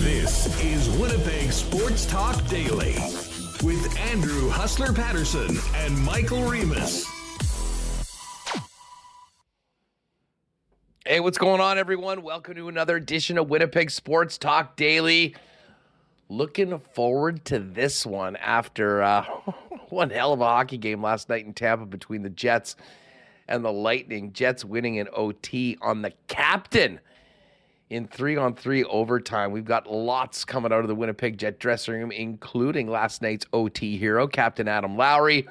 [0.00, 2.92] This is Winnipeg Sports Talk Daily
[3.62, 7.06] with Andrew Hustler Paterson and Michael Remis.
[11.06, 12.20] Hey, what's going on, everyone?
[12.22, 15.34] Welcome to another edition of Winnipeg Sports Talk Daily.
[16.28, 19.24] Looking forward to this one after uh,
[19.88, 22.76] one hell of a hockey game last night in Tampa between the Jets
[23.48, 24.32] and the Lightning.
[24.32, 27.00] Jets winning in OT on the captain
[27.90, 29.52] in three on three overtime.
[29.52, 33.98] We've got lots coming out of the Winnipeg Jet dressing room, including last night's OT
[33.98, 35.46] hero, Captain Adam Lowry,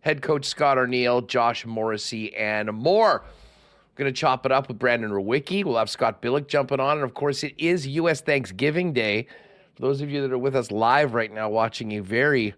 [0.00, 3.22] head coach Scott Arniel, Josh Morrissey, and more.
[3.24, 5.64] We're going to chop it up with Brandon Rewucki.
[5.64, 6.98] We'll have Scott Billeck jumping on.
[6.98, 8.20] And of course, it is U.S.
[8.20, 9.26] Thanksgiving Day.
[9.74, 12.54] For those of you that are with us live right now, watching a very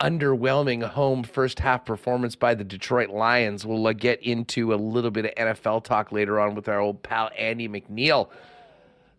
[0.00, 3.66] underwhelming home first half performance by the Detroit Lions.
[3.66, 7.02] We'll uh, get into a little bit of NFL talk later on with our old
[7.02, 8.28] pal Andy MacNeil,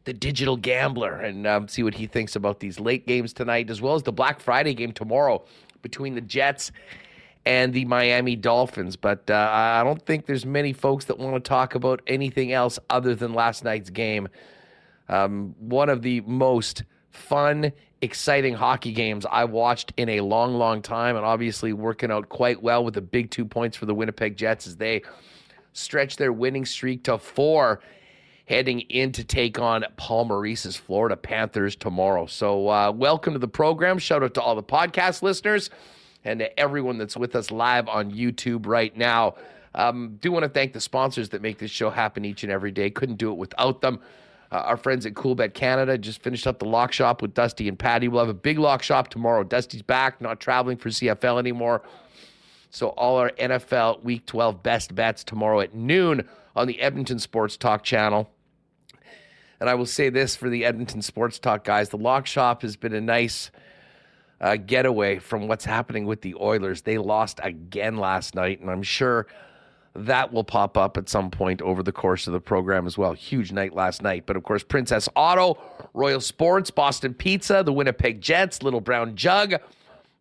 [0.06, 3.82] the digital gambler, and um, see what he thinks about these late games tonight, as
[3.82, 5.44] well as the Black Friday game tomorrow
[5.82, 6.72] between the Jets
[7.46, 8.96] and the Miami Dolphins.
[8.96, 12.80] But uh, I don't think there's many folks that want to talk about anything else
[12.90, 14.28] other than last night's game.
[15.10, 17.72] Um, one of the most fun
[18.02, 22.62] exciting hockey games I've watched in a long, long time, and obviously working out quite
[22.62, 25.04] well with the big two points for the Winnipeg Jets as they
[25.74, 27.82] stretch their winning streak to four,
[28.46, 32.26] heading in to take on Paul Maurice's Florida Panthers tomorrow.
[32.26, 34.00] So, uh, welcome to the program.
[34.00, 35.70] Shout out to all the podcast listeners
[36.26, 39.36] and to everyone that's with us live on YouTube right now.
[39.74, 42.72] Um, do want to thank the sponsors that make this show happen each and every
[42.72, 42.90] day.
[42.90, 44.02] Couldn't do it without them.
[44.52, 47.80] Uh, our friends at Coolbet Canada just finished up the lock shop with Dusty and
[47.80, 48.08] Patty.
[48.08, 49.44] We'll have a big lock shop tomorrow.
[49.44, 51.82] Dusty's back, not traveling for CFL anymore.
[52.70, 57.56] So all our NFL Week 12 best bets tomorrow at noon on the Edmonton Sports
[57.56, 58.30] Talk channel.
[59.60, 62.76] And I will say this for the Edmonton Sports Talk guys: the lock shop has
[62.76, 63.52] been a nice
[64.42, 66.82] uh, getaway from what's happening with the Oilers.
[66.82, 69.28] They lost again last night, and I'm sure
[69.94, 73.14] that will pop up at some point over the course of the program as well.
[73.14, 74.26] Huge night last night.
[74.26, 75.58] But of course, Princess Auto,
[75.94, 79.56] Royal Sports, Boston Pizza, the Winnipeg Jets, Little Brown Jug,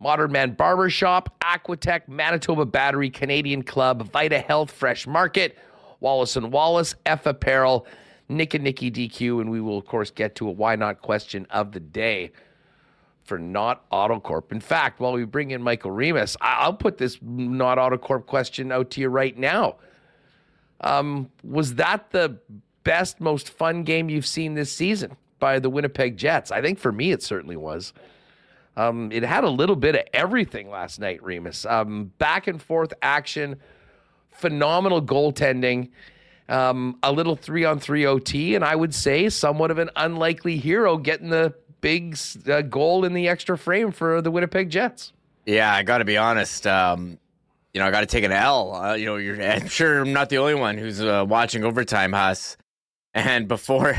[0.00, 5.56] Modern Man Barbershop, Aquatech, Manitoba Battery, Canadian Club, Vita Health, Fresh Market,
[6.00, 7.86] Wallace and Wallace, F Apparel,
[8.28, 11.46] Nick and Nicky DQ, and we will, of course, get to a why not question
[11.50, 12.32] of the day
[13.24, 14.52] for not AutoCorp.
[14.52, 18.90] In fact, while we bring in Michael Remis, I'll put this not AutoCorp question out
[18.90, 19.76] to you right now.
[20.80, 22.38] Um, was that the
[22.84, 26.50] best, most fun game you've seen this season by the Winnipeg Jets?
[26.50, 27.92] I think for me, it certainly was.
[28.76, 31.66] Um, it had a little bit of everything last night, Remis.
[31.66, 33.60] Um, back and forth action,
[34.30, 35.90] phenomenal goaltending,
[36.48, 40.56] um, a little three on three OT, and I would say somewhat of an unlikely
[40.56, 42.18] hero getting the big
[42.48, 45.12] uh, goal in the extra frame for the Winnipeg Jets.
[45.46, 46.66] Yeah, I got to be honest.
[46.66, 47.18] Um,
[47.72, 48.74] you know, I got to take an L.
[48.74, 52.56] Uh, you know, I'm sure I'm not the only one who's uh, watching overtime, Huss.
[53.14, 53.96] And before, you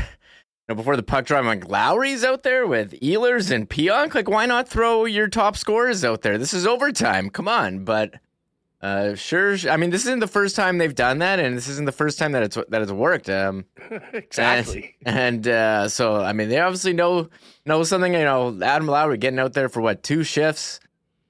[0.68, 4.14] know, before the puck drop, I'm like, Lowry's out there with Ehlers and Pionk.
[4.14, 6.38] Like, why not throw your top scorers out there?
[6.38, 7.30] This is overtime.
[7.30, 7.84] Come on.
[7.84, 8.14] But
[8.82, 9.56] uh, sure.
[9.70, 12.18] I mean, this isn't the first time they've done that, and this isn't the first
[12.18, 13.30] time that it's that it's worked.
[13.30, 13.64] Um,
[14.12, 14.96] exactly.
[15.06, 17.28] And, and uh, so, I mean, they obviously know
[17.64, 18.12] know something.
[18.12, 20.80] You know, Adam Lowry getting out there for what two shifts,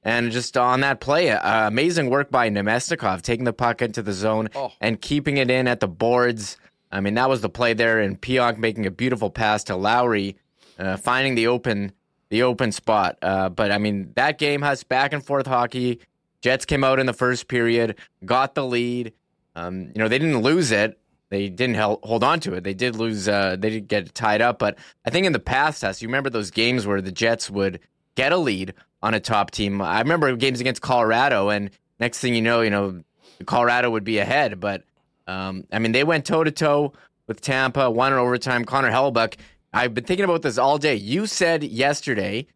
[0.02, 4.14] and just on that play, uh, amazing work by Namestnikov taking the puck into the
[4.14, 4.72] zone oh.
[4.80, 6.56] and keeping it in at the boards.
[6.90, 10.36] I mean, that was the play there, and Pionk making a beautiful pass to Lowry,
[10.78, 11.92] uh, finding the open
[12.30, 13.18] the open spot.
[13.20, 16.00] Uh, but I mean, that game has back and forth hockey.
[16.42, 19.12] Jets came out in the first period, got the lead.
[19.54, 20.98] Um, you know, they didn't lose it.
[21.30, 22.64] They didn't hold on to it.
[22.64, 23.26] They did lose.
[23.26, 24.58] Uh, they did get tied up.
[24.58, 24.76] But
[25.06, 27.80] I think in the past, test, you remember those games where the Jets would
[28.16, 29.80] get a lead on a top team.
[29.80, 33.02] I remember games against Colorado, and next thing you know, you know,
[33.46, 34.60] Colorado would be ahead.
[34.60, 34.84] But
[35.26, 36.92] um, I mean, they went toe to toe
[37.26, 38.64] with Tampa, won in overtime.
[38.64, 39.36] Connor Hellebuyck.
[39.72, 40.96] I've been thinking about this all day.
[40.96, 42.46] You said yesterday,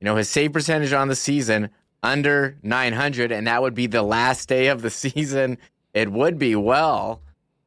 [0.00, 1.68] you know, his save percentage on the season
[2.02, 5.58] under 900, and that would be the last day of the season.
[5.94, 6.56] It would be.
[6.56, 7.22] Well,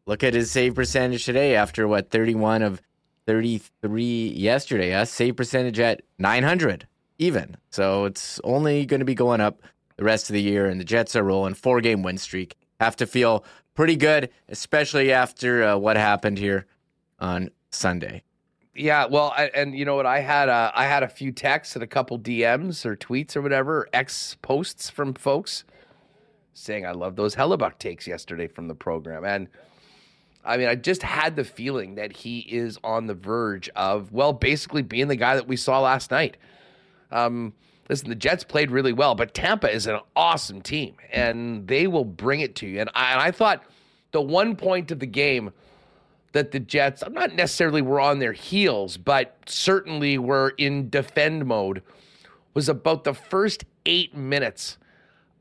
[0.05, 2.81] look at his save percentage today after what 31 of
[3.27, 4.91] 33 yesterday.
[4.91, 5.05] Huh?
[5.05, 6.87] Save percentage at 900
[7.17, 7.57] even.
[7.71, 9.61] So it's only going to be going up
[9.97, 12.55] the rest of the year, and the Jets are rolling four game win streak.
[12.79, 16.65] Have to feel pretty good, especially after uh, what happened here
[17.19, 18.23] on Sunday.
[18.75, 20.05] Yeah, well, I, and you know what?
[20.05, 23.41] I had a, I had a few texts and a couple DMs or tweets or
[23.41, 25.63] whatever, X posts from folks
[26.53, 29.47] saying I love those Hellebuyck takes yesterday from the program, and
[30.45, 34.31] I mean, I just had the feeling that he is on the verge of, well,
[34.31, 36.37] basically being the guy that we saw last night.
[37.11, 37.53] Um,
[37.89, 42.05] listen, the Jets played really well, but Tampa is an awesome team, and they will
[42.05, 42.79] bring it to you.
[42.79, 43.63] And I, and I thought
[44.11, 45.51] the one point of the game
[46.35, 51.45] that the Jets, I'm not necessarily were on their heels, but certainly were in defend
[51.45, 51.81] mode,
[52.53, 54.77] was about the first eight minutes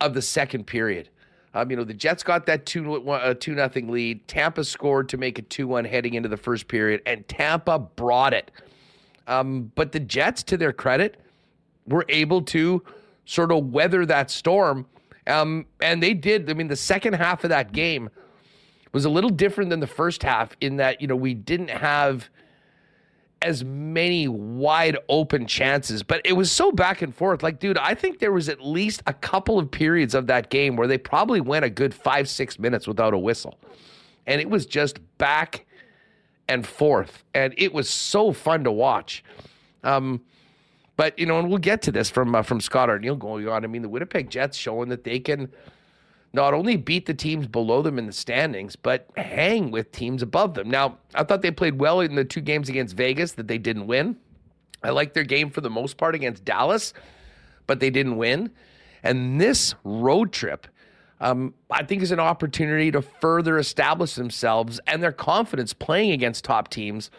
[0.00, 1.08] of the second period.
[1.52, 4.26] Um, you know, the Jets got that two uh, two nothing lead.
[4.28, 8.32] Tampa scored to make it two one heading into the first period, and Tampa brought
[8.32, 8.52] it.
[9.26, 11.16] Um, but the Jets, to their credit,
[11.88, 12.84] were able to
[13.24, 14.86] sort of weather that storm,
[15.26, 16.48] um, and they did.
[16.48, 18.10] I mean, the second half of that game
[18.94, 22.30] was a little different than the first half in that you know we didn't have
[23.42, 27.42] as many wide open chances, but it was so back and forth.
[27.42, 30.76] Like, dude, I think there was at least a couple of periods of that game
[30.76, 33.58] where they probably went a good five, six minutes without a whistle.
[34.26, 35.66] And it was just back
[36.48, 37.22] and forth.
[37.34, 39.22] And it was so fun to watch.
[39.82, 40.22] Um,
[40.96, 43.64] but you know, and we'll get to this from uh, from Scott Arniel going on.
[43.64, 45.52] I mean, the Winnipeg Jets showing that they can
[46.34, 50.54] not only beat the teams below them in the standings, but hang with teams above
[50.54, 50.68] them.
[50.68, 53.86] Now, I thought they played well in the two games against Vegas that they didn't
[53.86, 54.16] win.
[54.82, 56.92] I like their game for the most part against Dallas,
[57.68, 58.50] but they didn't win.
[59.04, 60.66] And this road trip,
[61.20, 66.44] um, I think, is an opportunity to further establish themselves and their confidence playing against
[66.44, 67.12] top teams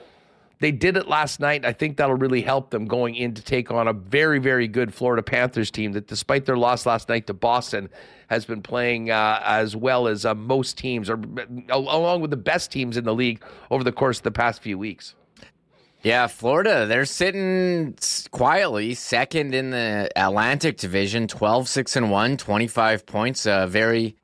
[0.66, 1.64] they did it last night.
[1.64, 4.92] I think that'll really help them going in to take on a very, very good
[4.92, 7.88] Florida Panthers team that, despite their loss last night to Boston,
[8.30, 11.22] has been playing uh, as well as uh, most teams, or
[11.70, 14.76] along with the best teams in the league over the course of the past few
[14.76, 15.14] weeks.
[16.02, 17.96] Yeah, Florida, they're sitting
[18.32, 23.46] quietly second in the Atlantic Division, 12 6 and 1, 25 points.
[23.46, 24.16] A very,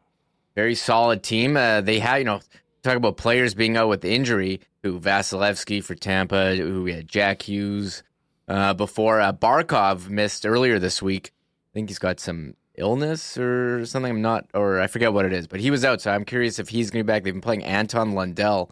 [0.56, 1.56] very solid team.
[1.56, 2.40] Uh, they had, you know,
[2.84, 7.44] talk about players being out with injury who Vasilevskiy for Tampa, who we had Jack
[7.44, 8.04] Hughes
[8.48, 9.22] uh, before.
[9.22, 11.32] Uh, Barkov missed earlier this week.
[11.72, 14.12] I think he's got some illness or something.
[14.12, 16.02] I'm not, or I forget what it is, but he was out.
[16.02, 17.24] So I'm curious if he's going to be back.
[17.24, 18.72] They've been playing Anton Lundell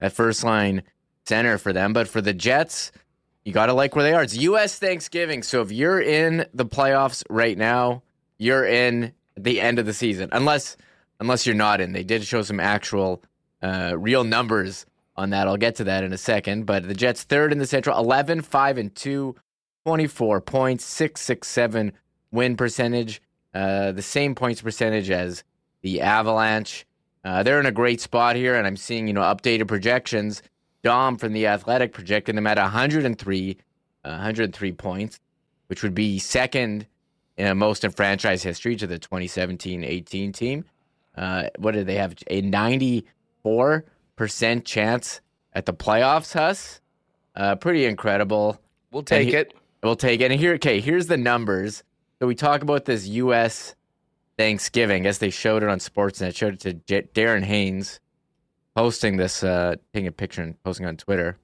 [0.00, 0.82] at first line
[1.26, 1.92] center for them.
[1.92, 2.90] But for the Jets,
[3.44, 4.22] you got to like where they are.
[4.22, 4.78] It's U.S.
[4.78, 5.42] Thanksgiving.
[5.42, 8.02] So if you're in the playoffs right now,
[8.38, 10.30] you're in the end of the season.
[10.32, 10.76] Unless,
[11.20, 11.92] unless you're not in.
[11.92, 13.22] They did show some actual,
[13.62, 14.86] uh, real numbers
[15.16, 15.46] on that.
[15.46, 16.66] I'll get to that in a second.
[16.66, 19.34] But the Jets third in the Central, 11, 5, and 2,
[19.84, 21.92] 24 points, 667
[22.32, 23.20] win percentage,
[23.54, 25.42] uh, the same points percentage as
[25.82, 26.86] the Avalanche.
[27.24, 30.42] Uh, they're in a great spot here, and I'm seeing, you know, updated projections.
[30.82, 33.56] Dom from the Athletic projecting them at 103,
[34.04, 35.20] uh, 103 points,
[35.66, 36.86] which would be second
[37.36, 40.64] in most in franchise history to the 2017-18 team.
[41.16, 42.14] Uh, what did they have?
[42.28, 42.40] A
[43.44, 43.84] 94
[44.16, 45.20] percent chance
[45.52, 46.80] at the playoffs, Huss.
[47.34, 48.60] Uh, pretty incredible.
[48.90, 49.54] We'll take he- it.
[49.82, 50.30] We'll take it.
[50.30, 51.82] And here, okay, here's the numbers.
[52.18, 53.74] So we talk about this U.S.
[54.36, 55.02] Thanksgiving.
[55.02, 56.36] I guess they showed it on Sportsnet.
[56.36, 57.98] Showed it to J- Darren Haynes,
[58.76, 61.38] posting this, uh, taking a picture and posting on Twitter.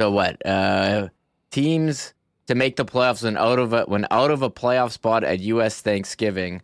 [0.00, 0.44] So what?
[0.44, 1.08] Uh,
[1.52, 2.12] teams
[2.48, 5.38] to make the playoffs when out of a when out of a playoff spot at
[5.40, 5.80] U.S.
[5.80, 6.62] Thanksgiving.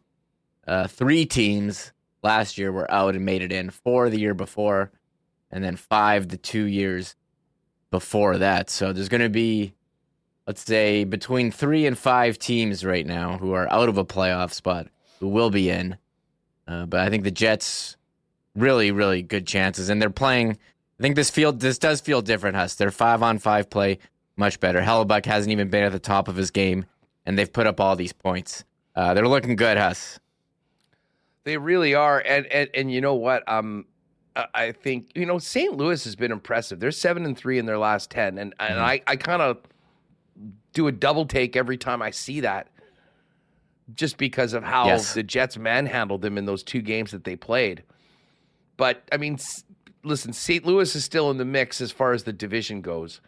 [0.66, 4.90] Uh, three teams last year were out and made it in, four the year before,
[5.50, 7.16] and then five the two years
[7.90, 8.70] before that.
[8.70, 9.74] So there's going to be,
[10.46, 14.52] let's say, between three and five teams right now who are out of a playoff
[14.52, 14.88] spot
[15.20, 15.96] who will be in.
[16.66, 17.96] Uh, but I think the Jets
[18.54, 20.52] really, really good chances, and they're playing.
[20.98, 22.74] I think this field this does feel different, Huss.
[22.76, 23.98] Their five on five play
[24.36, 24.80] much better.
[24.80, 26.86] Hellebuyck hasn't even been at the top of his game,
[27.26, 28.64] and they've put up all these points.
[28.94, 30.20] Uh, they're looking good, Huss.
[31.44, 33.48] They really are, and and and you know what?
[33.48, 33.86] Um,
[34.34, 35.76] I think you know St.
[35.76, 36.80] Louis has been impressive.
[36.80, 38.84] They're seven and three in their last ten, and and mm-hmm.
[38.84, 39.58] I I kind of
[40.72, 42.68] do a double take every time I see that,
[43.94, 45.14] just because of how yes.
[45.14, 47.82] the Jets manhandled them in those two games that they played.
[48.76, 49.38] But I mean,
[50.02, 50.64] listen, St.
[50.64, 53.20] Louis is still in the mix as far as the division goes.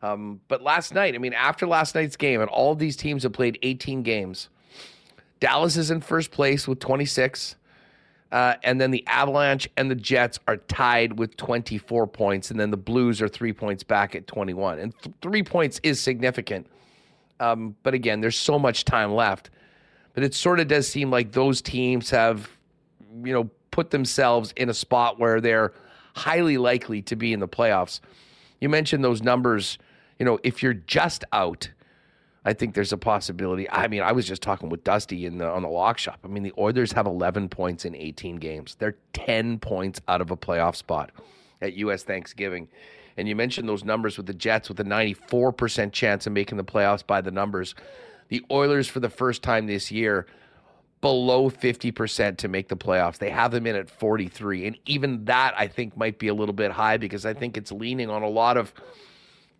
[0.00, 3.32] Um, but last night, I mean, after last night's game, and all these teams have
[3.32, 4.48] played 18 games.
[5.40, 7.56] Dallas is in first place with 26.
[8.30, 12.50] Uh, and then the Avalanche and the Jets are tied with 24 points.
[12.50, 14.78] And then the Blues are three points back at 21.
[14.78, 16.66] And th- three points is significant.
[17.40, 19.50] Um, but again, there's so much time left.
[20.12, 22.50] But it sort of does seem like those teams have,
[23.24, 25.72] you know, put themselves in a spot where they're
[26.14, 28.00] highly likely to be in the playoffs.
[28.60, 29.78] You mentioned those numbers.
[30.18, 31.70] You know, if you're just out,
[32.44, 33.68] I think there's a possibility.
[33.70, 36.20] I mean, I was just talking with Dusty in the, on the lock shop.
[36.24, 38.76] I mean, the Oilers have 11 points in 18 games.
[38.78, 41.10] They're 10 points out of a playoff spot
[41.60, 42.04] at U.S.
[42.04, 42.68] Thanksgiving.
[43.16, 46.64] And you mentioned those numbers with the Jets with a 94% chance of making the
[46.64, 47.74] playoffs by the numbers.
[48.28, 50.26] The Oilers, for the first time this year,
[51.00, 53.18] below 50% to make the playoffs.
[53.18, 54.66] They have them in at 43.
[54.66, 57.72] And even that, I think, might be a little bit high because I think it's
[57.72, 58.72] leaning on a lot of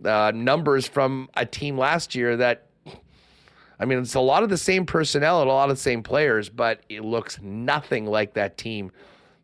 [0.05, 2.67] uh, numbers from a team last year that,
[3.81, 6.03] I mean, it's a lot of the same personnel and a lot of the same
[6.03, 8.91] players, but it looks nothing like that team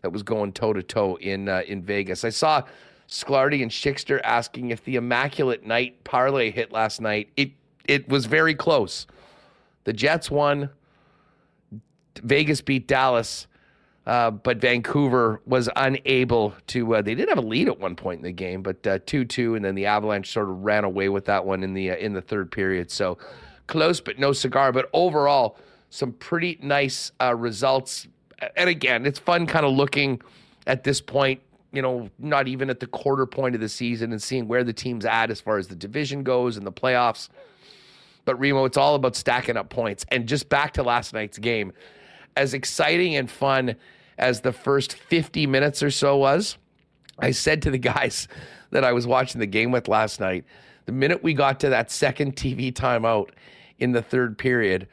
[0.02, 2.24] that was going toe to toe in uh, in Vegas.
[2.24, 2.62] I saw
[3.08, 7.30] Sklardy and Schickster asking if the Immaculate Night parlay hit last night.
[7.36, 7.52] It
[7.86, 9.06] it was very close.
[9.84, 10.70] The Jets won.
[12.22, 13.46] Vegas beat Dallas,
[14.06, 16.96] uh, but Vancouver was unable to.
[16.96, 19.24] Uh, they did have a lead at one point in the game, but uh, two
[19.24, 21.96] two, and then the Avalanche sort of ran away with that one in the uh,
[21.96, 22.90] in the third period.
[22.90, 23.18] So
[23.66, 24.72] close, but no cigar.
[24.72, 25.56] But overall,
[25.90, 28.08] some pretty nice uh, results.
[28.56, 30.20] And again, it's fun kind of looking
[30.66, 31.40] at this point.
[31.72, 34.72] You know, not even at the quarter point of the season and seeing where the
[34.72, 37.28] team's at as far as the division goes and the playoffs.
[38.24, 40.06] But Remo, it's all about stacking up points.
[40.08, 41.72] And just back to last night's game,
[42.36, 43.76] as exciting and fun
[44.18, 46.56] as the first 50 minutes or so was,
[47.18, 48.28] I said to the guys
[48.70, 50.44] that I was watching the game with last night,
[50.86, 53.30] the minute we got to that second TV timeout
[53.78, 54.88] in the third period,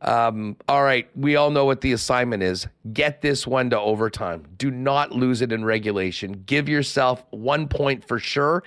[0.00, 2.66] um, all right, we all know what the assignment is.
[2.92, 4.44] Get this one to overtime.
[4.58, 6.44] Do not lose it in regulation.
[6.46, 8.64] Give yourself one point for sure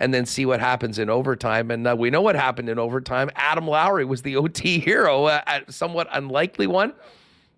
[0.00, 1.70] and then see what happens in overtime.
[1.70, 3.30] And uh, we know what happened in overtime.
[3.36, 6.92] Adam Lowry was the OT hero, uh, a somewhat unlikely one.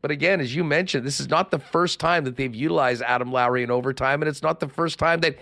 [0.00, 3.32] But again, as you mentioned, this is not the first time that they've utilized Adam
[3.32, 5.36] Lowry in overtime, and it's not the first time that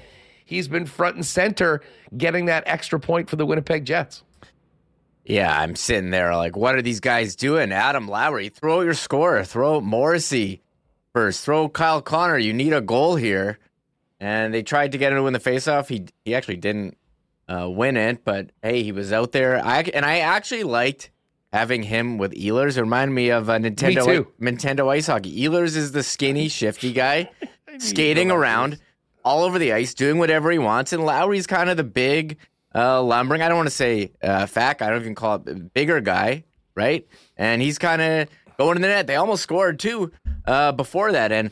[0.46, 1.82] he's been front and center
[2.16, 4.22] getting that extra point for the Winnipeg Jets.
[5.26, 7.72] Yeah, I'm sitting there like, what are these guys doing?
[7.72, 10.62] Adam Lowry, throw your score, throw Morrissey
[11.12, 12.38] first, throw Kyle Connor.
[12.38, 13.58] You need a goal here
[14.20, 15.88] and they tried to get him to win the faceoff.
[15.88, 16.96] He he actually didn't
[17.48, 19.64] uh, win it, but hey, he was out there.
[19.64, 21.10] I and I actually liked
[21.52, 22.76] having him with Ehlers.
[22.76, 25.42] It reminded me of a uh, Nintendo Nintendo ice hockey.
[25.42, 27.30] Ehlers is the skinny, shifty guy
[27.78, 28.78] skating around
[29.26, 32.38] all over the ice, doing whatever he wants, and Lowry's kind of the big,
[32.72, 33.42] uh, lumbering.
[33.42, 34.80] I don't want to say uh, fat.
[34.80, 36.44] I don't even call it bigger guy,
[36.76, 37.04] right?
[37.36, 39.08] And he's kind of going in the net.
[39.08, 40.12] They almost scored too
[40.46, 41.50] uh, before that, and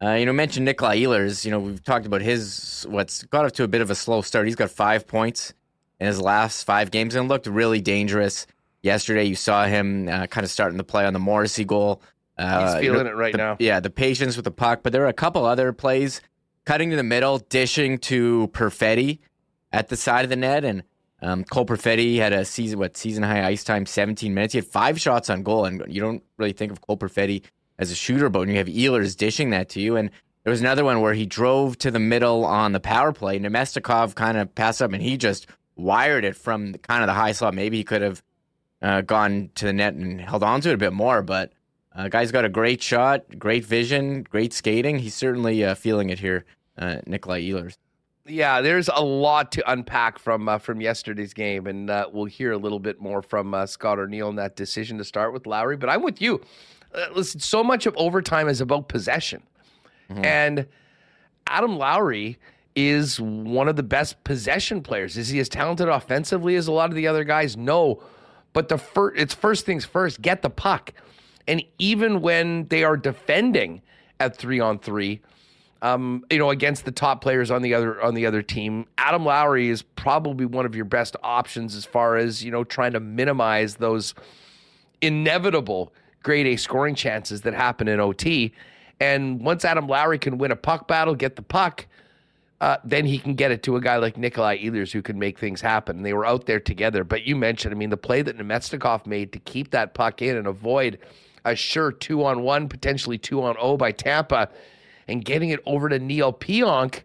[0.00, 1.44] uh, you know, mentioned Nikolai Ehlers.
[1.44, 4.22] You know, we've talked about his what's got off to a bit of a slow
[4.22, 4.46] start.
[4.46, 5.52] He's got five points
[5.98, 8.46] in his last five games and looked really dangerous.
[8.82, 12.02] Yesterday, you saw him uh, kind of starting to play on the Morrissey goal.
[12.38, 13.56] Uh, He's feeling you know, it right the, now.
[13.58, 16.20] Yeah, the patience with the puck, but there are a couple other plays
[16.66, 19.20] cutting to the middle, dishing to Perfetti
[19.72, 20.82] at the side of the net, and
[21.22, 24.52] um, Cole Perfetti had a season what season high ice time, 17 minutes.
[24.52, 27.42] He had five shots on goal, and you don't really think of Cole Perfetti
[27.78, 30.10] as a shooter, but when you have Ehlers dishing that to you, and
[30.44, 33.38] there was another one where he drove to the middle on the power play.
[33.38, 35.46] Namestnikov kind of passed up, and he just
[35.76, 37.54] wired it from kind of the high slot.
[37.54, 38.22] Maybe he could have
[38.82, 41.52] uh, gone to the net and held on to it a bit more, but
[41.94, 44.98] uh, guy's got a great shot, great vision, great skating.
[44.98, 46.44] He's certainly uh, feeling it here,
[46.78, 47.76] uh, Nikolai Ehlers.
[48.28, 52.52] Yeah, there's a lot to unpack from uh, from yesterday's game, and uh, we'll hear
[52.52, 55.76] a little bit more from uh, Scott Arniel in that decision to start with Lowry.
[55.76, 56.40] But I'm with you
[56.96, 59.42] uh, listen, so much of overtime is about possession.
[60.10, 60.24] Mm-hmm.
[60.24, 60.66] And
[61.46, 62.38] Adam Lowry
[62.74, 65.16] is one of the best possession players.
[65.16, 67.56] Is he as talented offensively as a lot of the other guys?
[67.56, 68.02] No.
[68.52, 70.92] But the first, it's first things first, get the puck.
[71.46, 73.82] And even when they are defending
[74.18, 75.20] at three on three,
[75.82, 79.24] um, you know, against the top players on the other on the other team, Adam
[79.24, 83.00] Lowry is probably one of your best options as far as you know trying to
[83.00, 84.14] minimize those
[85.02, 85.92] inevitable
[86.22, 88.52] grade A scoring chances that happen in OT.
[88.98, 91.86] And once Adam Lowry can win a puck battle, get the puck,
[92.60, 95.38] uh, then he can get it to a guy like Nikolai Ehlers who can make
[95.38, 95.98] things happen.
[95.98, 97.04] And They were out there together.
[97.04, 100.36] But you mentioned, I mean, the play that Namestnikov made to keep that puck in
[100.36, 100.98] and avoid
[101.44, 104.48] a sure two on one, potentially two on O by Tampa,
[105.08, 107.02] and getting it over to Neil Pionk,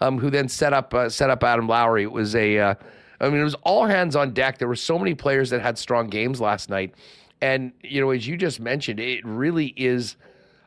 [0.00, 2.02] um, who then set up uh, set up Adam Lowry.
[2.02, 2.74] It was a, uh,
[3.20, 4.58] I mean, it was all hands on deck.
[4.58, 6.94] There were so many players that had strong games last night.
[7.40, 10.16] And you know, as you just mentioned, it really is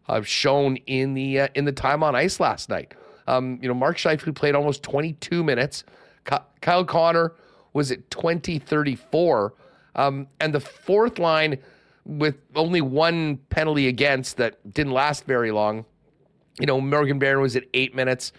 [0.08, 2.94] uh, shown in the uh, in the time on ice last night.
[3.28, 5.84] Um, you know, Mark Scheifele played almost 22 minutes.
[6.62, 7.34] Kyle Connor
[7.74, 9.54] was at 20 34.
[9.96, 11.58] Um, and the fourth line,
[12.06, 15.86] with only one penalty against that didn't last very long.
[16.60, 18.32] You know, Morgan Barron was at eight minutes.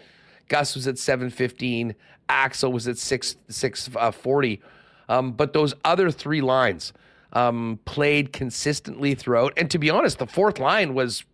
[0.49, 1.95] Gus was at 7:15.
[2.29, 4.61] Axel was at six six uh, forty.
[5.09, 6.93] Um, but those other three lines
[7.33, 9.53] um, played consistently throughout.
[9.57, 11.25] And to be honest, the fourth line was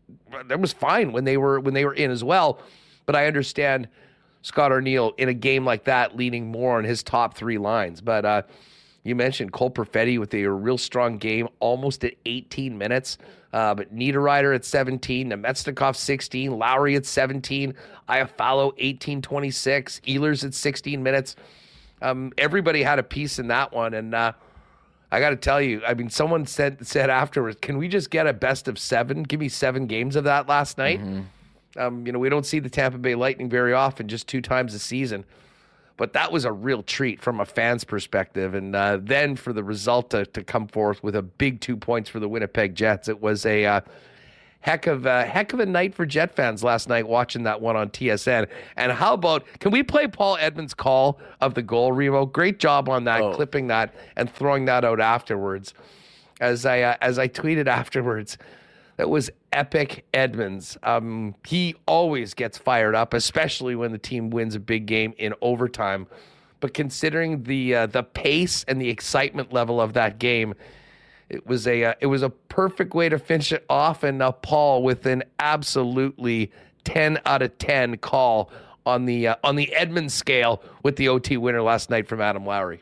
[0.46, 2.60] that was fine when they were when they were in as well.
[3.06, 3.88] But I understand
[4.42, 8.00] Scott Arniel in a game like that leaning more on his top three lines.
[8.00, 8.42] But uh,
[9.04, 13.18] you mentioned Cole Perfetti with a real strong game, almost at 18 minutes.
[13.52, 17.74] Uh, but Niederreiter at 17, Namestnikov 16, Lowry at 17,
[18.08, 21.36] Iafallo 18 26, Ehlers at 16 minutes.
[22.02, 23.94] Um, everybody had a piece in that one.
[23.94, 24.32] And uh,
[25.10, 28.26] I got to tell you, I mean, someone said said afterwards, can we just get
[28.26, 29.22] a best of seven?
[29.22, 31.00] Give me seven games of that last night.
[31.00, 31.20] Mm-hmm.
[31.78, 34.74] Um, you know, we don't see the Tampa Bay Lightning very often, just two times
[34.74, 35.24] a season.
[35.98, 38.54] But that was a real treat from a fan's perspective.
[38.54, 42.08] And uh, then for the result to, to come forth with a big two points
[42.08, 43.80] for the Winnipeg Jets, it was a uh,
[44.60, 47.74] heck of a heck of a night for Jet fans last night watching that one
[47.74, 48.48] on TSN.
[48.76, 52.26] And how about can we play Paul Edmonds' call of the goal, Remo?
[52.26, 53.34] Great job on that, oh.
[53.34, 55.74] clipping that and throwing that out afterwards.
[56.40, 58.38] As I uh, as I tweeted afterwards,
[58.98, 60.76] that was epic Edmonds.
[60.82, 65.34] Um, he always gets fired up, especially when the team wins a big game in
[65.40, 66.06] overtime.
[66.60, 70.54] But considering the uh, the pace and the excitement level of that game,
[71.28, 74.02] it was a uh, it was a perfect way to finish it off.
[74.02, 76.50] And uh, Paul with an absolutely
[76.84, 78.50] ten out of ten call
[78.84, 82.44] on the uh, on the Edmonds scale with the OT winner last night from Adam
[82.44, 82.80] Lowry.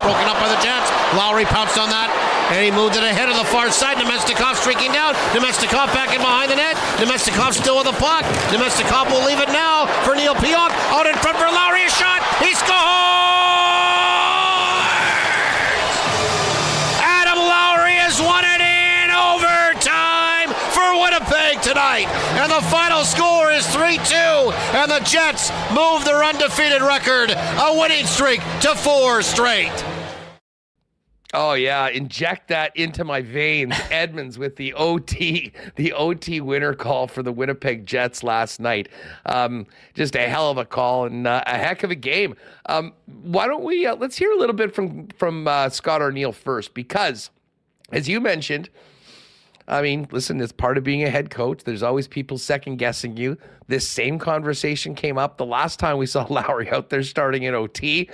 [0.00, 0.90] Broken up by the Jets.
[1.16, 2.10] Lowry pounced on that,
[2.52, 3.96] and he moved it ahead of the far side.
[3.96, 5.14] Namestnikov streaking down.
[5.32, 6.76] Namestnikov back in behind the net.
[7.00, 8.24] Namestnikov still with the puck.
[8.52, 10.68] Namestnikov will leave it now for Neil Pionk.
[10.92, 11.84] Out in front for Lowry.
[11.84, 12.20] A shot.
[12.44, 12.76] He scores!
[17.00, 22.04] Adam Lowry has won it in overtime for Winnipeg tonight.
[22.36, 24.52] And the final score is 3 2.
[24.76, 29.72] And the Jets move their undefeated record, a winning streak, to four straight.
[31.34, 33.74] Oh yeah, inject that into my veins.
[33.90, 38.90] Edmonds with the OT, the OT winner call for the Winnipeg Jets last night.
[39.24, 42.36] Um, just a hell of a call and uh, a heck of a game.
[42.66, 46.34] Um, why don't we uh, let's hear a little bit from from uh, Scott Arniel
[46.34, 47.30] first because,
[47.90, 48.68] as you mentioned,
[49.66, 51.64] I mean, listen, it's part of being a head coach.
[51.64, 53.38] There's always people second guessing you.
[53.68, 57.54] This same conversation came up the last time we saw Lowry out there starting in
[57.54, 58.10] OT.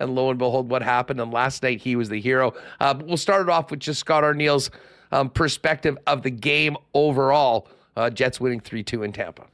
[0.00, 1.20] And lo and behold, what happened?
[1.20, 2.54] And last night he was the hero.
[2.80, 4.70] Uh, we'll start it off with just Scott Arniel's
[5.12, 7.68] um, perspective of the game overall.
[7.96, 9.46] Uh, Jets winning 3 2 in Tampa.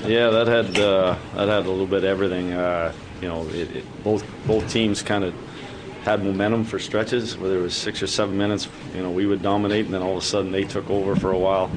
[0.00, 2.52] Yeah, that had uh, that had a little bit of everything.
[2.52, 5.34] Uh, you know, it, it, both both teams kind of
[6.02, 8.68] had momentum for stretches, whether it was six or seven minutes.
[8.94, 11.32] You know, we would dominate, and then all of a sudden they took over for
[11.32, 11.70] a while.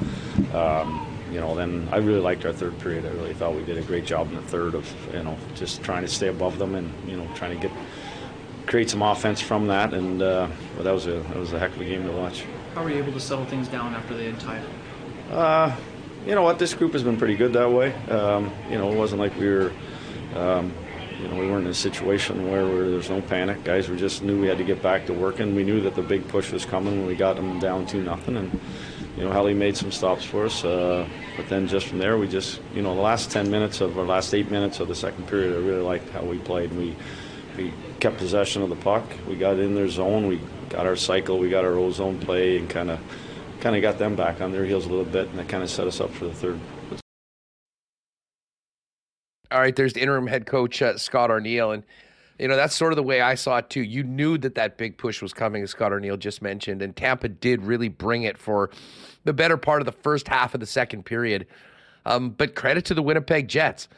[0.53, 3.05] Um, you know, then I really liked our third period.
[3.05, 5.83] I really thought we did a great job in the third of, you know, just
[5.83, 7.75] trying to stay above them and, you know, trying to get
[8.65, 9.93] create some offense from that.
[9.93, 12.43] And uh, but that was a that was a heck of a game to watch.
[12.75, 14.61] How were you able to settle things down after they had tied?
[15.31, 15.75] Uh,
[16.25, 17.93] you know what, this group has been pretty good that way.
[18.09, 19.71] Um, you know, it wasn't like we were.
[20.35, 20.73] Um,
[21.19, 23.63] you know, we weren't in a situation where, where there was no panic.
[23.63, 25.55] Guys, we just knew we had to get back to working.
[25.55, 28.37] We knew that the big push was coming when we got them down to nothing,
[28.37, 28.59] and
[29.17, 30.63] you know, Helly made some stops for us.
[30.63, 33.97] Uh, but then just from there, we just, you know, the last 10 minutes of,
[33.97, 36.71] our last eight minutes of the second period, I really liked how we played.
[36.73, 36.95] We,
[37.57, 39.03] we kept possession of the puck.
[39.27, 40.27] We got in their zone.
[40.27, 41.39] We got our cycle.
[41.39, 42.99] We got our ozone play and kind of
[43.59, 45.69] kind of got them back on their heels a little bit, and that kind of
[45.69, 46.59] set us up for the third.
[49.51, 51.83] All right, there's the interim head coach uh, Scott Arniel, and
[52.39, 53.81] you know, that's sort of the way I saw it too.
[53.81, 57.29] You knew that that big push was coming, as Scott Arniel just mentioned, and Tampa
[57.29, 58.69] did really bring it for
[59.27, 61.45] the better part of the first half of the second period.
[62.05, 63.89] Um, but credit to the Winnipeg Jets.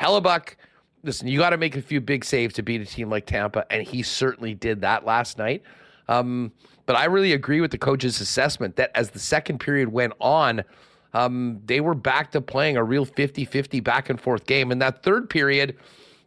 [0.00, 0.54] Hellebuyck,
[1.02, 3.66] listen, you got to make a few big saves to beat a team like Tampa,
[3.70, 5.64] and he certainly did that last night.
[6.08, 6.52] Um,
[6.86, 10.62] but I really agree with the coach's assessment that as the second period went on,
[11.14, 14.70] um, they were back to playing a real 50 50 back and forth game.
[14.70, 15.76] And that third period,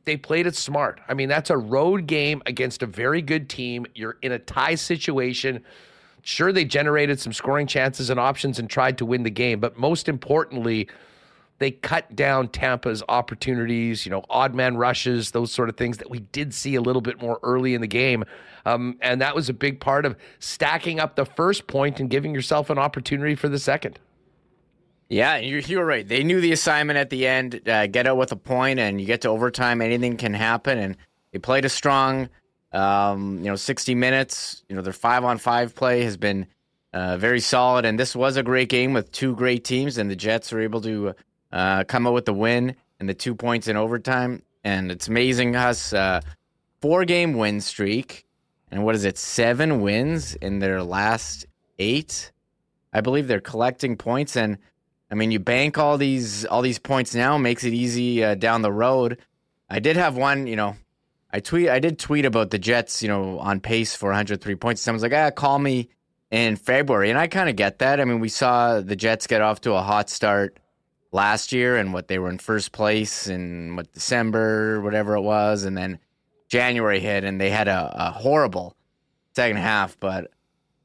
[0.04, 1.00] they played it smart.
[1.08, 3.86] I mean, that's a road game against a very good team.
[3.96, 5.64] You're in a tie situation.
[6.22, 9.78] Sure, they generated some scoring chances and options and tried to win the game, but
[9.78, 10.88] most importantly,
[11.60, 16.10] they cut down Tampa's opportunities, you know, odd man rushes, those sort of things that
[16.10, 18.24] we did see a little bit more early in the game.
[18.66, 22.34] Um, and that was a big part of stacking up the first point and giving
[22.34, 24.00] yourself an opportunity for the second.
[25.10, 26.08] Yeah, you're, you're right.
[26.08, 27.68] They knew the assignment at the end.
[27.68, 29.82] Uh, get out with a point, and you get to overtime.
[29.82, 30.96] Anything can happen, and
[31.34, 32.30] they played a strong,
[32.72, 34.64] um, you know, 60 minutes.
[34.70, 36.48] You know, their five on five play has been
[36.94, 40.16] uh, very solid, and this was a great game with two great teams, and the
[40.16, 41.14] Jets were able to
[41.52, 44.44] uh, come out with the win and the two points in overtime.
[44.64, 45.94] And it's amazing us.
[45.94, 46.22] Uh,
[46.82, 48.26] four game win streak.
[48.72, 49.18] And what is it?
[49.18, 51.46] Seven wins in their last
[51.80, 52.32] eight.
[52.94, 54.36] I believe they're collecting points.
[54.36, 54.58] And
[55.10, 58.62] I mean, you bank all these all these points now, makes it easy uh, down
[58.62, 59.18] the road.
[59.70, 60.76] I did have one, you know,
[61.32, 64.82] I tweet I did tweet about the Jets, you know, on pace for 103 points.
[64.82, 65.90] Someone's like, ah, call me
[66.32, 67.10] in February.
[67.10, 68.00] And I kind of get that.
[68.00, 70.58] I mean, we saw the Jets get off to a hot start
[71.12, 75.64] last year and what they were in first place in what December, whatever it was,
[75.64, 76.00] and then
[76.48, 78.76] January hit and they had a, a horrible
[79.36, 80.00] second half.
[80.00, 80.32] But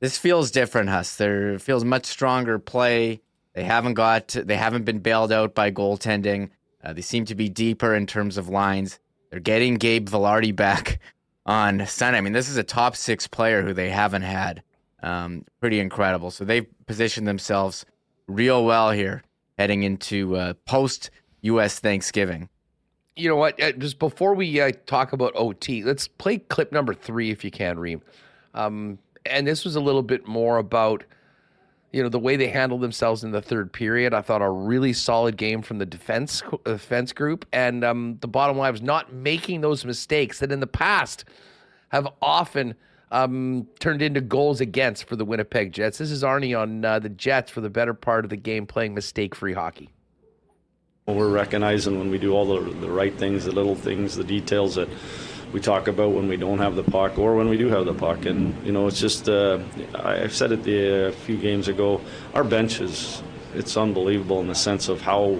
[0.01, 1.17] this feels different, Huss.
[1.17, 3.23] There feels much stronger play.
[3.55, 6.51] They haven't got they haven't been bailed out by goaltending.
[6.83, 8.99] Uh, they seem to be deeper in terms of lines.
[9.35, 11.01] They're getting Gabe Vilardi back
[11.45, 12.19] on Sunday.
[12.19, 14.63] I mean, this is a top six player who they haven't had.
[15.03, 16.31] Um, pretty incredible.
[16.31, 17.85] So they've positioned themselves
[18.29, 19.25] real well here
[19.59, 21.81] heading into uh, post U.S.
[21.81, 22.49] Thanksgiving.
[23.17, 23.61] You know what?
[23.61, 27.51] Uh, just before we uh, talk about OT, let's play clip number three if you
[27.51, 28.03] can, Reem.
[28.55, 31.03] Um, and this was a little bit more about
[31.95, 34.13] you know the way they handled themselves in the third period.
[34.13, 38.59] I thought a really solid game from the defense defense group, and um, the bottom
[38.59, 41.25] line was not making those mistakes that in the past
[41.91, 42.75] have often
[43.13, 45.99] um, turned into goals against for the Winnipeg Jets.
[45.99, 48.93] This is Arnie on uh, the Jets for the better part of the game, playing
[48.93, 49.89] mistake-free hockey.
[51.07, 54.75] We're recognizing when we do all the, the right things, the little things, the details
[54.75, 54.89] that
[55.55, 57.95] we talk about when we don't have the puck or when we do have the
[57.95, 58.27] puck.
[58.27, 59.61] And, you know, it's just, uh,
[59.95, 62.01] I've said it a few games ago,
[62.35, 63.23] our bench is,
[63.55, 65.39] it's unbelievable in the sense of how,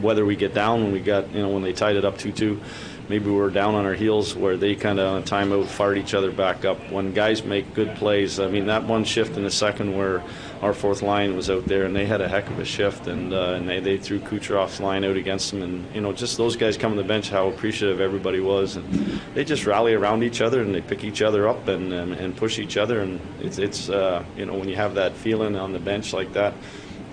[0.00, 2.32] whether we get down when we got, you know, when they tied it up 2
[2.32, 2.60] 2
[3.08, 5.98] maybe we were down on our heels where they kind of on a timeout fired
[5.98, 6.78] each other back up.
[6.90, 10.22] When guys make good plays, I mean that one shift in the second where
[10.62, 13.32] our fourth line was out there and they had a heck of a shift and
[13.32, 16.56] uh, and they, they threw Kucherov's line out against them and you know just those
[16.56, 20.40] guys coming to the bench how appreciative everybody was and they just rally around each
[20.40, 23.58] other and they pick each other up and and, and push each other and it's
[23.58, 26.54] it's uh, you know when you have that feeling on the bench like that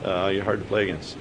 [0.04, 1.18] uh, you're hard to play against.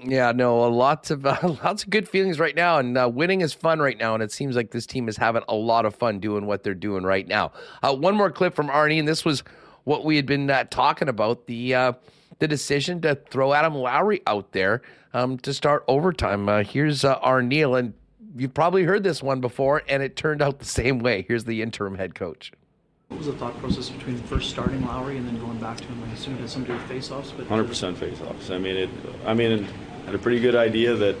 [0.00, 3.52] Yeah, no, lots of uh, lots of good feelings right now, and uh, winning is
[3.52, 6.20] fun right now, and it seems like this team is having a lot of fun
[6.20, 7.52] doing what they're doing right now.
[7.82, 9.42] Uh, one more clip from Arnie, and this was
[9.84, 11.92] what we had been uh, talking about the uh,
[12.38, 14.82] the decision to throw Adam Lowry out there
[15.14, 16.48] um, to start overtime.
[16.48, 17.92] Uh, here's uh, Arnie, and
[18.36, 21.24] you've probably heard this one before, and it turned out the same way.
[21.26, 22.52] Here's the interim head coach.
[23.08, 26.04] What was the thought process between first starting Lowry and then going back to him?
[26.08, 28.54] I assume it had something to do with faceoffs, but hundred percent faceoffs.
[28.54, 28.90] I mean, it.
[29.26, 29.66] I mean
[30.08, 31.16] had a pretty good idea that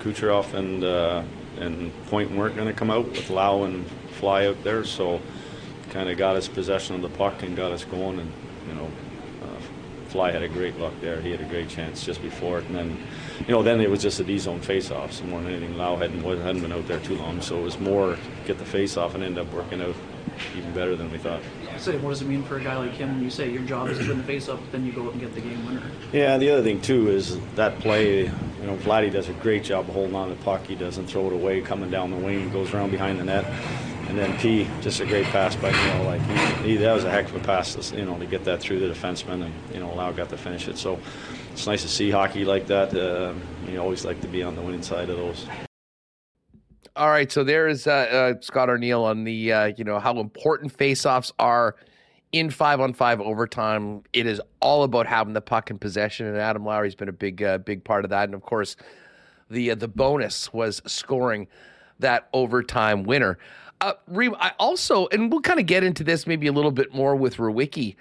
[0.00, 1.22] Kucherov and uh,
[1.60, 3.86] and Point weren't going to come out with Lau and
[4.18, 5.20] Fly out there, so
[5.90, 8.18] kind of got us possession of the puck and got us going.
[8.18, 8.32] And
[8.66, 8.90] you know,
[9.44, 9.60] uh,
[10.08, 11.20] Fly had a great luck there.
[11.20, 12.98] He had a great chance just before it, and then
[13.46, 15.12] you know then it was just a D zone face-off.
[15.12, 17.78] So more than anything, Lau hadn't hadn't been out there too long, so it was
[17.78, 19.94] more get the face-off and end up working out
[20.56, 21.42] even better than we thought
[21.82, 23.88] say, what does it mean for a guy like him when you say your job
[23.88, 25.82] is to win the face-off, but then you go out and get the game winner?
[26.12, 28.24] Yeah, the other thing too is that play.
[28.24, 30.64] You know, Vladdy does a great job of holding on to the puck.
[30.66, 33.44] He doesn't throw it away, coming down the wing, goes around behind the net,
[34.08, 36.04] and then P just a great pass by Neil.
[36.04, 38.60] Like he, he, that was a heck of a pass, you know, to get that
[38.60, 40.78] through the defenseman, and you know, Lau got to finish it.
[40.78, 41.00] So
[41.52, 42.94] it's nice to see hockey like that.
[42.94, 43.34] Uh,
[43.68, 45.46] you always like to be on the winning side of those.
[46.94, 47.90] All right, so there is uh,
[48.36, 51.76] uh, Scott Arniel on the uh, you know how important faceoffs are
[52.32, 54.02] in five on five overtime.
[54.12, 57.42] It is all about having the puck in possession, and Adam Lowry's been a big
[57.42, 58.24] uh, big part of that.
[58.24, 58.76] And of course,
[59.48, 61.48] the uh, the bonus was scoring
[61.98, 63.38] that overtime winner.
[63.80, 67.16] Uh, I also, and we'll kind of get into this maybe a little bit more
[67.16, 67.96] with Rewucki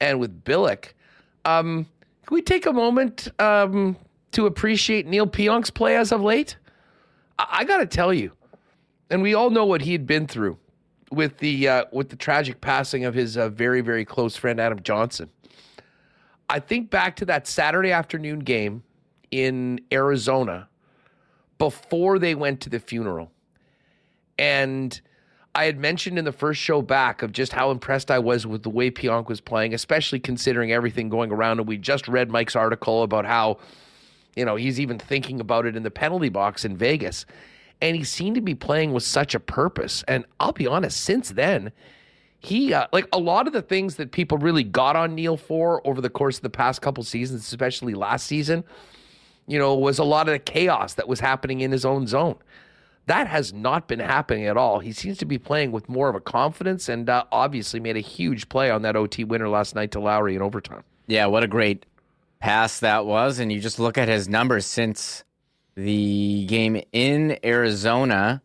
[0.00, 0.92] and with Billeck.
[1.44, 1.86] Um,
[2.24, 3.96] can we take a moment um,
[4.32, 6.56] to appreciate Neil Pionk's play as of late?
[7.38, 8.32] I, got to tell you,
[9.10, 10.58] and we all know what he had been through
[11.10, 14.82] with the uh, with the tragic passing of his uh, very very close friend Adam
[14.82, 15.30] Johnson.
[16.48, 18.82] I think back to that Saturday afternoon game
[19.30, 20.68] in Arizona
[21.58, 23.30] before they went to the funeral,
[24.38, 25.00] and
[25.56, 28.62] I had mentioned in the first show back of just how impressed I was with
[28.62, 31.60] the way Pionk was playing, especially considering everything going around.
[31.60, 33.56] And we just read Mike's article about how,
[34.36, 37.26] you know, he's even thinking about it in the penalty box in Vegas
[37.80, 40.04] and he seemed to be playing with such a purpose.
[40.08, 41.72] And I'll be honest, since then,
[42.38, 45.86] he uh, like a lot of the things that people really got on Neil for
[45.86, 48.64] over the course of the past couple seasons, especially last season,
[49.46, 52.36] you know, was a lot of the chaos that was happening in his own zone.
[53.06, 54.80] That has not been happening at all.
[54.80, 58.00] He seems to be playing with more of a confidence and uh, obviously made a
[58.00, 60.82] huge play on that OT winner last night to Lowry in overtime.
[61.06, 61.86] Yeah, what a great
[62.38, 63.38] pass that was.
[63.38, 65.24] And you just look at his numbers since
[65.74, 68.42] the game in Arizona.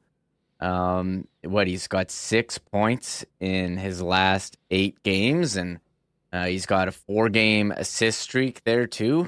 [0.59, 5.79] Um, what he's got six points in his last eight games, and
[6.31, 9.27] uh, he's got a four-game assist streak there too.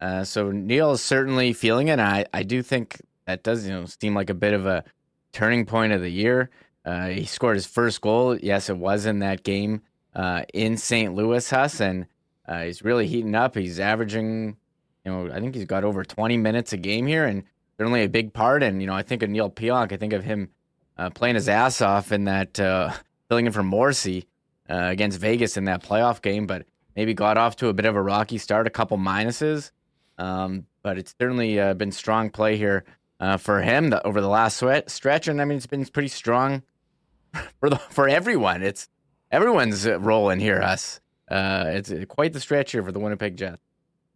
[0.00, 1.98] Uh, so Neil is certainly feeling it.
[1.98, 4.84] I, I do think that does you know seem like a bit of a
[5.32, 6.50] turning point of the year.
[6.84, 8.36] Uh, he scored his first goal.
[8.36, 9.82] Yes, it was in that game
[10.14, 11.14] uh, in St.
[11.14, 12.06] Louis, Huss, and
[12.50, 13.54] uh, he's really heating up.
[13.54, 14.56] He's averaging,
[15.04, 17.44] you know, I think he's got over 20 minutes a game here, and
[17.78, 18.64] certainly a big part.
[18.64, 19.92] And you know, I think of Neil Pionk.
[19.92, 20.50] I think of him
[20.98, 22.92] uh, playing his ass off in that uh,
[23.28, 24.26] filling in for Morrissey
[24.68, 27.94] uh, against Vegas in that playoff game, but maybe got off to a bit of
[27.94, 29.70] a rocky start, a couple minuses.
[30.18, 32.84] Um, but it's certainly uh, been strong play here
[33.20, 36.08] uh, for him the, over the last sweat, stretch, and I mean it's been pretty
[36.08, 36.64] strong
[37.60, 38.64] for the for everyone.
[38.64, 38.88] It's
[39.30, 40.60] everyone's rolling here.
[40.60, 43.62] Us, uh, it's quite the stretch here for the Winnipeg Jets.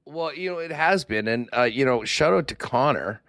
[0.06, 3.22] Well, you know it has been, and uh, you know shout out to Connor,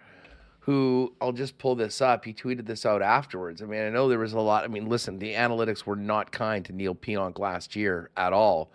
[0.60, 2.24] who I'll just pull this up.
[2.24, 3.62] He tweeted this out afterwards.
[3.62, 4.64] I mean, I know there was a lot.
[4.64, 8.70] I mean, listen, the analytics were not kind to Neil Pionk last year at all,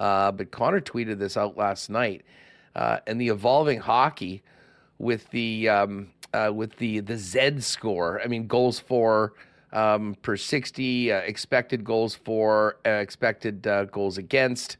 [0.00, 2.24] uh, but Connor tweeted this out last night
[2.74, 4.42] uh, and the evolving hockey
[4.98, 8.20] with the um, uh, with the the Z score.
[8.22, 9.34] I mean, goals for
[9.72, 14.76] um, per sixty, uh, expected goals for, uh, expected uh, goals against,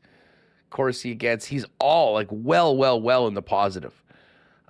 [0.71, 1.49] Corsi against.
[1.49, 4.03] He's all like well, well, well in the positive.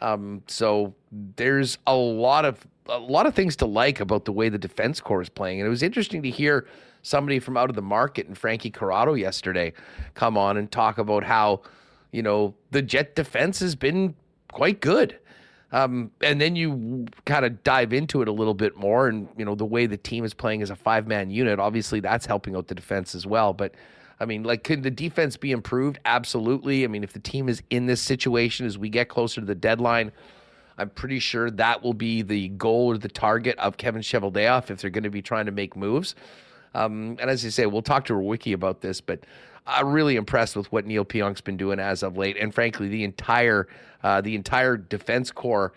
[0.01, 0.95] Um, so
[1.37, 5.01] there's a lot of a lot of things to like about the way the defense
[5.01, 6.67] core is playing, and it was interesting to hear
[7.03, 9.73] somebody from out of the market and Frankie Corrado yesterday
[10.15, 11.63] come on and talk about how
[12.13, 14.15] you know, the Jet defense has been
[14.53, 15.19] quite good.
[15.71, 19.45] Um, and then you kind of dive into it a little bit more, and you
[19.45, 21.59] know the way the team is playing as a five-man unit.
[21.59, 23.53] Obviously, that's helping out the defense as well.
[23.53, 23.75] But
[24.19, 25.99] I mean, like, could the defense be improved?
[26.05, 26.85] Absolutely.
[26.85, 29.55] I mean, if the team is in this situation as we get closer to the
[29.55, 30.11] deadline,
[30.79, 34.81] I'm pretty sure that will be the goal or the target of Kevin Cheveldayoff if
[34.81, 36.15] they're going to be trying to make moves.
[36.75, 39.21] Um, and as I say, we'll talk to Wiki about this, but
[39.69, 43.05] I'm really impressed with what Neil Pionk's been doing as of late, and frankly, the
[43.05, 43.69] entire
[44.03, 45.73] uh, the entire defense corps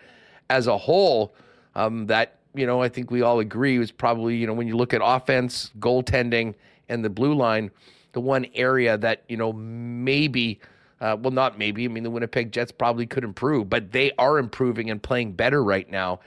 [0.50, 1.36] as a whole.
[1.76, 4.78] Um, that you know, I think we all agree was probably you know when you
[4.78, 6.56] look at offense, goaltending,
[6.90, 7.70] and the blue line,
[8.14, 10.60] the one area that you know maybe.
[11.02, 11.84] Uh, well, not maybe.
[11.84, 15.64] I mean, the Winnipeg Jets probably could improve, but they are improving and playing better
[15.64, 16.20] right now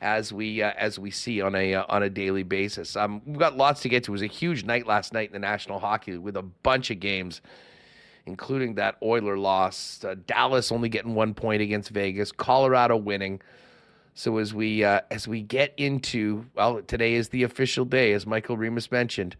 [0.00, 2.96] as we uh, as we see on a uh, on a daily basis.
[2.96, 4.12] Um, we've got lots to get to.
[4.12, 6.90] It was a huge night last night in the National Hockey League with a bunch
[6.90, 7.40] of games,
[8.26, 10.02] including that Oiler loss.
[10.04, 12.32] Uh, Dallas only getting one point against Vegas.
[12.32, 13.40] Colorado winning.
[14.14, 18.26] So as we uh, as we get into well, today is the official day, as
[18.26, 19.36] Michael Remis mentioned.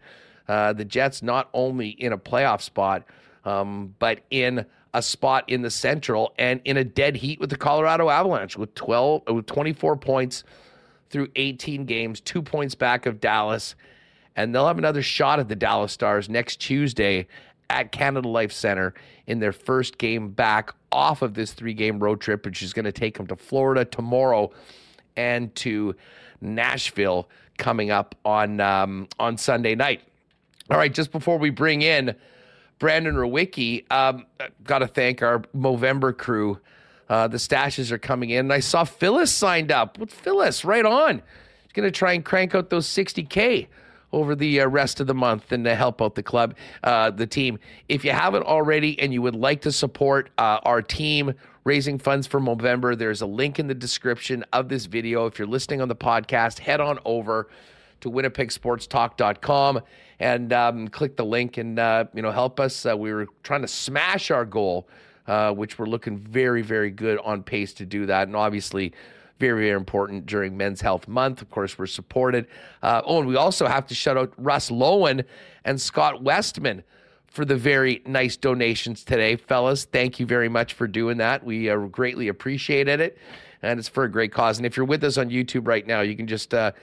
[0.47, 3.03] Uh, the Jets not only in a playoff spot,
[3.45, 7.57] um, but in a spot in the Central and in a dead heat with the
[7.57, 10.43] Colorado Avalanche with 12 uh, with 24 points
[11.09, 13.75] through 18 games, 2 points back of Dallas.
[14.35, 17.27] And they'll have another shot at the Dallas Stars next Tuesday
[17.69, 18.93] at Canada Life Center
[19.27, 22.91] in their first game back off of this three-game road trip which is going to
[22.91, 24.51] take them to Florida tomorrow
[25.15, 25.95] and to
[26.41, 30.01] Nashville coming up on um, on Sunday night.
[30.69, 32.15] All right, just before we bring in
[32.81, 33.89] Brandon Rewucki.
[33.91, 34.25] Um,
[34.63, 36.59] Got to thank our Movember crew.
[37.07, 38.39] Uh, the stashes are coming in.
[38.39, 39.99] And I saw Phyllis signed up.
[39.99, 41.21] With Phyllis, right on.
[41.61, 43.67] He's going to try and crank out those 60K
[44.11, 47.27] over the uh, rest of the month and to help out the club, uh, the
[47.27, 47.59] team.
[47.87, 52.25] If you haven't already and you would like to support uh, our team raising funds
[52.25, 55.27] for Movember, there's a link in the description of this video.
[55.27, 57.47] If you're listening on the podcast, head on over
[58.01, 59.81] to winnipegsportstalk.com
[60.19, 62.85] and um, click the link and uh, you know help us.
[62.85, 64.87] Uh, we were trying to smash our goal,
[65.27, 68.93] uh, which we're looking very very good on pace to do that, and obviously.
[69.39, 71.41] Very, very important during Men's Health Month.
[71.41, 72.45] Of course, we're supported.
[72.83, 75.25] Uh, oh, and we also have to shout out Russ Lowen
[75.65, 76.83] and Scott Westman
[77.31, 79.85] for the very nice donations today, fellas.
[79.85, 81.43] Thank you very much for doing that.
[81.43, 83.17] We uh, greatly appreciated it,
[83.61, 84.57] and it's for a great cause.
[84.57, 86.73] And if you're with us on YouTube right now, you can just uh,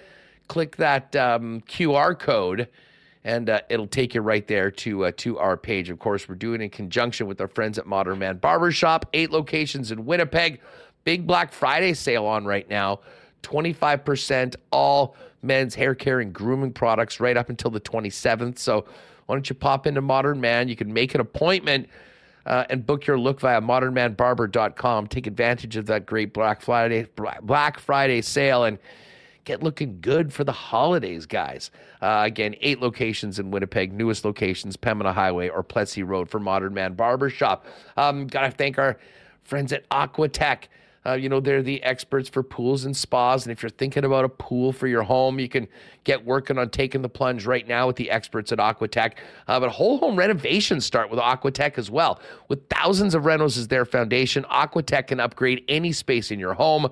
[0.49, 2.69] click that um, QR code
[3.25, 5.91] and uh, it'll take you right there to uh, to our page.
[5.91, 9.91] Of course, we're doing in conjunction with our friends at Modern Man Barbershop, eight locations
[9.91, 10.61] in Winnipeg.
[11.05, 13.01] Big Black Friday sale on right now.
[13.43, 18.59] 25% all men's hair care and grooming products right up until the 27th.
[18.59, 18.85] So
[19.27, 20.69] why don't you pop into Modern Man?
[20.69, 21.89] You can make an appointment
[22.47, 25.07] uh, and book your look via modernmanbarber.com.
[25.07, 27.07] Take advantage of that great Black Friday
[27.43, 28.79] Black Friday sale and
[29.49, 31.71] get looking good for the holidays, guys.
[32.03, 36.75] Uh, again, eight locations in Winnipeg, newest locations, Pembina Highway or Plessis Road for Modern
[36.75, 37.65] Man Barbershop.
[37.97, 38.99] Um, Got to thank our
[39.43, 40.65] friends at Aquatech.
[41.07, 43.47] Uh, you know, they're the experts for pools and spas.
[43.47, 45.67] And if you're thinking about a pool for your home, you can
[46.05, 49.13] get working on taking the plunge right now with the experts at Aquatech.
[49.47, 52.21] Uh, but whole home renovations start with Aquatech as well.
[52.49, 56.91] With thousands of rentals as their foundation, Aquatech can upgrade any space in your home.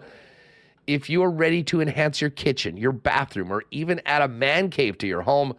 [0.87, 4.70] If you are ready to enhance your kitchen, your bathroom, or even add a man
[4.70, 5.55] cave to your home,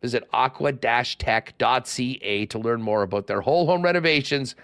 [0.00, 1.56] visit aqua-tech.ca
[2.46, 4.54] to learn more about their whole home renovations,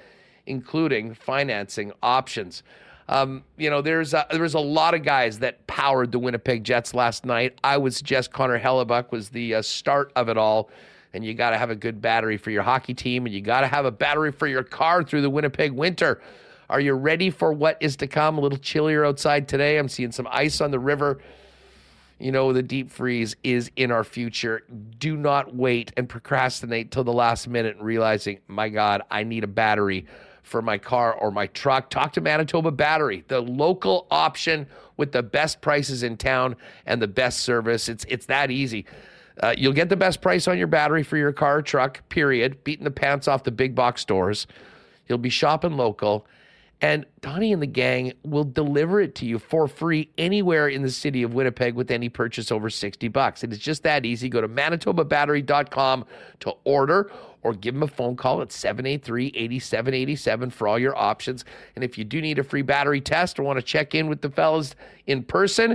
[0.46, 2.62] including financing options.
[3.08, 6.94] Um, you know, there's a, there's a lot of guys that powered the Winnipeg Jets
[6.94, 7.58] last night.
[7.62, 10.70] I would suggest Connor Hellebuyck was the uh, start of it all.
[11.12, 13.60] And you got to have a good battery for your hockey team, and you got
[13.60, 16.20] to have a battery for your car through the Winnipeg winter.
[16.74, 18.36] Are you ready for what is to come?
[18.36, 19.78] A little chillier outside today.
[19.78, 21.20] I'm seeing some ice on the river.
[22.18, 24.64] You know, the deep freeze is in our future.
[24.98, 29.46] Do not wait and procrastinate till the last minute realizing, my God, I need a
[29.46, 30.06] battery
[30.42, 35.22] for my car or my truck, talk to Manitoba Battery, the local option with the
[35.22, 36.56] best prices in town
[36.86, 37.88] and the best service.
[37.88, 38.84] It's it's that easy.
[39.40, 42.64] Uh, you'll get the best price on your battery for your car or truck, period,
[42.64, 44.48] beating the pants off the big box stores.
[45.06, 46.26] You'll be shopping local.
[46.80, 50.90] And Donnie and the gang will deliver it to you for free anywhere in the
[50.90, 53.42] city of Winnipeg with any purchase over 60 bucks.
[53.42, 54.28] It is just that easy.
[54.28, 56.04] Go to manitobabattery.com
[56.40, 57.10] to order
[57.42, 61.44] or give them a phone call at 783 8787 for all your options.
[61.74, 64.20] And if you do need a free battery test or want to check in with
[64.20, 64.74] the fellas
[65.06, 65.70] in person,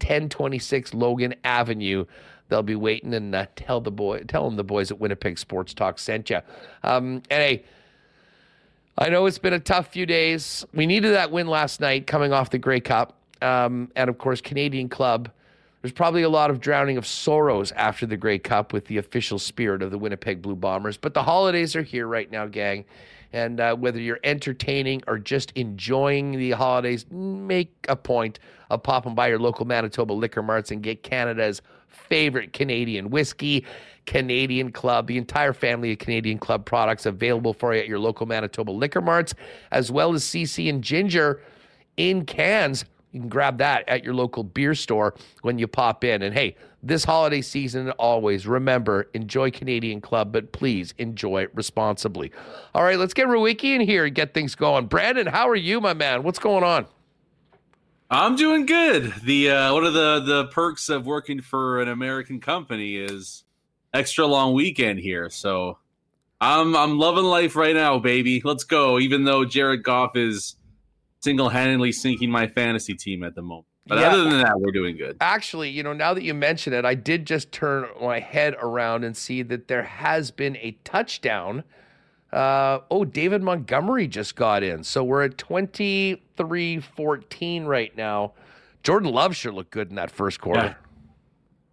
[0.00, 2.04] 1026 Logan Avenue.
[2.48, 5.72] They'll be waiting and uh, tell the boy, tell them the boys at Winnipeg Sports
[5.72, 6.40] Talk sent you.
[6.82, 7.64] Um, and hey,
[8.98, 10.64] I know it's been a tough few days.
[10.74, 14.40] We needed that win last night, coming off the Grey Cup, um, and of course
[14.40, 15.30] Canadian Club
[15.82, 19.38] there's probably a lot of drowning of sorrows after the Grey Cup with the official
[19.38, 20.98] spirit of the Winnipeg Blue Bombers.
[20.98, 22.84] But the holidays are here right now, gang.
[23.32, 29.14] And uh, whether you're entertaining or just enjoying the holidays, make a point of popping
[29.14, 33.64] by your local Manitoba liquor marts and get Canada's favorite Canadian whiskey,
[34.06, 38.26] Canadian Club, the entire family of Canadian Club products available for you at your local
[38.26, 39.34] Manitoba liquor marts,
[39.70, 41.42] as well as CC and Ginger
[41.96, 46.22] in cans you can grab that at your local beer store when you pop in.
[46.22, 52.30] And hey, this holiday season, always remember enjoy Canadian Club, but please enjoy it responsibly.
[52.74, 54.86] All right, let's get Rewucki in here and get things going.
[54.86, 56.22] Brandon, how are you, my man?
[56.22, 56.86] What's going on?
[58.10, 59.14] I'm doing good.
[59.22, 63.44] The uh, one of the the perks of working for an American company is
[63.94, 65.30] extra long weekend here.
[65.30, 65.78] So
[66.40, 68.42] I'm I'm loving life right now, baby.
[68.44, 68.98] Let's go.
[68.98, 70.56] Even though Jared Goff is
[71.20, 73.66] single-handedly sinking my fantasy team at the moment.
[73.86, 74.08] But yeah.
[74.08, 75.16] other than that, we're doing good.
[75.20, 79.04] Actually, you know, now that you mention it, I did just turn my head around
[79.04, 81.64] and see that there has been a touchdown.
[82.32, 84.84] Uh, oh, David Montgomery just got in.
[84.84, 88.32] So we're at 23 14 right now.
[88.82, 90.76] Jordan Love sure looked good in that first quarter.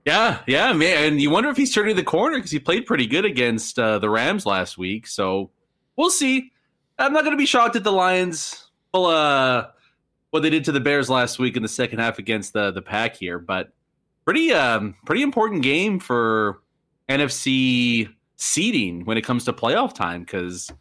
[0.06, 1.06] Yeah, yeah, yeah man.
[1.06, 4.00] And you wonder if he's turning the corner because he played pretty good against uh,
[4.00, 5.08] the Rams last week.
[5.08, 5.52] So
[5.96, 6.52] we'll see.
[7.00, 9.68] I'm not going to be shocked at the Lions uh,
[10.32, 12.82] what they did to the Bears last week in the second half against the the
[12.82, 13.72] pack here, but
[14.26, 16.62] pretty um pretty important game for
[17.10, 20.72] NFC seeding when it comes to playoff time because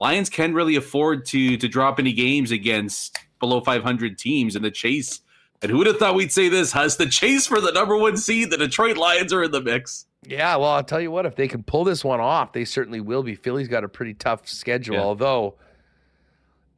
[0.00, 4.70] Lions can't really afford to to drop any games against below 500 teams in the
[4.70, 5.20] chase.
[5.62, 6.72] And who would have thought we'd say this?
[6.72, 8.50] Has the chase for the number one seed?
[8.50, 10.04] The Detroit Lions are in the mix.
[10.26, 11.24] Yeah, well, I'll tell you what.
[11.24, 13.34] If they can pull this one off, they certainly will be.
[13.34, 15.02] Philly's got a pretty tough schedule, yeah.
[15.02, 15.54] although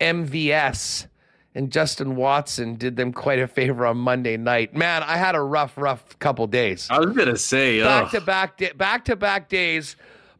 [0.01, 1.07] MVS
[1.55, 4.77] and Justin Watson did them quite a favor on Monday night.
[4.77, 6.87] Man, I had a rough, rough couple days.
[6.91, 9.97] I was gonna say back to back, back to back days.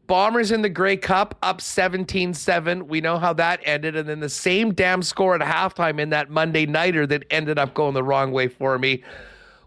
[0.09, 2.87] Bombers in the Grey Cup up 17 7.
[2.87, 3.95] We know how that ended.
[3.95, 7.75] And then the same damn score at halftime in that Monday Nighter that ended up
[7.75, 9.03] going the wrong way for me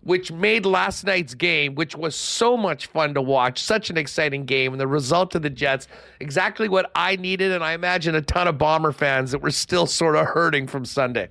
[0.05, 4.45] which made last night's game, which was so much fun to watch, such an exciting
[4.45, 5.87] game, and the result of the Jets,
[6.19, 9.87] exactly what I needed, and I imagine a ton of Bomber fans that were still
[9.87, 11.29] sort of hurting from Sunday.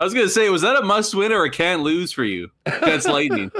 [0.00, 2.50] I was gonna say, was that a must win or a can't lose for you
[2.66, 3.50] against Lightning?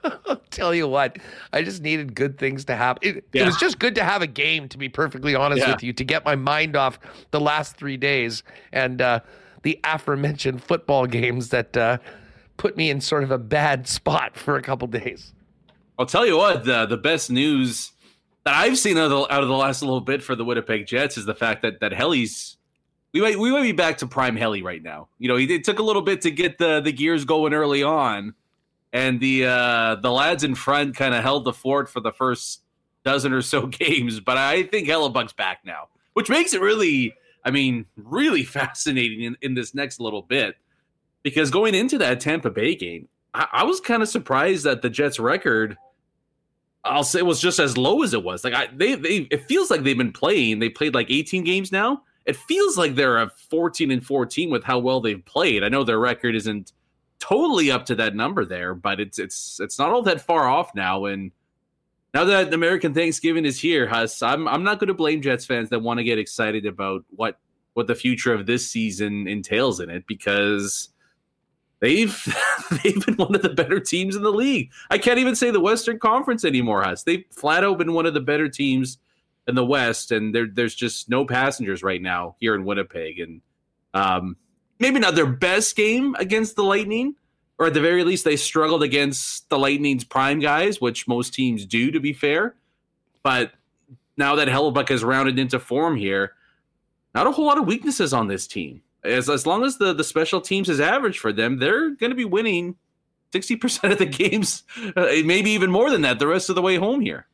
[0.50, 1.18] Tell you what,
[1.52, 3.16] I just needed good things to happen.
[3.16, 3.42] It, yeah.
[3.42, 5.72] it was just good to have a game, to be perfectly honest yeah.
[5.72, 6.98] with you, to get my mind off
[7.30, 8.42] the last three days
[8.72, 9.20] and uh,
[9.62, 11.98] the aforementioned football games that uh,
[12.56, 15.32] put me in sort of a bad spot for a couple days.
[15.98, 17.90] I'll tell you what, the the best news
[18.44, 20.86] that I've seen out of the, out of the last little bit for the Winnipeg
[20.86, 22.57] Jets is the fact that that Helly's
[23.12, 25.08] we might we might be back to prime Helly right now.
[25.18, 28.34] You know, it took a little bit to get the the gears going early on,
[28.92, 32.62] and the uh, the lads in front kind of held the fort for the first
[33.04, 34.20] dozen or so games.
[34.20, 39.36] But I think Hellebuyck's back now, which makes it really, I mean, really fascinating in,
[39.40, 40.56] in this next little bit
[41.22, 44.90] because going into that Tampa Bay game, I, I was kind of surprised that the
[44.90, 45.76] Jets' record.
[46.84, 48.44] I'll say was just as low as it was.
[48.44, 50.60] Like I, they, they, it feels like they've been playing.
[50.60, 52.02] They played like 18 games now.
[52.28, 55.64] It feels like they're a 14 and 14 with how well they've played.
[55.64, 56.72] I know their record isn't
[57.18, 60.74] totally up to that number there, but it's it's it's not all that far off
[60.74, 61.06] now.
[61.06, 61.32] And
[62.12, 65.70] now that American Thanksgiving is here, Huss, I'm I'm not going to blame Jets fans
[65.70, 67.38] that want to get excited about what
[67.72, 70.90] what the future of this season entails in it because
[71.80, 72.14] they've
[72.82, 74.70] they've been one of the better teams in the league.
[74.90, 77.04] I can't even say the Western Conference anymore, Huss.
[77.04, 78.98] They've flat out been one of the better teams
[79.48, 83.18] in the West, and there, there's just no passengers right now here in Winnipeg.
[83.18, 83.40] And
[83.94, 84.36] um,
[84.78, 87.16] maybe not their best game against the Lightning,
[87.58, 91.64] or at the very least, they struggled against the Lightning's prime guys, which most teams
[91.64, 92.54] do, to be fair.
[93.22, 93.52] But
[94.16, 96.34] now that Hellebuyck has rounded into form here,
[97.14, 98.82] not a whole lot of weaknesses on this team.
[99.02, 102.16] As, as long as the, the special teams is average for them, they're going to
[102.16, 102.76] be winning
[103.32, 104.62] 60% of the games,
[104.94, 107.26] uh, maybe even more than that, the rest of the way home here.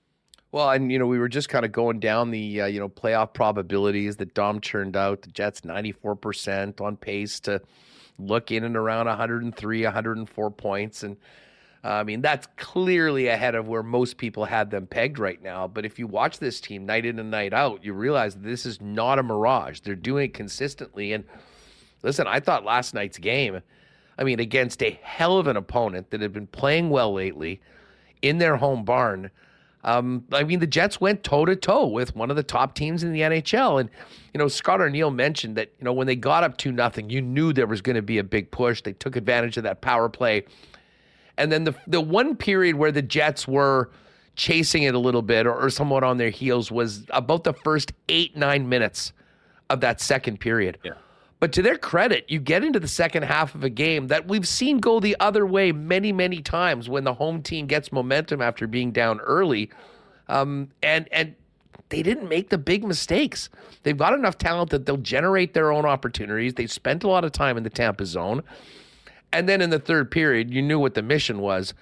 [0.54, 2.88] Well, and you know, we were just kind of going down the uh, you know
[2.88, 5.22] playoff probabilities that Dom churned out.
[5.22, 7.60] The Jets ninety four percent on pace to
[8.20, 11.16] look in and around 103, 104 points, and
[11.82, 15.66] uh, I mean that's clearly ahead of where most people had them pegged right now.
[15.66, 18.80] But if you watch this team night in and night out, you realize this is
[18.80, 19.80] not a mirage.
[19.80, 21.14] They're doing it consistently.
[21.14, 21.24] And
[22.04, 23.60] listen, I thought last night's game,
[24.16, 27.60] I mean, against a hell of an opponent that had been playing well lately
[28.22, 29.32] in their home barn
[29.84, 33.02] um, I mean, the Jets went toe to toe with one of the top teams
[33.02, 33.90] in the NHL, and
[34.32, 37.20] you know Scott Arniel mentioned that you know when they got up to nothing, you
[37.20, 38.82] knew there was going to be a big push.
[38.82, 40.44] They took advantage of that power play,
[41.36, 43.90] and then the the one period where the Jets were
[44.36, 47.92] chasing it a little bit or, or somewhat on their heels was about the first
[48.08, 49.12] eight nine minutes
[49.70, 50.78] of that second period.
[50.82, 50.92] Yeah.
[51.44, 54.48] But to their credit, you get into the second half of a game that we've
[54.48, 58.66] seen go the other way many, many times when the home team gets momentum after
[58.66, 59.68] being down early.
[60.28, 61.34] Um, and and
[61.90, 63.50] they didn't make the big mistakes.
[63.82, 66.54] They've got enough talent that they'll generate their own opportunities.
[66.54, 68.42] They spent a lot of time in the Tampa zone.
[69.30, 71.74] And then in the third period, you knew what the mission was.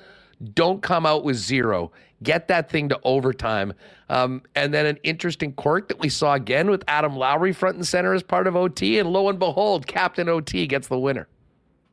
[0.54, 1.92] Don't come out with zero
[2.22, 3.72] get that thing to overtime.
[4.08, 7.86] Um, and then an interesting quirk that we saw again with Adam Lowry front and
[7.86, 8.98] center as part of OT.
[8.98, 11.28] And lo and behold, Captain OT gets the winner.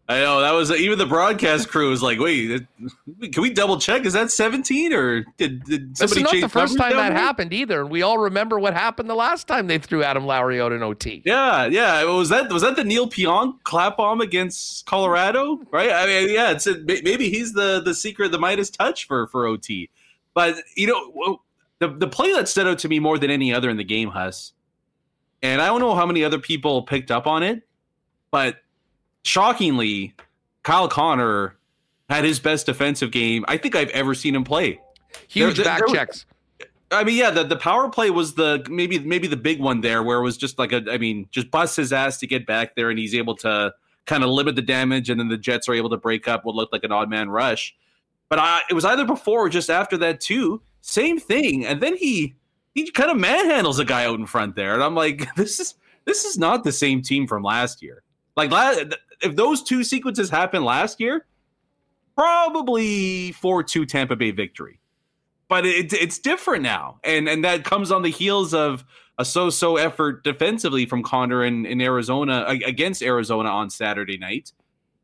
[0.09, 2.63] I know that was even the broadcast crew was like, "Wait,
[3.32, 4.05] can we double check?
[4.05, 7.53] Is that 17 or did, did somebody It's change?" not the first time that happened
[7.53, 10.71] either, and we all remember what happened the last time they threw Adam Lowry out
[10.71, 11.21] in OT.
[11.25, 12.03] Yeah, yeah.
[12.05, 15.59] Was that was that the Neal Pionk clap bomb against Colorado?
[15.69, 15.91] Right.
[15.91, 16.53] I mean, yeah.
[16.53, 19.91] It's maybe he's the the secret, the Midas touch for for OT.
[20.40, 21.42] But you know,
[21.80, 24.08] the the play that stood out to me more than any other in the game,
[24.10, 24.54] Huss,
[25.44, 27.64] and I don't know how many other people picked up on it,
[28.32, 28.56] but
[29.24, 30.14] shockingly,
[30.64, 31.58] Kyle Connor
[32.10, 34.80] had his best defensive game I think I've ever seen him play.
[35.28, 36.26] Huge There- there- back there was- checks.
[36.92, 40.02] I mean, yeah, the, the power play was the maybe maybe the big one there,
[40.04, 42.76] where it was just like a, I mean, just bust his ass to get back
[42.76, 43.74] there, and he's able to
[44.06, 46.56] kind of limit the damage, and then the Jets are able to break up what
[46.56, 47.76] looked like an odd man rush.
[48.30, 50.61] But I, it was either before or just after that too.
[50.82, 52.36] Same thing, and then he
[52.73, 55.75] he kind of manhandles a guy out in front there, and I'm like, this is
[56.05, 58.03] this is not the same team from last year.
[58.36, 58.75] Like, la-
[59.21, 61.25] if those two sequences happened last year,
[62.15, 64.80] probably four two Tampa Bay victory.
[65.49, 68.86] But it, it's different now, and and that comes on the heels of
[69.17, 74.53] a so-so effort defensively from Connor in, in Arizona against Arizona on Saturday night,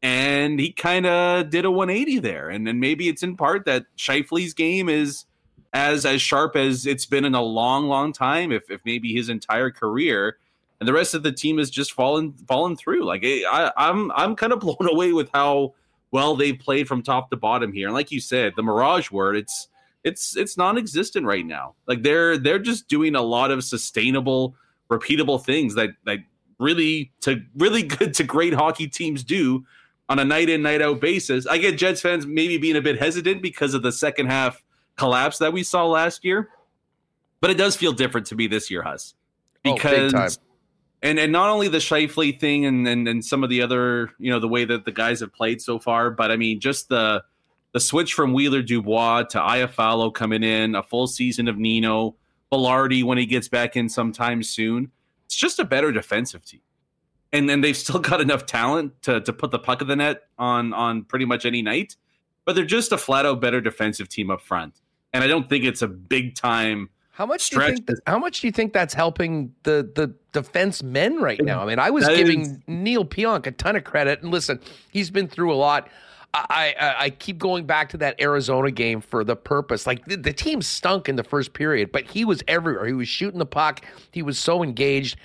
[0.05, 3.87] and he kind of did a 180 there, and then maybe it's in part that
[3.97, 5.25] Scheifele's game is
[5.73, 9.29] as as sharp as it's been in a long, long time, if if maybe his
[9.29, 10.37] entire career,
[10.79, 13.03] and the rest of the team has just fallen fallen through.
[13.03, 15.73] Like I, I'm I'm kind of blown away with how
[16.11, 19.35] well they've played from top to bottom here, and like you said, the Mirage word,
[19.35, 19.69] it's
[20.03, 21.73] it's it's non-existent right now.
[21.87, 24.53] Like they're they're just doing a lot of sustainable,
[24.87, 26.19] repeatable things that that
[26.59, 29.65] really to really good to great hockey teams do
[30.09, 31.47] on a night in night out basis.
[31.47, 34.63] I get Jets fans maybe being a bit hesitant because of the second half
[34.97, 36.49] collapse that we saw last year,
[37.41, 39.15] but it does feel different to me this year, Huss,
[39.65, 40.13] Oh, because.
[40.13, 40.29] time.
[41.01, 44.31] and and not only the Scheifele thing and, and and some of the other you
[44.31, 47.23] know the way that the guys have played so far, but I mean just the
[47.73, 52.15] the switch from Wheeler Dubois to Iafallo coming in, a full season of Nino,
[52.51, 54.91] Vilardi when he gets back in sometime soon.
[55.25, 56.61] It's just a better defensive team.
[57.35, 60.23] And then they've still got enough talent to, to put the puck of the net
[60.37, 61.95] on on pretty much any night.
[62.45, 64.79] But they're just a flat out better defensive team up front.
[65.13, 67.87] And I don't think it's a big time How much do you think?
[67.87, 71.61] That, how much do you think that's helping the the defense men right now?
[71.61, 74.59] I mean, I was That giving is- Neal Pionk a ton of credit, and listen,
[74.91, 75.89] he's been through a lot.
[76.33, 79.87] I, I I keep going back to that Arizona game for the purpose.
[79.87, 82.85] Like the, the team stunk in the first period, but he was everywhere.
[82.85, 83.85] He was shooting the puck.
[84.11, 85.17] He was so engaged.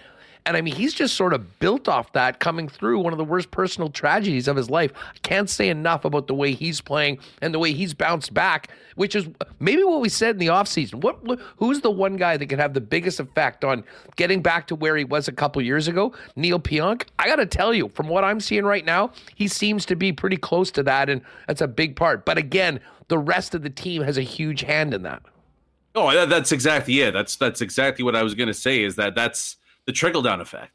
[0.51, 3.25] And I mean, he's just sort of built off that coming through one of the
[3.25, 4.91] worst personal tragedies of his life.
[4.97, 8.69] I can't say enough about the way he's playing and the way he's bounced back,
[8.97, 9.29] which is
[9.61, 10.95] maybe what we said in the offseason.
[11.05, 11.21] What
[11.59, 13.85] who's the one guy that could have the biggest effect on
[14.17, 16.13] getting back to where he was a couple years ago?
[16.35, 17.05] Neal Pionk.
[17.21, 20.13] I got to tell you, from what I'm seeing right now, he seems to be
[20.13, 22.25] pretty close to that and that's a big part.
[22.25, 25.23] But again, the rest of the team has a huge hand in that.
[25.95, 27.13] Oh, that's exactly it.
[27.13, 28.83] That's that's exactly what I was going to say.
[28.83, 29.57] Is that that's
[29.91, 30.71] the trickle down effect,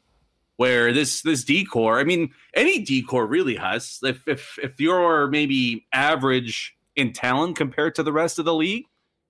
[0.56, 1.98] where this this decor.
[1.98, 3.98] I mean, any decor really has.
[4.02, 8.84] If if if you're maybe average in talent compared to the rest of the league,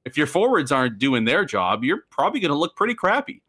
[0.05, 3.43] if your forwards aren't doing their job, you're probably going to look pretty crappy.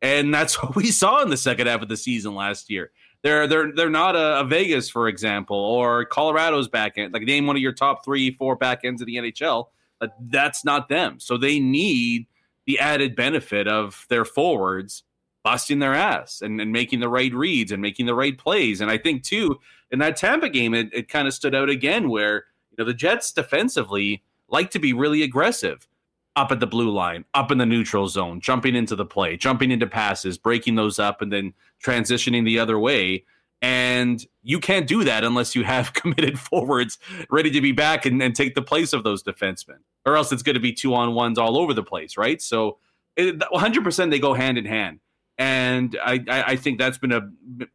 [0.00, 2.90] And that's what we saw in the second half of the season last year.
[3.22, 7.12] They're they're they're not a, a Vegas, for example, or Colorado's back end.
[7.12, 9.66] Like name one of your top three, four back ends of the NHL.
[10.00, 11.20] But that's not them.
[11.20, 12.26] So they need
[12.66, 15.04] the added benefit of their forwards
[15.44, 18.80] busting their ass and, and making the right reads and making the right plays.
[18.80, 19.58] And I think too,
[19.90, 22.94] in that Tampa game, it, it kind of stood out again where you know the
[22.94, 25.88] Jets defensively like to be really aggressive
[26.36, 29.70] up at the blue line, up in the neutral zone, jumping into the play, jumping
[29.70, 31.52] into passes, breaking those up, and then
[31.84, 33.24] transitioning the other way.
[33.60, 36.98] And you can't do that unless you have committed forwards
[37.30, 40.42] ready to be back and, and take the place of those defensemen, or else it's
[40.42, 42.40] going to be two on ones all over the place, right?
[42.40, 42.78] So,
[43.14, 45.00] it, 100% they go hand in hand.
[45.38, 47.28] And I, I, think that's been a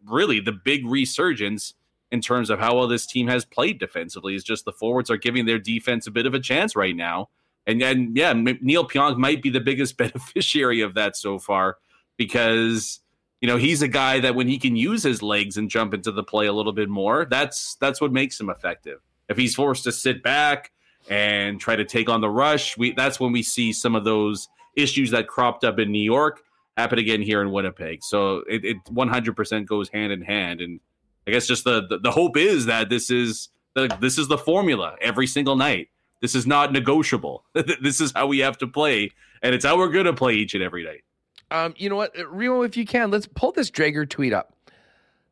[0.05, 1.73] really the big resurgence
[2.11, 4.35] in terms of how well this team has played defensively.
[4.35, 7.29] Is just the forwards are giving their defense a bit of a chance right now.
[7.65, 11.77] And then, yeah, Neal Pionk might be the biggest beneficiary of that so far
[12.15, 12.99] because
[13.41, 16.11] you know he's a guy that when he can use his legs and jump into
[16.11, 18.99] the play a little bit more, that's that's what makes him effective.
[19.29, 20.71] If he's forced to sit back
[21.09, 24.47] and try to take on the rush, we that's when we see some of those
[24.75, 26.43] issues that cropped up in New York
[26.77, 28.03] happen again here in Winnipeg.
[28.03, 30.79] So it, it 100% goes hand in hand, and
[31.27, 34.37] I guess just the, the the hope is that this is the this is the
[34.37, 35.89] formula every single night.
[36.21, 37.43] This is not negotiable.
[37.81, 39.11] this is how we have to play,
[39.41, 41.03] and it's how we're going to play each and every night.
[41.49, 44.53] Um, you know what, Remo, if you can, let's pull this Drager tweet up.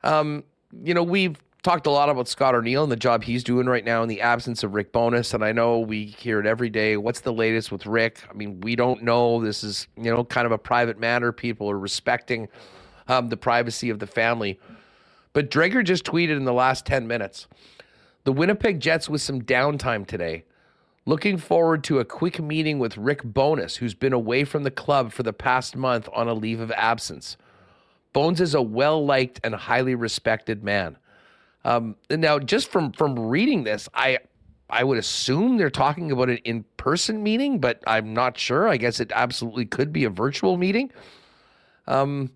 [0.04, 0.44] Um,
[0.84, 3.84] you know, we've talked a lot about Scott Arniel and the job he's doing right
[3.84, 6.96] now in the absence of Rick Bowness, and I know we hear it every day.
[6.96, 8.20] What's the latest with Rick?
[8.30, 9.44] I mean, we don't know.
[9.44, 11.32] This is you know kind of a private matter.
[11.32, 12.50] People are respecting
[13.08, 14.60] um, the privacy of the family.
[15.34, 17.48] But Drager just tweeted in the last ten minutes.
[18.26, 20.44] The Winnipeg Jets with some downtime today.
[21.08, 25.12] Looking forward to a quick meeting with Rick Bowness, who's been away from the club
[25.12, 27.38] for the past month on a leave of absence.
[28.14, 30.98] Bones is a well liked and highly respected man.
[31.66, 34.20] Um, and now, just from from reading this, I
[34.70, 38.68] I would assume they're talking about an in person meeting, but I'm not sure.
[38.68, 40.92] I guess it absolutely could be a virtual meeting.
[41.88, 42.32] Um,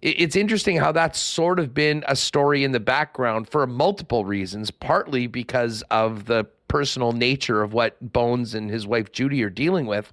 [0.00, 4.24] it- it's interesting how that's sort of been a story in the background for multiple
[4.24, 9.50] reasons, partly because of the personal nature of what Bones and his wife Judy are
[9.50, 10.12] dealing with.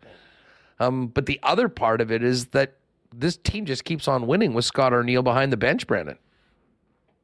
[0.80, 2.74] Um, but the other part of it is that
[3.14, 6.18] this team just keeps on winning with Scott Arniel behind the bench, Brandon.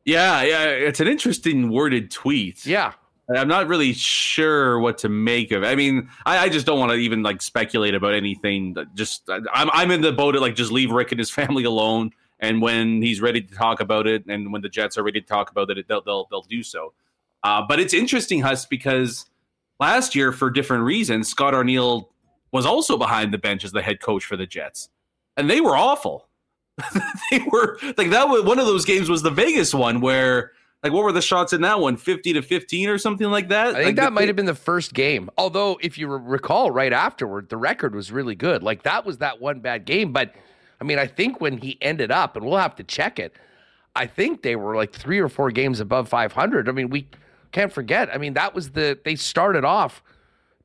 [0.05, 2.65] Yeah, yeah, it's an interesting worded tweet.
[2.65, 2.93] Yeah.
[3.33, 5.67] I'm not really sure what to make of it.
[5.67, 8.75] I mean, I, I just don't want to even like speculate about anything.
[8.95, 12.11] Just I'm I'm in the boat of like just leave Rick and his family alone.
[12.39, 15.25] And when he's ready to talk about it, and when the Jets are ready to
[15.27, 16.93] talk about it, they'll they'll, they'll do so.
[17.43, 19.25] Uh, but it's interesting, Huss, because
[19.79, 22.09] last year, for different reasons, Scott Arniel
[22.51, 24.89] was also behind the bench as the head coach for the Jets,
[25.37, 26.27] and they were awful.
[27.31, 28.27] they were like that.
[28.27, 30.51] Was, one of those games was the Vegas one where
[30.83, 33.67] like what were the shots in that one 50 to 15 or something like that
[33.67, 35.29] I think Like, that the- might have been the first game.
[35.37, 38.63] Although, if you recall, right afterward, the record was really good.
[38.63, 40.11] Like that was that one bad game.
[40.11, 40.33] But
[40.81, 43.33] I mean, I think when he ended up, and we'll have to check it.
[43.95, 46.67] I think they were like three or four games above 500.
[46.67, 47.07] I mean, we
[47.51, 48.09] can't forget.
[48.13, 50.01] I mean, that was the they started off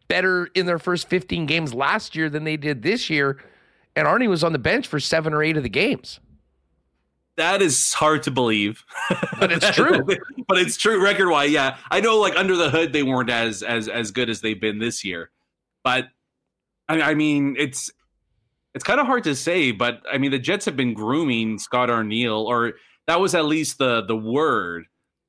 [0.09, 3.37] better in their first 15 games last year than they did this year,
[3.99, 6.21] and Arnie was on the bench for seven or eight of the games.
[7.37, 8.85] that is hard to believe
[9.39, 10.05] But it's true.
[10.49, 13.63] but it's true record wise yeah i know like under the hood they weren't as
[13.63, 15.31] as as good as they've been this year
[15.85, 16.07] but
[16.89, 17.91] i, I mean it's
[18.75, 21.91] it's kind of hard to say but i mean the jets have been grooming scott
[21.91, 22.73] arniel or
[23.07, 24.87] that was at least the the word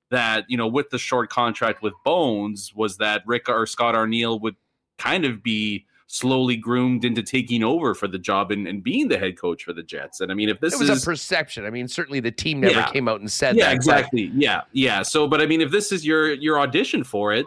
[0.09, 4.39] that you know with the short contract with bones was that rick or scott arniel
[4.41, 4.55] would
[4.97, 9.17] kind of be slowly groomed into taking over for the job and, and being the
[9.19, 10.21] head coach for the Jets.
[10.21, 12.61] And I mean, if this it was is a perception, I mean, certainly the team
[12.61, 12.89] never Yeah.
[12.91, 13.69] came out and said yeah, that.
[13.69, 14.31] but- exactly.
[14.33, 15.03] Yeah, yeah.
[15.03, 17.45] So, but I mean, if this is your your audition for it,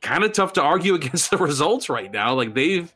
[0.00, 2.34] kind of tough to argue against the results right now.
[2.34, 2.94] Like they've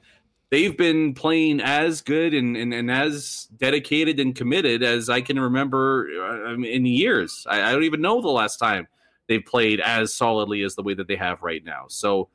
[0.51, 5.41] they've been playing as good and and, and as dedicated and committed as I can
[5.41, 7.45] remember uh, in years.
[7.51, 8.87] I, I don't even know the last time
[9.27, 11.87] they've played as solidly as the way that they have right now.
[11.89, 12.29] So,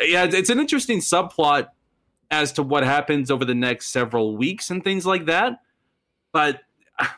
[0.00, 1.68] yeah, it's an interesting subplot
[2.30, 5.60] as to what happens over the next several weeks and things like that.
[6.32, 6.60] But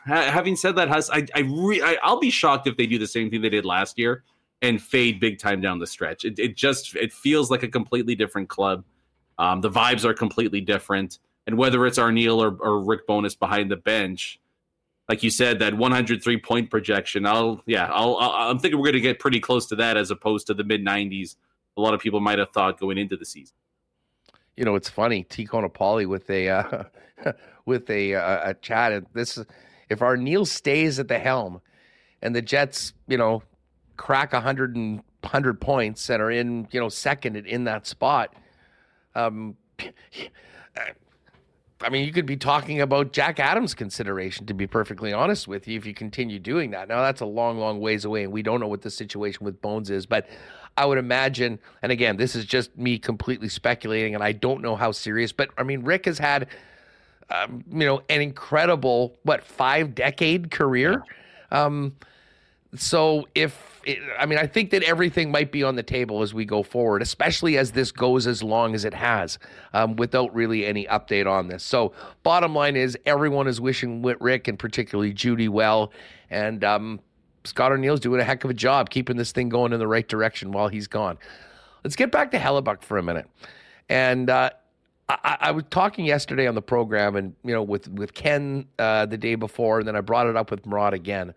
[0.05, 3.07] having said that, Huss, I, I, re- I I'll be shocked if they do the
[3.07, 4.23] same thing they did last year
[4.61, 6.25] and fade big time down the stretch.
[6.25, 8.83] It, it just it feels like a completely different club.
[9.37, 13.69] Um, the vibes are completely different, and whether it's Arniel or, or Rick Bowness behind
[13.69, 14.39] the bench,
[15.09, 18.93] like you said, that 103 point projection, I'll yeah, I'll, I'll I'm thinking we're going
[18.93, 21.35] to get pretty close to that as opposed to the mid 90s.
[21.77, 23.55] A lot of people might have thought going into the season.
[24.55, 25.23] you know, it's funny.
[25.23, 25.45] T.
[25.45, 26.83] Conopoli with a uh,
[27.65, 29.03] with a uh, a chat.
[29.13, 29.45] This, is-
[29.89, 31.61] if Arniel stays at the helm,
[32.21, 33.43] and the Jets, you know,
[33.97, 38.33] crack a hundred and hundred points and are in, you know, second in that spot.
[39.15, 39.55] Um,
[41.81, 45.67] I mean, you could be talking about Jack Adams' consideration, to be perfectly honest with
[45.67, 46.87] you, if you continue doing that.
[46.87, 49.61] Now, that's a long, long ways away, and we don't know what the situation with
[49.61, 50.27] Bones is, but
[50.77, 54.75] I would imagine, and again, this is just me completely speculating, and I don't know
[54.75, 56.47] how serious, but I mean, Rick has had,
[57.29, 61.03] um, you know, an incredible, what, five decade career?
[61.51, 61.95] Um,
[62.75, 63.75] so if
[64.19, 67.01] I mean, I think that everything might be on the table as we go forward,
[67.01, 69.37] especially as this goes as long as it has,
[69.73, 71.63] um, without really any update on this.
[71.63, 75.91] So, bottom line is, everyone is wishing Rick and particularly Judy well,
[76.29, 76.99] and um,
[77.45, 80.07] Scott Arniel's doing a heck of a job keeping this thing going in the right
[80.07, 81.17] direction while he's gone.
[81.83, 83.29] Let's get back to Hellebuyck for a minute,
[83.89, 84.29] and.
[84.29, 84.49] Uh,
[85.07, 89.05] I, I was talking yesterday on the program, and you know, with with Ken uh,
[89.05, 91.33] the day before, and then I brought it up with Murat again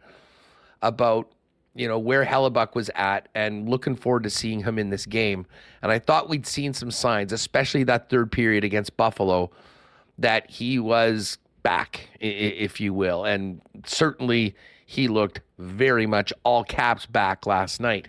[0.81, 1.31] about
[1.75, 5.47] you know where Hellebuyck was at, and looking forward to seeing him in this game.
[5.83, 9.51] And I thought we'd seen some signs, especially that third period against Buffalo,
[10.17, 14.57] that he was back, if you will, and certainly
[14.91, 18.09] he looked very much all caps back last night.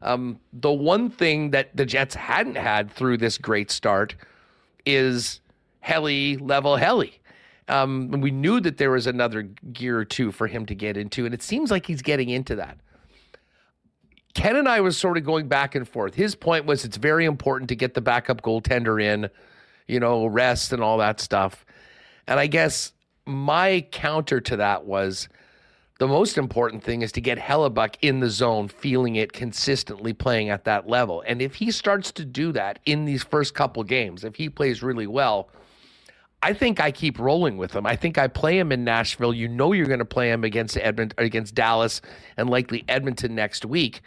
[0.00, 4.14] Um, the one thing that the Jets hadn't had through this great start
[4.86, 5.40] is
[5.80, 7.18] Helly level Helly.
[7.66, 11.26] Um, we knew that there was another gear or two for him to get into,
[11.26, 12.78] and it seems like he's getting into that.
[14.34, 16.14] Ken and I was sort of going back and forth.
[16.14, 19.28] His point was it's very important to get the backup goaltender in,
[19.88, 21.66] you know, rest and all that stuff.
[22.28, 22.92] And I guess
[23.26, 25.28] my counter to that was
[25.98, 30.48] the most important thing is to get Hellebuyck in the zone, feeling it consistently playing
[30.48, 31.22] at that level.
[31.26, 34.82] And if he starts to do that in these first couple games, if he plays
[34.82, 35.50] really well,
[36.42, 37.86] I think I keep rolling with him.
[37.86, 39.32] I think I play him in Nashville.
[39.32, 42.02] You know you're going to play him against Edmont against Dallas
[42.36, 44.02] and likely Edmonton next week.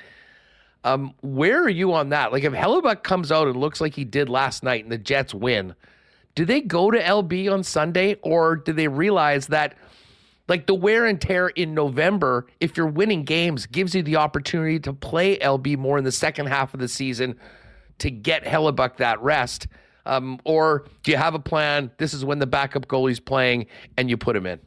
[0.83, 2.31] Um, where are you on that?
[2.31, 5.33] Like if Hellebuyck comes out and looks like he did last night and the Jets
[5.33, 5.73] win,
[6.35, 9.75] do they go to LB on Sunday or do they realize that
[10.47, 14.79] like the wear and tear in November, if you're winning games, gives you the opportunity
[14.79, 17.37] to play LB more in the second half of the season
[17.99, 19.67] to get Hellebuyck that rest?
[20.05, 21.91] Um, or do you have a plan?
[21.97, 23.67] This is when the backup goalie's playing
[23.97, 24.59] and you put him in.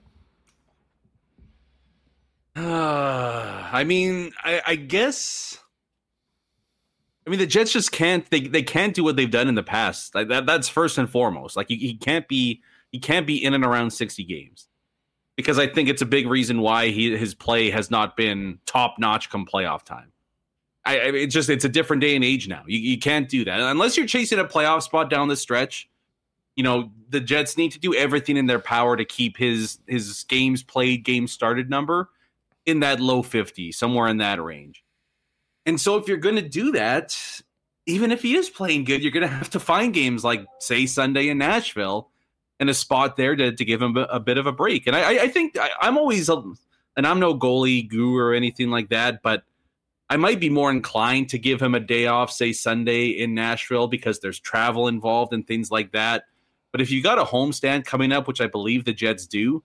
[2.55, 5.59] Uh, I mean, I, I guess.
[7.27, 8.29] I mean, the Jets just can't.
[8.31, 10.15] They, they can't do what they've done in the past.
[10.15, 11.57] Like that, that's first and foremost.
[11.57, 12.63] Like he, he can't be.
[12.93, 14.67] He can't be in and around sixty games,
[15.37, 18.97] because I think it's a big reason why he his play has not been top
[18.99, 20.13] notch come playoff time.
[20.85, 22.65] I, I it's just it's a different day and age now.
[22.67, 25.89] You, you can't do that unless you're chasing a playoff spot down the stretch.
[26.57, 30.25] You know the Jets need to do everything in their power to keep his his
[30.25, 32.11] games played, games started number
[32.67, 34.85] in that low 50, somewhere in that range.
[35.67, 37.17] And so if you're going to do that,
[37.87, 40.87] even if he is playing good, you're going to have to find games like, say,
[40.87, 42.11] Sunday in Nashville
[42.61, 44.87] and a spot there to, to give him a, a bit of a break.
[44.87, 46.41] And I, I think I, I'm always, a,
[46.97, 49.43] and I'm no goalie guru or anything like that, but
[50.09, 53.89] I might be more inclined to give him a day off, say Sunday in Nashville,
[53.89, 56.25] because there's travel involved and things like that.
[56.71, 59.65] But if you got a homestand coming up, which I believe the Jets do,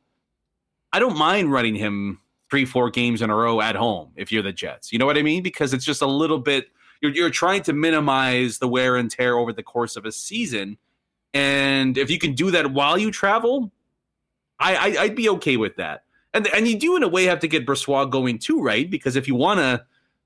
[0.94, 4.44] I don't mind running him three, four games in a row at home if you're
[4.44, 4.94] the Jets.
[4.94, 5.44] You know what I mean?
[5.44, 6.70] Because it's just a little bit
[7.02, 10.78] you're you're trying to minimize the wear and tear over the course of a season.
[11.36, 13.72] And if you can do that while you travel,
[14.58, 16.06] I, I I'd be okay with that.
[16.34, 18.90] And and you do in a way have to get Brossoit going too, right?
[18.90, 19.86] Because if you want to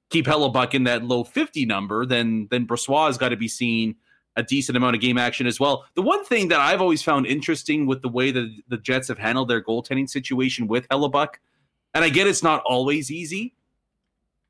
[0.10, 3.95] keep Hellebuyck in that low 50 number, then then Brossoit has got to be seen
[4.36, 5.84] a decent amount of game action as well.
[5.95, 9.18] The one thing that I've always found interesting with the way that the Jets have
[9.18, 11.36] handled their goaltending situation with Hellebuyck,
[11.95, 13.55] and I get it's not always easy,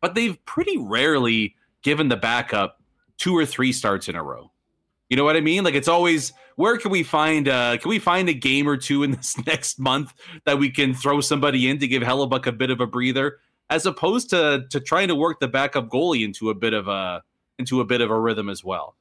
[0.01, 2.81] but they've pretty rarely given the backup
[3.17, 4.51] two or three starts in a row.
[5.09, 5.63] You know what I mean?
[5.63, 9.03] Like it's always where can we find uh can we find a game or two
[9.03, 12.69] in this next month that we can throw somebody in to give Hellebuyck a bit
[12.69, 13.37] of a breather,
[13.69, 17.23] as opposed to to trying to work the backup goalie into a bit of a
[17.57, 18.95] into a bit of a rhythm as well.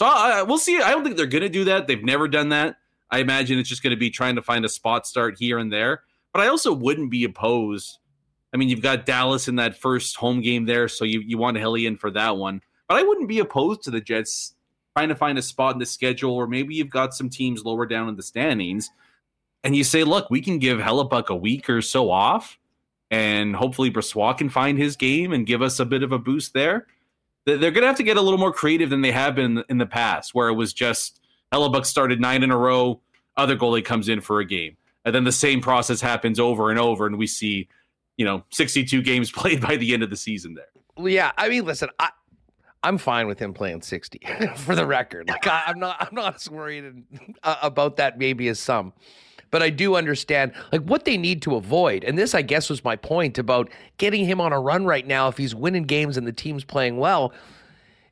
[0.00, 0.80] So we'll see.
[0.80, 1.86] I don't think they're going to do that.
[1.86, 2.76] They've never done that.
[3.12, 5.72] I imagine it's just going to be trying to find a spot start here and
[5.72, 6.02] there.
[6.32, 7.98] But I also wouldn't be opposed.
[8.52, 11.58] I mean, you've got Dallas in that first home game there, so you, you want
[11.58, 12.60] Helly in for that one.
[12.88, 14.54] But I wouldn't be opposed to the Jets
[14.96, 17.86] trying to find a spot in the schedule, or maybe you've got some teams lower
[17.86, 18.90] down in the standings,
[19.62, 22.58] and you say, look, we can give Hellebuyck a week or so off,
[23.10, 26.52] and hopefully Brossoit can find his game and give us a bit of a boost
[26.54, 26.86] there
[27.46, 29.78] they're going to have to get a little more creative than they have been in
[29.78, 31.20] the past, where it was just
[31.52, 33.00] Hellebuyck started nine in a row,
[33.36, 36.78] other goalie comes in for a game, and then the same process happens over and
[36.78, 37.68] over, and we see,
[38.16, 40.66] you know, 62 games played by the end of the season there.
[41.06, 42.10] Yeah, I mean, listen, I.
[42.84, 44.20] I'm fine with him playing 60
[44.56, 45.28] for the record.
[45.28, 47.04] Like I, am not, I'm not as worried
[47.42, 48.92] about that maybe as some
[49.54, 52.02] but I do understand like what they need to avoid.
[52.02, 55.28] And this, I guess, was my point about getting him on a run right now.
[55.28, 57.32] If he's winning games and the team's playing well,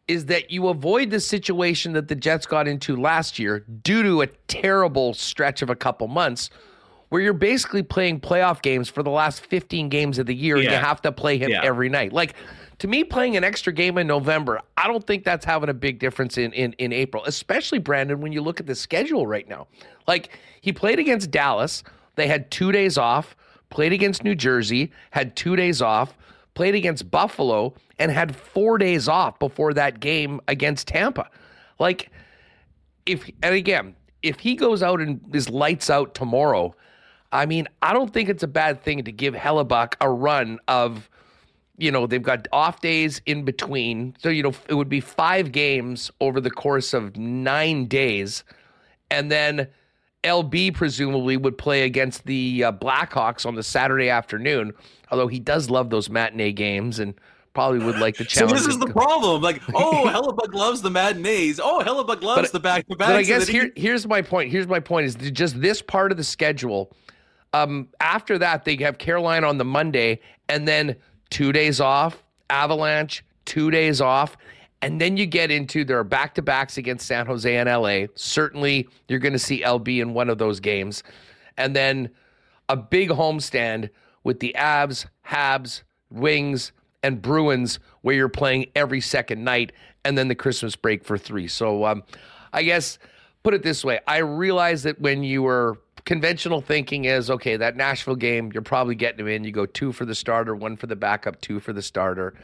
[0.06, 4.22] is that you avoid the situation that the Jets got into last year due to
[4.22, 6.48] a terrible stretch of a couple months
[7.08, 10.62] where you're basically playing playoff games for the last 15 games of the year yeah.
[10.62, 11.60] and you have to play him yeah.
[11.64, 12.12] every night.
[12.12, 12.34] Like
[12.82, 16.00] to me, playing an extra game in November, I don't think that's having a big
[16.00, 19.68] difference in in, in April, especially Brandon, when you look at the schedule right now.
[20.08, 21.84] Like he played against Dallas,
[22.16, 23.36] they had two days off,
[23.70, 26.18] played against New Jersey, had two days off,
[26.54, 31.30] played against Buffalo, and had four days off before that game against Tampa.
[31.78, 32.10] Like,
[33.06, 36.74] if, and again, if he goes out and is lights out tomorrow,
[37.30, 41.08] I mean, I don't think it's a bad thing to give Hellebuyck a run of
[41.78, 44.14] you know, they've got off days in between.
[44.18, 48.44] So, you know, it would be five games over the course of nine days.
[49.10, 49.68] And then
[50.24, 54.72] LB presumably would play against the uh, Blackhawks on the Saturday afternoon,
[55.10, 57.14] although he does love those matinee games and
[57.54, 58.50] probably would like the challenge.
[58.50, 59.42] so this is the problem.
[59.42, 61.58] Like, oh, Hellebuyck loves the matinees.
[61.62, 63.08] Oh, Hellebuyck loves but, the back to back.
[63.08, 63.82] But I guess here, he...
[63.82, 64.50] here's my point.
[64.50, 66.92] Here's my point is just this part of the schedule.
[67.54, 70.96] Um, after that, they have Carolina on the Monday, and then
[71.32, 74.36] two days off, Avalanche, two days off.
[74.82, 78.06] And then you get into there are back to backs against San Jose and LA.
[78.14, 81.02] Certainly, you're going to see LB in one of those games.
[81.56, 82.10] And then
[82.68, 83.90] a big homestand
[84.24, 86.72] with the Avs, Habs, Wings,
[87.02, 89.72] and Bruins, where you're playing every second night,
[90.04, 91.48] and then the Christmas break for three.
[91.48, 92.02] So, um,
[92.52, 92.98] I guess
[93.42, 97.76] put it this way I realize that when you were conventional thinking is okay, that
[97.76, 99.44] Nashville game, you're probably getting him in.
[99.44, 102.34] You go two for the starter, one for the backup, two for the starter.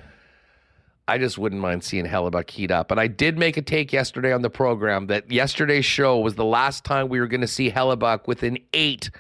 [1.08, 2.90] I just wouldn't mind seeing Hellebuyck heat up.
[2.90, 6.44] And I did make a take yesterday on the program that yesterday's show was the
[6.44, 9.10] last time we were going to see Hellebuyck with an eight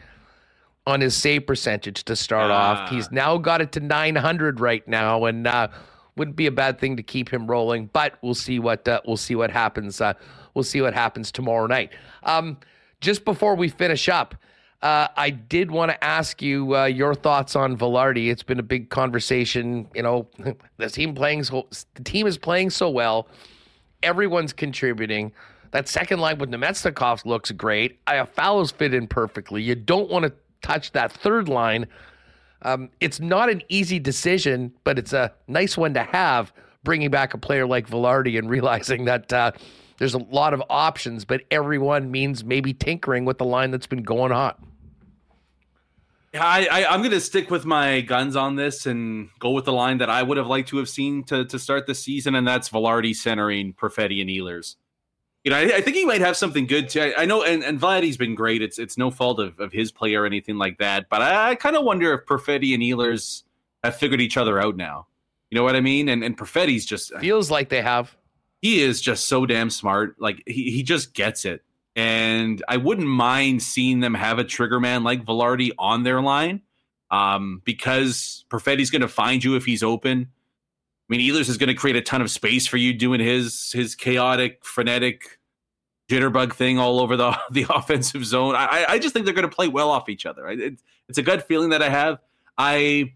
[0.86, 2.78] on his save percentage to start off.
[2.80, 2.86] Ah.
[2.88, 5.68] He's now got it to 900 right now, and uh,
[6.16, 7.88] wouldn't be a bad thing to keep him rolling.
[7.92, 10.00] But we'll see what uh, we'll see what happens.
[10.00, 10.12] Uh,
[10.52, 11.92] we'll see what happens tomorrow night.
[12.22, 12.58] Um,
[13.00, 14.34] just before we finish up,
[14.82, 18.30] uh, I did want to ask you uh, your thoughts on Vilardi.
[18.30, 19.88] It's been a big conversation.
[19.94, 20.28] You know,
[20.76, 23.28] the team playing so the team is playing so well.
[24.02, 25.32] Everyone's contributing.
[25.72, 28.02] That second line with Namestnikov looks great.
[28.06, 29.62] Iafallo's fit in perfectly.
[29.62, 30.32] You don't want to
[30.62, 31.86] touch that third line.
[32.62, 36.52] Um, it's not an easy decision, but it's a nice one to have.
[36.84, 39.52] Bringing back a player like Vilardi and realizing that uh,
[39.98, 44.02] there's a lot of options, but everyone means maybe tinkering with the line that's been
[44.02, 44.60] going hot.
[46.34, 49.72] I, I am going to stick with my guns on this and go with the
[49.72, 52.46] line that I would have liked to have seen to to start the season, and
[52.46, 54.76] that's Vilardi centering Perfetti and Ehlers.
[55.42, 57.00] You know, I, I, think he might have something good too.
[57.00, 58.60] I, I know, and, and Vladdy's been great.
[58.60, 61.08] It's it's no fault of, of his play or anything like that.
[61.08, 63.44] But I, I kind of wonder if Perfetti and Ehlers
[63.82, 65.06] have figured each other out now.
[65.50, 66.10] You know what I mean?
[66.10, 68.14] And and Perfetti's just uh, feels like they have
[68.60, 70.16] he is just so damn smart.
[70.18, 71.62] Like he, he just gets it.
[71.96, 76.62] And I wouldn't mind seeing them have a trigger man like Vilardi on their line
[77.10, 80.28] um, because Perfetti's going to find you if he's open.
[80.28, 83.72] I mean, Ehlers is going to create a ton of space for you doing his
[83.72, 85.38] his chaotic, frenetic
[86.08, 88.54] jitterbug thing all over the the offensive zone.
[88.54, 90.46] I I just think they're going to play well off each other.
[90.48, 92.18] It, it's a gut feeling that I have.
[92.56, 93.14] I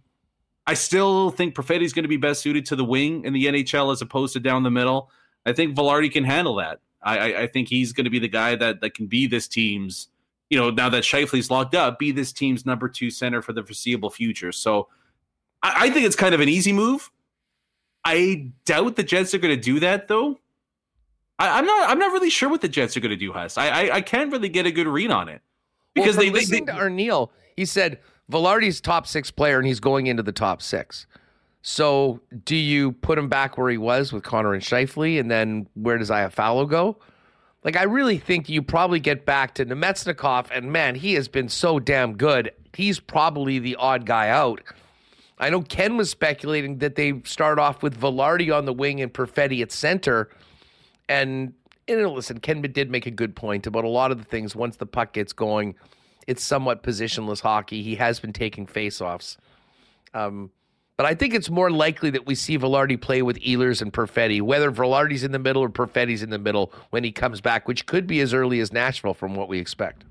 [0.66, 3.92] I still think Perfetti's going to be best suited to the wing in the NHL
[3.92, 5.10] as opposed to down the middle.
[5.44, 6.80] I think Vilardi can handle that.
[7.02, 9.48] I, I, I think he's going to be the guy that that can be this
[9.48, 10.08] team's.
[10.50, 13.62] You know, now that Scheifele's locked up, be this team's number two center for the
[13.62, 14.52] foreseeable future.
[14.52, 14.88] So,
[15.62, 17.10] I, I think it's kind of an easy move.
[18.04, 20.38] I doubt the Jets are going to do that, though.
[21.38, 21.88] I, am not.
[21.88, 23.56] I'm not really sure what the Jets are going to do, Huss.
[23.56, 25.40] I, I, I can't really get a good read on it
[25.94, 27.98] because well, they, listening they, they, to Arniel, he said
[28.30, 31.06] Vilardi's top six player and he's going into the top six.
[31.62, 35.68] So do you put him back where he was with Connor and Scheifele, and then
[35.74, 36.98] where does Iafallo go?
[37.64, 41.48] Like I really think you probably get back to Namestnikov, and man, he has been
[41.48, 42.52] so damn good.
[42.74, 44.60] He's probably the odd guy out.
[45.38, 49.12] I know Ken was speculating that they start off with Vilardi on the wing and
[49.12, 50.30] Perfetti at center,
[51.08, 51.52] and
[51.86, 54.56] and listen, Ken did make a good point about a lot of the things.
[54.56, 55.76] Once the puck gets going,
[56.26, 57.82] it's somewhat positionless hockey.
[57.82, 59.36] He has been taking faceoffs.
[60.14, 60.50] Um,
[60.96, 64.42] but I think it's more likely that we see Vilardi play with Ehlers and Perfetti,
[64.42, 67.86] whether Vilardi's in the middle or Perfetti's in the middle when he comes back, which
[67.86, 70.04] could be as early as Nashville from what we expect.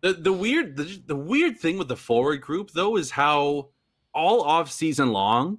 [0.00, 3.68] The the weird the, the weird thing with the forward group though is how
[4.14, 5.58] all off season long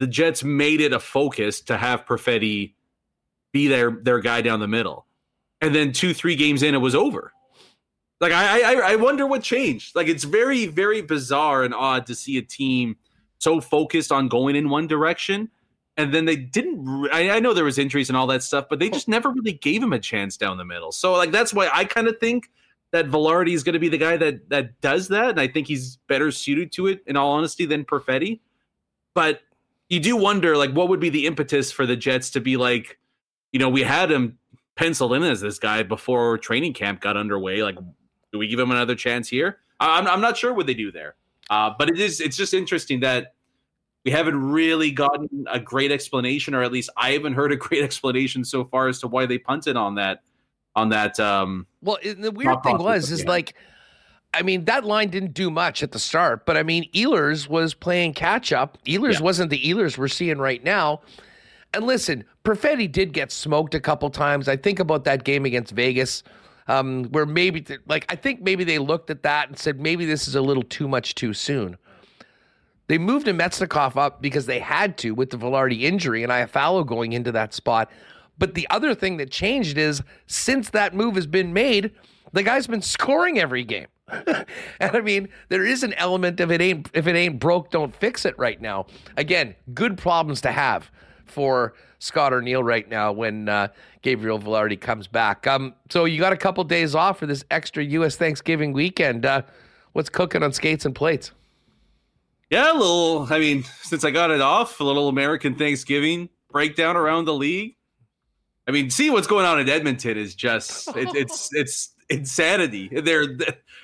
[0.00, 2.74] the Jets made it a focus to have Perfetti
[3.52, 5.06] be their their guy down the middle,
[5.60, 7.32] and then two three games in it was over.
[8.20, 9.94] Like I I I wonder what changed.
[9.94, 12.96] Like it's very very bizarre and odd to see a team
[13.42, 15.50] so focused on going in one direction.
[15.96, 17.08] And then they didn't.
[17.12, 18.92] I, I know there was injuries and all that stuff, but they oh.
[18.92, 20.90] just never really gave him a chance down the middle.
[20.90, 22.50] So, like, that's why I kind of think
[22.92, 25.66] that Vilardi is going to be the guy that that does that, and I think
[25.66, 28.40] he's better suited to it, in all honesty, than Perfetti.
[29.14, 29.42] But
[29.90, 32.98] you do wonder, like, what would be the impetus for the Jets to be like,
[33.52, 34.38] you know, we had him
[34.76, 37.62] penciled in as this guy before training camp got underway.
[37.62, 37.76] Like,
[38.32, 39.58] do we give him another chance here?
[39.78, 41.16] I'm, I'm not sure what they do there.
[41.50, 43.34] Uh, but it is it's just interesting that
[44.04, 47.82] we haven't really gotten a great explanation, or at least I haven't heard a great
[47.82, 50.22] explanation so far as to why they punted on that
[50.74, 51.18] on that.
[51.20, 53.54] Um, well, the weird thing was is like.
[54.34, 57.74] I mean, that line didn't do much at the start, but I mean, Ehlers was
[57.74, 58.78] playing catch up.
[58.86, 59.20] Ehlers yeah.
[59.20, 61.02] wasn't the Ehlers we're seeing right now.
[61.74, 64.48] And listen, Perfetti did get smoked a couple times.
[64.48, 66.22] I think about that game against Vegas
[66.68, 70.28] um, where maybe like I think maybe they looked at that and said maybe this
[70.28, 71.76] is a little too much too soon.
[72.88, 77.12] They moved Namestnikov up because they had to with the Vilardi injury and Iafallo going
[77.12, 77.90] into that spot.
[78.38, 81.92] But the other thing that changed is since that move has been made,
[82.32, 83.86] the guy's been scoring every game.
[84.26, 84.46] and
[84.80, 88.24] I mean, there is an element of it ain't if it ain't broke, don't fix
[88.24, 88.86] it right now.
[89.16, 90.90] Again, good problems to have
[91.26, 93.68] for Scott Arniel right now when uh,
[94.02, 95.46] Gabriel Vilardi comes back.
[95.46, 98.16] Um, so you got a couple days off for this extra U.S.
[98.16, 99.24] Thanksgiving weekend.
[99.24, 99.42] Uh,
[99.92, 101.32] what's cooking on skates and plates?
[102.50, 103.26] Yeah, a little.
[103.30, 107.76] I mean, since I got it off, a little American Thanksgiving breakdown around the league.
[108.68, 112.88] I mean, see what's going on in Edmonton is just it, it's it's insanity.
[112.88, 113.26] They're,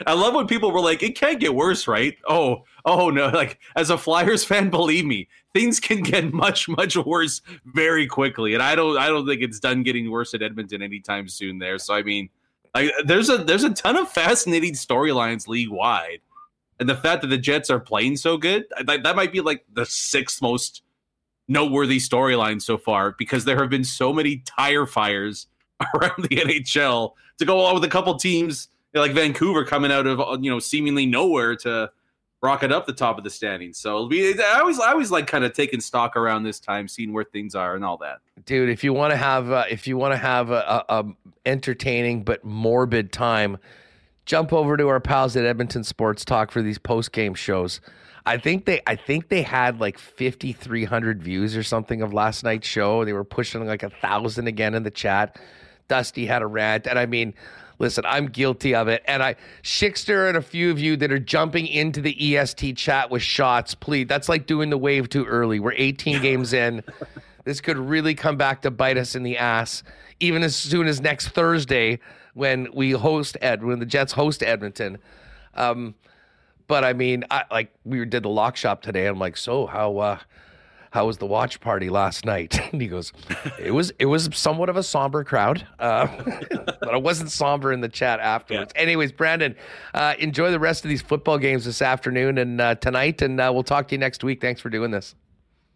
[0.06, 3.28] I love when people were like, "It can't get worse, right?" Oh, oh no!
[3.34, 8.54] Like as a Flyers fan, believe me, things can get much much worse very quickly
[8.54, 11.78] and i don't i don't think it's done getting worse at edmonton anytime soon there
[11.78, 12.28] so i mean
[12.74, 16.20] like there's a there's a ton of fascinating storylines league wide
[16.78, 19.64] and the fact that the jets are playing so good that, that might be like
[19.72, 20.82] the sixth most
[21.48, 25.46] noteworthy storyline so far because there have been so many tire fires
[25.94, 30.42] around the nhl to go along with a couple teams like vancouver coming out of
[30.42, 31.90] you know seemingly nowhere to
[32.40, 33.78] rocket up the top of the standings.
[33.78, 37.12] So be, I always I always like kind of taking stock around this time, seeing
[37.12, 38.18] where things are and all that.
[38.44, 41.04] Dude, if you want to have uh, if you want to have a, a, a,
[41.46, 43.58] entertaining but morbid time,
[44.26, 47.80] jump over to our pals at Edmonton Sports Talk for these post game shows.
[48.26, 52.68] I think they I think they had like 5300 views or something of last night's
[52.68, 53.04] show.
[53.04, 55.38] They were pushing like a thousand again in the chat.
[55.88, 57.34] Dusty had a rant and I mean
[57.78, 59.02] Listen, I'm guilty of it.
[59.06, 63.10] And I, Schickster and a few of you that are jumping into the EST chat
[63.10, 64.06] with shots, please.
[64.08, 65.60] That's like doing the wave too early.
[65.60, 66.82] We're 18 games in.
[67.44, 69.82] This could really come back to bite us in the ass,
[70.18, 72.00] even as soon as next Thursday
[72.34, 74.98] when we host Ed, when the Jets host Edmonton.
[75.54, 75.94] Um,
[76.66, 79.06] but I mean, I, like we did the lock shop today.
[79.06, 80.18] I'm like, so how, uh,
[80.90, 82.58] how was the watch party last night?
[82.72, 83.12] And he goes,
[83.58, 86.06] it was it was somewhat of a somber crowd, uh,
[86.50, 88.72] but it wasn't somber in the chat afterwards.
[88.76, 88.82] Yeah.
[88.82, 89.56] Anyways, Brandon,
[89.94, 93.50] uh, enjoy the rest of these football games this afternoon and uh, tonight, and uh,
[93.52, 94.40] we'll talk to you next week.
[94.40, 95.14] Thanks for doing this.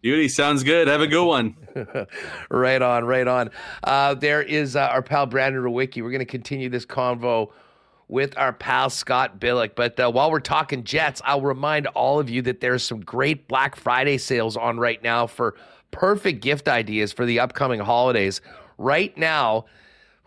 [0.03, 0.89] Beauty sounds good.
[0.89, 1.55] Have a good one.
[2.49, 3.49] right on, right on.
[3.83, 6.03] Uh, there is uh, our pal Brandon Rewucki.
[6.03, 7.51] We're going to continue this convo
[8.07, 9.75] with our pal Scott Billeck.
[9.75, 13.47] But uh, while we're talking Jets, I'll remind all of you that there's some great
[13.47, 15.55] Black Friday sales on right now for
[15.91, 18.41] perfect gift ideas for the upcoming holidays.
[18.77, 19.65] Right now,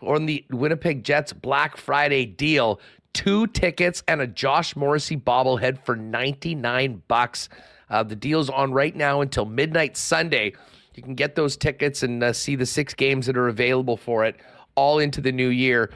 [0.01, 2.79] on the Winnipeg Jets Black Friday deal.
[3.13, 7.49] Two tickets and a Josh Morrissey bobblehead for 99 bucks.
[7.89, 10.53] Uh, the deal's on right now until midnight Sunday.
[10.93, 14.25] You can get those tickets and uh, see the six games that are available for
[14.25, 14.35] it
[14.75, 15.89] all into the new year.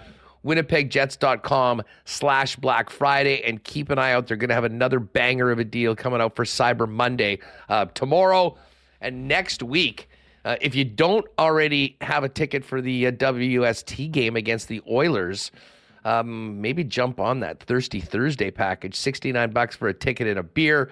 [0.45, 4.27] WinnipegJets.com slash Black Friday and keep an eye out.
[4.27, 7.39] They're going to have another banger of a deal coming out for Cyber Monday
[7.69, 8.57] uh, tomorrow
[8.99, 10.09] and next week.
[10.43, 14.81] Uh, if you don't already have a ticket for the uh, WST game against the
[14.89, 15.51] Oilers,
[16.03, 18.95] um, maybe jump on that Thirsty Thursday package.
[18.95, 20.91] 69 bucks for a ticket and a beer.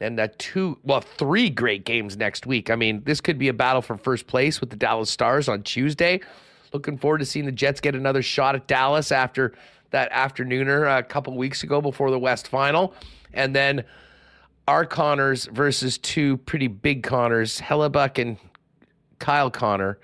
[0.00, 2.70] And uh, two, well, three great games next week.
[2.70, 5.62] I mean, this could be a battle for first place with the Dallas Stars on
[5.62, 6.20] Tuesday.
[6.72, 9.52] Looking forward to seeing the Jets get another shot at Dallas after
[9.90, 12.94] that afternooner a couple weeks ago before the West Final.
[13.32, 13.84] And then
[14.66, 18.36] our Connors versus two pretty big Connors, Hellebuyck and
[19.18, 19.98] Kyle Connor.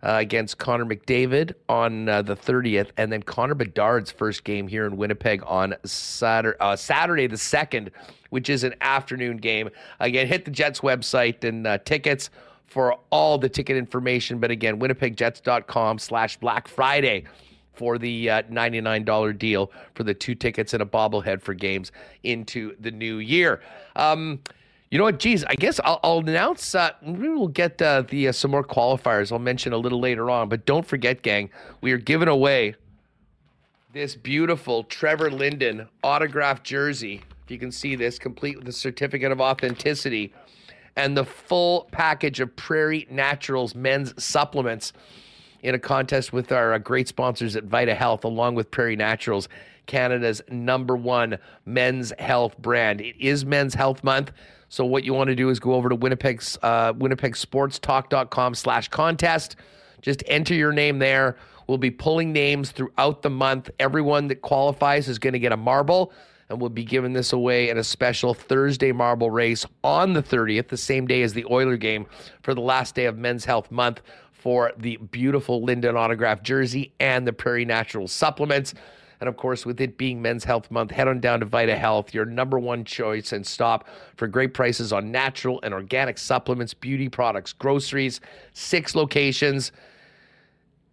[0.00, 4.86] Uh, against Connor McDavid on uh, the 30th, and then Connor Bedard's first game here
[4.86, 7.90] in Winnipeg on Saturday, uh, Saturday the 2nd,
[8.30, 9.70] which is an afternoon game.
[9.98, 12.30] Again, hit the Jets website and uh, tickets
[12.68, 14.38] for all the ticket information.
[14.38, 17.24] But again, winnipegjets.com slash Black Friday
[17.72, 21.92] for the uh, $99 deal for the two tickets and a bobblehead for games
[22.24, 23.60] into the new year.
[23.96, 24.40] Um,
[24.90, 25.18] you know what?
[25.18, 26.74] Geez, I guess I'll, I'll announce.
[26.74, 29.30] Uh, we will get uh, the uh, some more qualifiers.
[29.30, 30.48] I'll mention a little later on.
[30.48, 31.50] But don't forget, gang,
[31.80, 32.74] we are giving away
[33.92, 37.22] this beautiful Trevor Linden autographed jersey.
[37.44, 40.34] If you can see this, complete with a certificate of authenticity
[40.98, 44.92] and the full package of Prairie Naturals men's supplements
[45.62, 49.48] in a contest with our uh, great sponsors at Vita Health, along with Prairie Naturals,
[49.86, 53.00] Canada's number one men's health brand.
[53.00, 54.32] It is Men's Health Month.
[54.68, 59.54] So what you want to do is go over to Winnipeg's uh, winnipegsportstalk.com slash contest.
[60.02, 61.36] Just enter your name there.
[61.68, 63.70] We'll be pulling names throughout the month.
[63.78, 66.12] Everyone that qualifies is going to get a marble,
[66.48, 70.68] and we'll be giving this away in a special Thursday marble race on the 30th,
[70.68, 72.06] the same day as the Oiler game,
[72.42, 74.00] for the last day of Men's Health Month
[74.32, 78.72] for the beautiful Linden autograph jersey and the Prairie Natural supplements.
[79.20, 82.14] And of course, with it being Men's Health Month, head on down to Vita Health,
[82.14, 87.08] your number one choice, and stop for great prices on natural and organic supplements, beauty
[87.08, 88.20] products, groceries,
[88.52, 89.72] six locations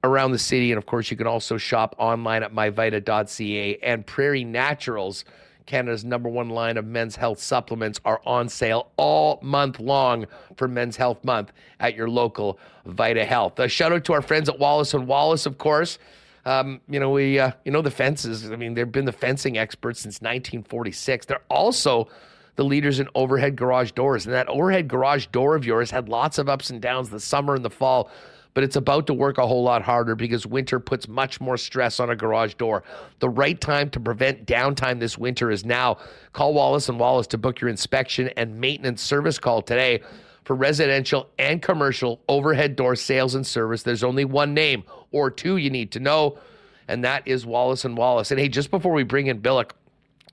[0.03, 0.72] around the city.
[0.72, 5.24] And of course, you can also shop online at myvita.ca and Prairie Naturals.
[5.66, 10.68] Canada's number one line of men's health supplements are on sale all month long for
[10.68, 13.59] Men's Health Month at your local Vita Health.
[13.59, 15.97] A shout out to our friends at Wallace and Wallace, of course.
[16.45, 18.51] Um, you know, we, uh, you know, the fences.
[18.51, 21.26] I mean, they've been the fencing experts since 1946.
[21.26, 22.07] They're also
[22.55, 24.26] the leaders in overhead garage doors.
[24.26, 27.55] And that overhead garage door of yours had lots of ups and downs the summer
[27.55, 28.09] and the fall,
[28.56, 31.99] but it's about to work a whole lot harder because winter puts much more stress
[31.99, 32.84] on a garage door.
[33.20, 35.97] The right time to prevent downtime this winter is now.
[36.32, 40.01] Call Wallace and Wallace to book your inspection and maintenance service call today.
[40.45, 45.58] For residential and commercial overhead door sales and service, there's only one name or two
[45.58, 46.39] you need to know,
[46.88, 48.32] and that is Wallace and Wallace.
[48.32, 49.72] And hey, just before we bring in Billeck,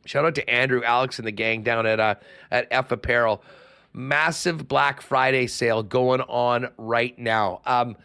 [0.04, 2.14] shout out to Andrew, Alex, and the gang down at uh,
[2.52, 3.42] at F Apparel.
[3.94, 7.60] Massive Black Friday sale going on right now.
[7.66, 7.96] Um,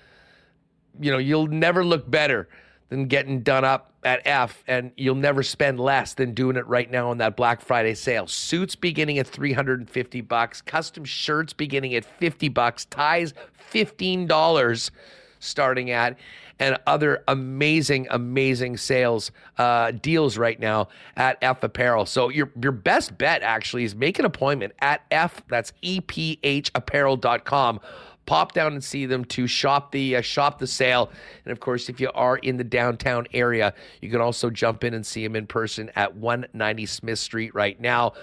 [1.00, 2.48] you know, you'll never look better
[2.90, 6.90] than getting done up at F, and you'll never spend less than doing it right
[6.90, 8.28] now on that Black Friday sale.
[8.28, 13.34] Suits beginning at 350 bucks, custom shirts beginning at 50 bucks, ties
[13.72, 14.92] $15
[15.40, 16.18] starting at
[16.60, 22.06] and other amazing, amazing sales uh, deals right now at F Apparel.
[22.06, 25.44] So your your best bet actually is make an appointment at F.
[25.48, 27.80] That's ephapparel.com
[28.28, 31.10] pop down and see them to shop the uh, shop the sale.
[31.44, 34.94] And of course if you are in the downtown area you can also jump in
[34.94, 38.14] and see them in person at 190 smith street right now.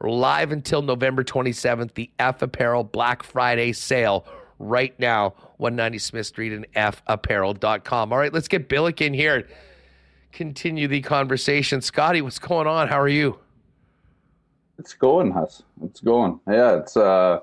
[0.00, 4.26] Live until november 27th the f apparel black friday sale
[4.58, 9.46] right now 190 smith street and fapparel.com all right let's get billeck in here
[10.32, 11.80] continue the conversation.
[11.80, 12.88] Scotty what's going on?
[12.88, 13.38] How are you?
[14.78, 15.62] It's going Huss.
[15.84, 16.40] it's going.
[16.50, 17.40] Yeah it's uh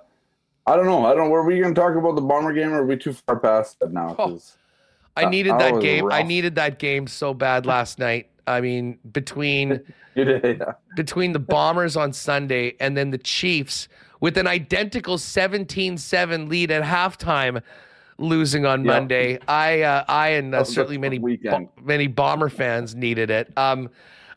[0.70, 1.04] I don't know.
[1.04, 1.26] I don't.
[1.26, 1.30] Know.
[1.32, 3.80] Were we going to talk about the bomber game, or are we too far past
[3.80, 4.16] that now?
[4.20, 4.40] Oh,
[5.18, 6.06] I needed that, that game.
[6.06, 6.14] Rough.
[6.14, 8.30] I needed that game so bad last night.
[8.46, 9.82] I mean, between
[10.16, 10.74] did, yeah.
[10.96, 13.88] between the Bombers on Sunday and then the Chiefs
[14.20, 17.64] with an identical 17-7 lead at halftime,
[18.20, 18.84] losing on.
[18.84, 19.40] Monday.
[19.48, 23.52] I uh, I and uh, certainly many bo- many Bomber fans needed it.
[23.58, 23.90] Um,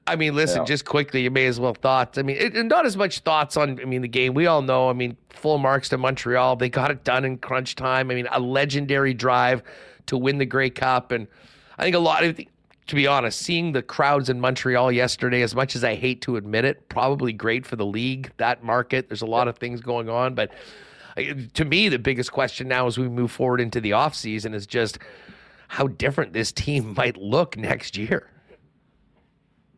[0.07, 0.65] I mean, listen, yeah.
[0.65, 2.19] just quickly, you may as well thoughts.
[2.19, 3.81] I mean, it, not as much thoughts on.
[3.81, 4.35] I mean, the game.
[4.35, 4.91] We all know.
[4.91, 6.57] I mean, full marks to Montreal.
[6.57, 8.11] They got it done in crunch time.
[8.11, 9.63] I mean, a legendary drive
[10.07, 11.29] to win the Grey Cup, and
[11.79, 12.41] I think a lot of
[12.89, 16.37] to be honest, seeing the crowds in Montreal yesterday, as much as I hate to
[16.37, 19.09] admit it, probably great for the league, that market.
[19.09, 20.35] There's a lot of things going on.
[20.35, 20.51] But
[21.55, 24.99] to me, the biggest question now as we move forward into the offseason is just
[25.69, 28.29] how different this team might look next year.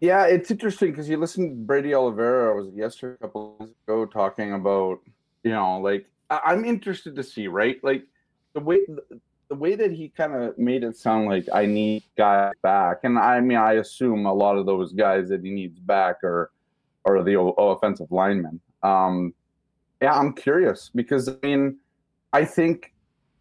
[0.05, 3.75] Yeah, it's interesting because you listened to Brady Oliveira was yesterday a couple of days
[3.87, 5.01] ago talking about,
[5.43, 7.83] you know, like I'm interested to see, right?
[7.83, 8.05] Like
[8.53, 8.81] the way
[9.49, 13.19] the way that he kind of made it sound like I need guys back, and
[13.19, 16.51] I mean I assume a lot of those guys that he needs back are
[17.07, 18.61] are the offensive linemen.
[18.83, 19.33] Um,
[20.03, 21.79] yeah, I'm curious because I mean
[22.35, 22.93] I think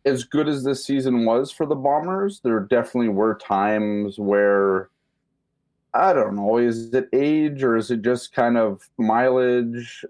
[0.06, 4.92] as good as this season was for the Bombers, there definitely were times where
[5.94, 6.58] I don't know.
[6.58, 10.04] Is it age or is it just kind of mileage?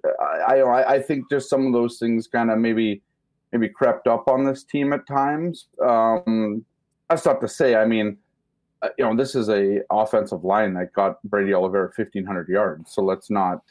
[0.47, 3.01] I I, I think just some of those things kind of maybe
[3.51, 5.67] maybe crept up on this team at times.
[5.83, 6.65] Um,
[7.09, 7.75] that's not to say.
[7.75, 8.17] I mean,
[8.81, 12.93] uh, you know, this is a offensive line that got Brady Oliveira 1,500 yards.
[12.93, 13.61] So let's not,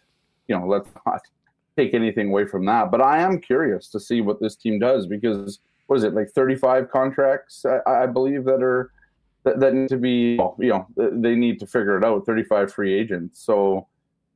[0.48, 1.20] you know, let's not
[1.76, 2.90] take anything away from that.
[2.90, 6.30] But I am curious to see what this team does because what is it like
[6.30, 7.64] 35 contracts?
[7.64, 8.92] I, I believe that are
[9.44, 12.26] that, that need to be, you know, they need to figure it out.
[12.26, 13.44] 35 free agents.
[13.44, 13.88] So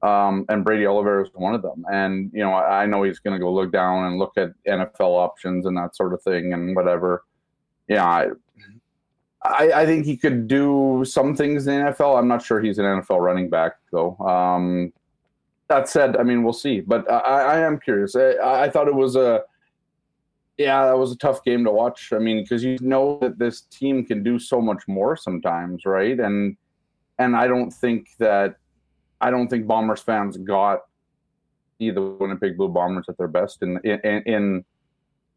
[0.02, 1.84] um, and Brady Oliveira is one of them.
[1.90, 4.50] And you know, I, I know he's going to go look down and look at
[4.66, 7.24] NFL options and that sort of thing and whatever.
[7.88, 8.26] Yeah, I,
[9.42, 12.18] I, I think he could do some things in the NFL.
[12.18, 14.16] I'm not sure he's an NFL running back though.
[14.18, 14.92] Um,
[15.68, 16.80] that said, I mean, we'll see.
[16.80, 18.14] But I, I am curious.
[18.14, 18.34] I,
[18.64, 19.42] I thought it was a
[20.58, 22.12] yeah, that was a tough game to watch.
[22.12, 26.18] I mean, because you know that this team can do so much more sometimes, right?
[26.18, 26.56] And
[27.18, 28.56] and I don't think that
[29.20, 30.80] I don't think Bombers fans got
[31.78, 34.64] the Winnipeg Blue Bombers at their best in in in,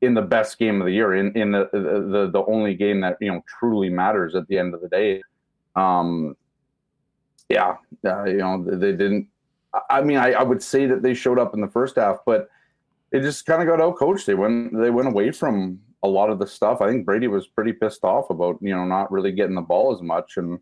[0.01, 3.17] in the best game of the year, in in the, the the only game that
[3.19, 5.21] you know truly matters at the end of the day.
[5.75, 6.35] Um,
[7.49, 9.27] yeah, uh, you know they didn't.
[9.89, 12.49] I mean, I, I would say that they showed up in the first half, but
[13.11, 14.25] it just kind of got out coached.
[14.25, 16.81] They went they went away from a lot of the stuff.
[16.81, 19.93] I think Brady was pretty pissed off about you know not really getting the ball
[19.93, 20.59] as much and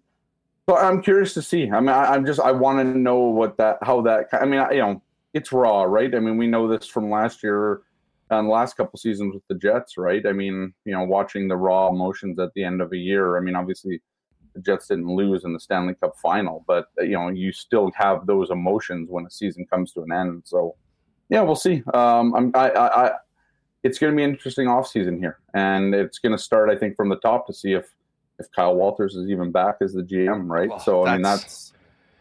[0.69, 1.71] so I'm curious to see.
[1.71, 4.27] I mean, I, am just I want to know what that how that.
[4.33, 5.01] I mean, I, you know,
[5.33, 6.13] it's raw, right?
[6.13, 7.83] I mean, we know this from last year
[8.31, 10.25] and last couple seasons with the Jets, right?
[10.25, 13.37] I mean, you know, watching the raw emotions at the end of a year.
[13.37, 14.01] I mean, obviously,
[14.53, 18.27] the Jets didn't lose in the Stanley Cup final, but you know, you still have
[18.27, 20.41] those emotions when a season comes to an end.
[20.43, 20.75] So,
[21.29, 21.83] yeah, we'll see.
[21.93, 23.11] Um, I'm, I, I, I
[23.83, 26.95] it's going to be an interesting offseason here, and it's going to start, I think,
[26.95, 27.93] from the top to see if
[28.39, 30.69] if Kyle Walters is even back as the GM, right?
[30.69, 31.73] Well, so I mean that's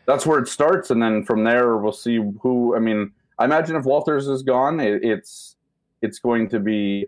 [0.06, 2.74] that's where it starts, and then from there we'll see who.
[2.74, 5.56] I mean, I imagine if Walters is gone, it, it's
[6.02, 7.06] it's going to be.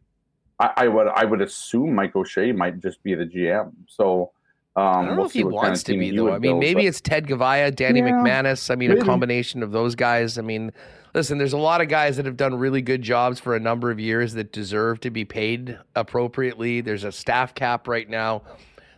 [0.60, 3.72] I, I, would I would assume Mike O'Shea might just be the GM.
[3.86, 4.32] So.
[4.78, 6.32] Um, I don't know we'll if he wants to be though.
[6.32, 8.70] I mean, maybe it's Ted Goveia, Danny yeah, McManus.
[8.70, 9.00] I mean, maybe.
[9.00, 10.38] a combination of those guys.
[10.38, 10.72] I mean,
[11.14, 13.90] listen, there's a lot of guys that have done really good jobs for a number
[13.90, 16.80] of years that deserve to be paid appropriately.
[16.80, 18.42] There's a staff cap right now.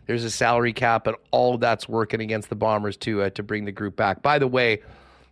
[0.05, 3.41] There's a salary cap, and all of that's working against the Bombers to uh, to
[3.41, 4.21] bring the group back.
[4.21, 4.83] By the way,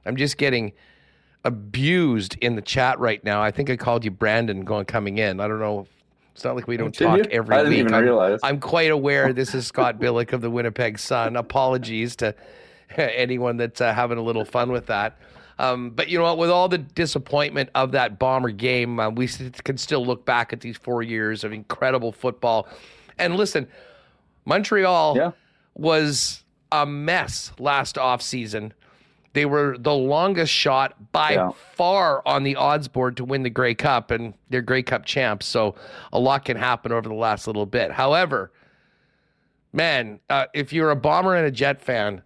[0.08, 0.74] I'm just getting
[1.44, 3.44] abused in the chat right now.
[3.44, 5.40] I think I called you Brandon going coming in.
[5.40, 5.86] I don't know.
[6.40, 7.26] It's not like we don't Did talk you?
[7.32, 7.80] every I didn't week.
[7.80, 8.40] Even I'm, realize.
[8.44, 11.36] I'm quite aware this is Scott Billeck of the Winnipeg Sun.
[11.36, 12.34] Apologies to
[12.96, 15.18] anyone that's uh, having a little fun with that.
[15.58, 16.38] Um, but you know what?
[16.38, 19.28] With all the disappointment of that Bomber game, uh, we
[19.66, 22.70] can still look back at these four years of incredible football.
[23.18, 23.68] And listen,
[24.46, 25.32] Montreal yeah.
[25.74, 28.72] was a mess last offseason.
[29.34, 31.52] They were the longest shot by yeah.
[31.76, 35.46] far on the odds board to win the Grey Cup, and they're Grey Cup champs.
[35.46, 35.76] So
[36.12, 37.92] a lot can happen over the last little bit.
[37.92, 38.52] However,
[39.72, 42.24] man, uh, if you're a Bomber and a Jet fan,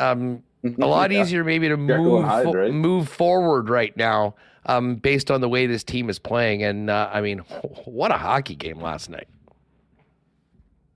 [0.00, 1.22] um, a lot yeah.
[1.22, 2.72] easier maybe to move right?
[2.72, 4.34] move forward right now
[4.66, 6.62] um, based on the way this team is playing.
[6.62, 7.38] And uh, I mean,
[7.84, 9.28] what a hockey game last night.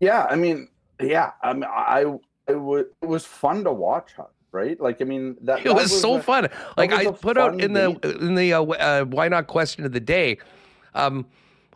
[0.00, 0.68] Yeah, I mean,
[1.00, 2.04] yeah, I mean, I
[2.46, 4.12] it was it was fun to watch,
[4.58, 4.80] right?
[4.80, 6.48] Like, I mean, that it that was, was, so a, fun.
[6.76, 7.90] Like I put out in the
[8.20, 10.38] in the uh, uh, why not question of the day.
[10.94, 11.26] Um,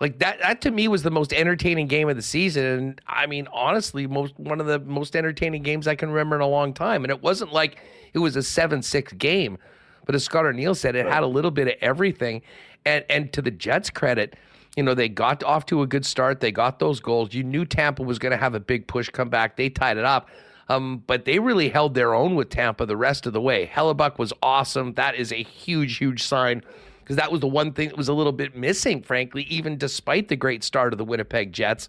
[0.00, 3.24] like that that to me was the most entertaining game of the season and i
[3.24, 6.74] mean honestly most one of the most entertaining games i can remember in a long
[6.74, 7.78] time and it wasn't like
[8.12, 9.59] it was a 7-6 game
[10.04, 12.42] but as scott arniel said it had a little bit of everything
[12.84, 14.34] and and to the jets credit
[14.76, 16.40] you know, they got off to a good start.
[16.40, 17.34] They got those goals.
[17.34, 19.56] You knew Tampa was going to have a big push come back.
[19.56, 20.30] They tied it up.
[20.72, 23.66] Um, but they really held their own with Tampa the rest of the way.
[23.66, 24.94] Hellebuyck was awesome.
[24.94, 26.62] That is a huge, huge sign
[27.00, 30.28] because that was the one thing that was a little bit missing, frankly, even despite
[30.28, 31.88] the great start of the Winnipeg Jets.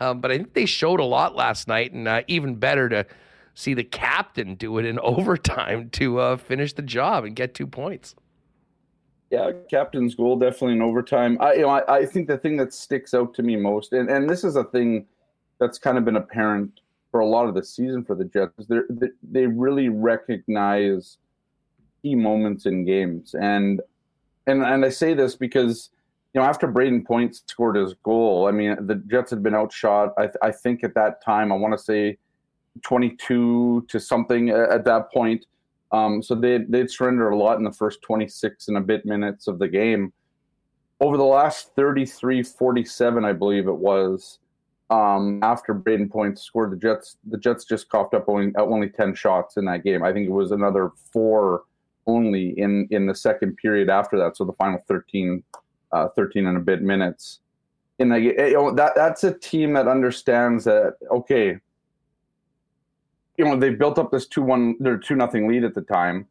[0.00, 3.06] Um, but I think they showed a lot last night, and uh, even better to
[3.54, 7.66] see the captain do it in overtime to uh, finish the job and get two
[7.66, 8.14] points.
[9.30, 11.38] Yeah, captain's goal definitely in overtime.
[11.40, 14.08] I you know I, I think the thing that sticks out to me most, and,
[14.08, 15.06] and this is a thing
[15.58, 16.80] that's kind of been apparent
[17.18, 21.18] for a lot of the season for the Jets, they they really recognize
[22.00, 23.80] key moments in games, and
[24.46, 25.90] and and I say this because
[26.32, 30.14] you know after Brayden Point scored his goal, I mean the Jets had been outshot.
[30.16, 32.18] I I think at that time I want to say
[32.82, 35.44] twenty two to something at that point
[35.90, 39.48] um, so they they'd surrendered a lot in the first 26 and a bit minutes
[39.48, 40.12] of the game.
[41.00, 44.38] Over the last 33 47, I believe it was,
[44.90, 49.14] um, after Brayden Point scored, the Jets the Jets just coughed up only only 10
[49.14, 50.02] shots in that game.
[50.02, 51.64] I think it was another four
[52.06, 54.36] only in in the second period after that.
[54.36, 55.42] So the final 13,
[55.92, 57.40] uh, 13 and a bit minutes.
[57.98, 61.58] In the, you know, that that's a team that understands that okay,
[63.36, 66.26] you know they built up this two one their two nothing lead at the time,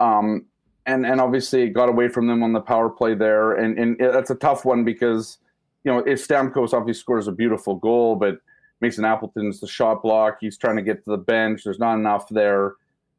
[0.00, 0.44] um,
[0.84, 3.96] and and obviously it got away from them on the power play there, and and
[3.98, 5.38] that's a tough one because
[5.86, 8.38] you know if Stamkos obviously scores a beautiful goal, but
[8.80, 10.38] Mason Appleton's the shot block.
[10.40, 11.62] He's trying to get to the bench.
[11.64, 12.74] There's not enough there.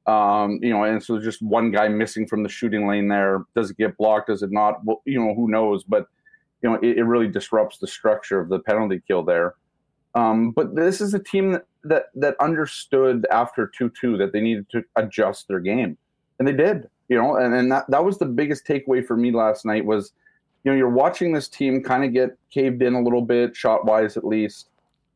[0.05, 3.45] Um, you know, and so just one guy missing from the shooting lane there.
[3.55, 4.27] Does it get blocked?
[4.27, 4.83] Does it not?
[4.85, 5.85] Well, you know, who knows?
[5.85, 6.07] But
[6.61, 9.55] you know, it, it really disrupts the structure of the penalty kill there.
[10.13, 14.41] Um, but this is a team that, that, that understood after 2 2 that they
[14.41, 15.97] needed to adjust their game.
[16.39, 19.31] And they did, you know, and, and that, that was the biggest takeaway for me
[19.31, 20.13] last night was,
[20.67, 23.85] you know, you're watching this team kind of get caved in a little bit, shot
[23.85, 24.69] wise at least.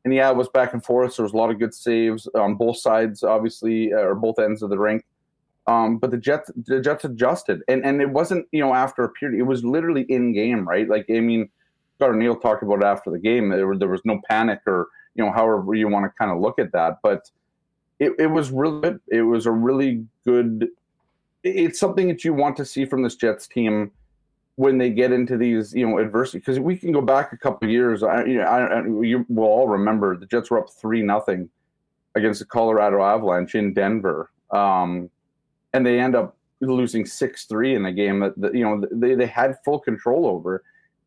[0.05, 1.11] And yeah, it was back and forth.
[1.11, 4.39] So there was a lot of good saves on both sides, obviously, uh, or both
[4.39, 5.03] ends of the rink.
[5.67, 9.09] Um, but the Jets, the Jets adjusted, and and it wasn't you know after a
[9.09, 9.37] period.
[9.37, 10.87] It was literally in game, right?
[10.87, 11.49] Like I mean,
[11.97, 13.49] Scott Arniel talked about it after the game.
[13.49, 16.59] There, there was no panic or you know however you want to kind of look
[16.59, 17.29] at that, but
[17.99, 18.95] it, it was really.
[19.09, 20.69] It was a really good.
[21.43, 23.91] It's something that you want to see from this Jets team
[24.61, 27.67] when they get into these you know adversity because we can go back a couple
[27.67, 28.03] years.
[28.03, 31.49] I, you know, I, I, you will all remember the Jets were up three nothing
[32.13, 35.09] against the Colorado Avalanche in Denver, um,
[35.73, 39.15] and they end up losing six three in the game that, that you know they,
[39.15, 40.63] they had full control over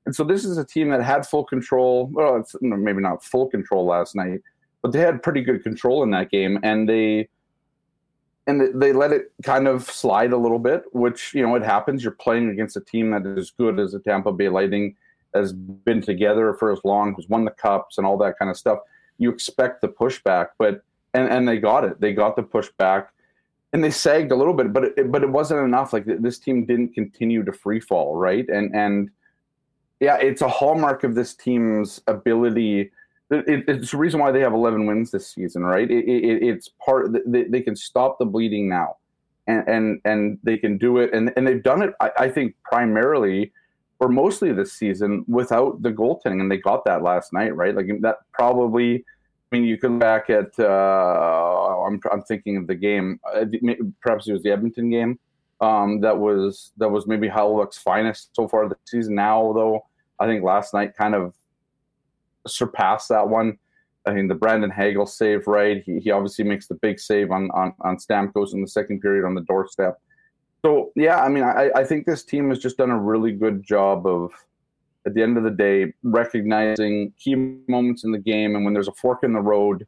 [0.07, 2.11] and so this is a team that had full control.
[2.13, 4.41] Well, maybe not full control last night,
[4.83, 7.29] but they had pretty good control in that game, and they
[8.47, 12.03] and they let it kind of slide a little bit, which you know it happens.
[12.03, 14.97] You're playing against a team that is good as the Tampa Bay Lightning
[15.35, 18.57] has been together for as long, has won the cups and all that kind of
[18.57, 18.79] stuff.
[19.19, 20.83] You expect the pushback, but
[21.15, 22.01] and and they got it.
[22.01, 23.07] They got the pushback,
[23.73, 25.93] and they sagged a little bit, but it, but it wasn't enough.
[25.93, 28.49] Like this team didn't continue to free fall, right?
[28.49, 29.11] And and
[30.01, 32.91] yeah, it's a hallmark of this team's ability.
[33.31, 35.91] It, it's the reason why they have 11 wins this season, right?
[35.91, 38.97] It, it, it's part they, they can stop the bleeding now,
[39.47, 41.95] and and and they can do it, and and they've done it.
[42.01, 43.53] I, I think primarily
[44.01, 47.75] or mostly this season without the goaltending, and they got that last night, right?
[47.75, 49.05] Like that probably.
[49.53, 50.59] I mean, you can back at.
[50.59, 53.21] Uh, I'm I'm thinking of the game.
[53.35, 53.45] Uh,
[54.03, 55.19] perhaps it was the Edmonton game
[55.61, 59.15] um, that was that was maybe Hellebuyck's finest so far this season.
[59.15, 59.87] Now, though,
[60.19, 61.35] I think last night kind of
[62.47, 63.59] surpassed that one.
[64.07, 65.83] I mean, the Brandon Hagel save, right?
[65.85, 69.25] He, he obviously makes the big save on, on, on Stamkos in the second period
[69.27, 70.01] on the doorstep.
[70.65, 73.63] So, yeah, I mean, I, I think this team has just done a really good
[73.63, 74.33] job of,
[75.07, 77.35] at the end of the day, recognizing key
[77.69, 78.57] moments in the game.
[78.57, 79.87] And when there's a fork in the road,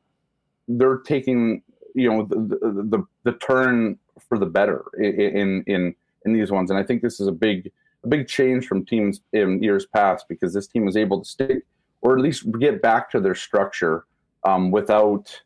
[0.68, 1.62] they're taking,
[1.94, 6.70] you know, the, the, the, the turn for the better in in in these ones.
[6.70, 7.70] And I think this is a big
[8.04, 11.64] a big change from teams in years past because this team was able to stick
[12.00, 14.04] or at least get back to their structure
[14.44, 15.40] um, without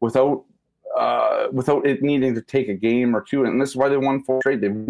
[0.00, 0.44] without
[0.98, 3.44] uh, without it needing to take a game or two.
[3.44, 4.60] And this is why they won four straight.
[4.60, 4.88] They've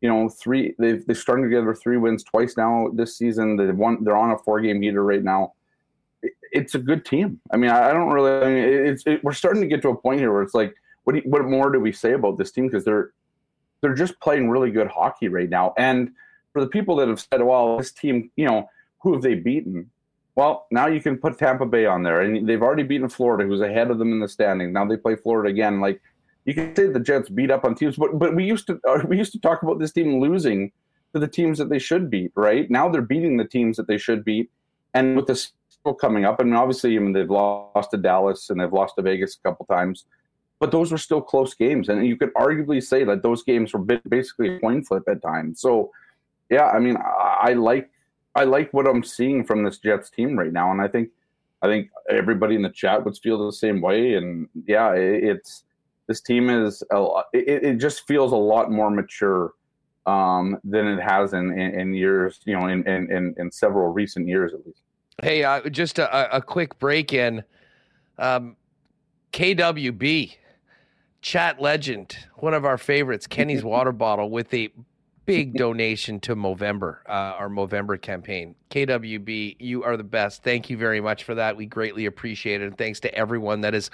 [0.00, 3.56] you know three they've they strung together three wins twice now this season.
[3.56, 4.04] They've won.
[4.04, 5.54] They're on a four game heater right now.
[6.52, 7.40] It's a good team.
[7.50, 8.30] I mean, I don't really.
[8.30, 10.74] I mean, it's it, we're starting to get to a point here where it's like
[11.04, 13.12] what you, what more do we say about this team because they're
[13.80, 15.74] they're just playing really good hockey right now.
[15.76, 16.12] And
[16.52, 18.68] for the people that have said, "Well, this team, you know,
[19.00, 19.90] who have they beaten?"
[20.34, 23.60] Well, now you can put Tampa Bay on there, and they've already beaten Florida, who's
[23.60, 24.72] ahead of them in the standing.
[24.72, 25.80] Now they play Florida again.
[25.80, 26.00] Like
[26.44, 29.02] you can say the Jets beat up on teams, but but we used to uh,
[29.06, 30.72] we used to talk about this team losing
[31.12, 32.32] to the teams that they should beat.
[32.34, 34.50] Right now they're beating the teams that they should beat,
[34.94, 38.72] and with schedule coming up, and obviously I mean they've lost to Dallas and they've
[38.72, 40.06] lost to Vegas a couple times
[40.62, 43.80] but those were still close games, and you could arguably say that those games were
[43.80, 45.60] basically a coin flip at times.
[45.60, 45.90] So,
[46.50, 47.90] yeah, I mean, I, I like
[48.34, 51.10] I like what I'm seeing from this Jets team right now, and I think
[51.62, 54.14] I think everybody in the chat would feel the same way.
[54.14, 55.64] And yeah, it, it's
[56.08, 59.52] this team is a lot, it, it just feels a lot more mature
[60.06, 64.26] um, than it has in, in, in years, you know, in, in, in, several recent
[64.26, 64.82] years at least.
[65.22, 67.44] Hey, uh, just a, a, quick break in.
[68.18, 68.56] Um,
[69.32, 70.36] KWB,
[71.20, 74.70] chat legend, one of our favorites, Kenny's water bottle with a
[75.24, 78.54] big donation to Movember, uh, our Movember campaign.
[78.70, 80.42] KWB, you are the best.
[80.42, 81.56] Thank you very much for that.
[81.56, 82.66] We greatly appreciate it.
[82.66, 83.90] And thanks to everyone that has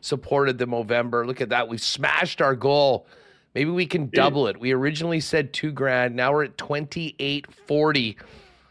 [0.00, 1.26] supported the Movember.
[1.26, 1.68] Look at that.
[1.68, 3.06] We've smashed our goal.
[3.54, 4.60] Maybe we can double it.
[4.60, 6.14] We originally said two grand.
[6.14, 8.18] Now we're at 2840.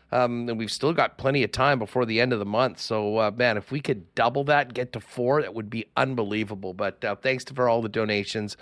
[0.10, 2.80] Um, and we've still got plenty of time before the end of the month.
[2.80, 6.74] So, uh, man, if we could double that, get to four, that would be unbelievable.
[6.74, 8.56] But uh, thanks for all the donations.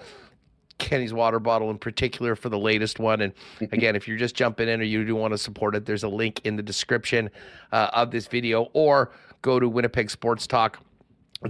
[0.77, 3.21] Kenny's water bottle in particular for the latest one.
[3.21, 3.33] And
[3.71, 6.09] again, if you're just jumping in or you do want to support it, there's a
[6.09, 7.29] link in the description
[7.71, 9.11] uh, of this video or
[9.41, 10.79] go to Winnipeg Sports Talk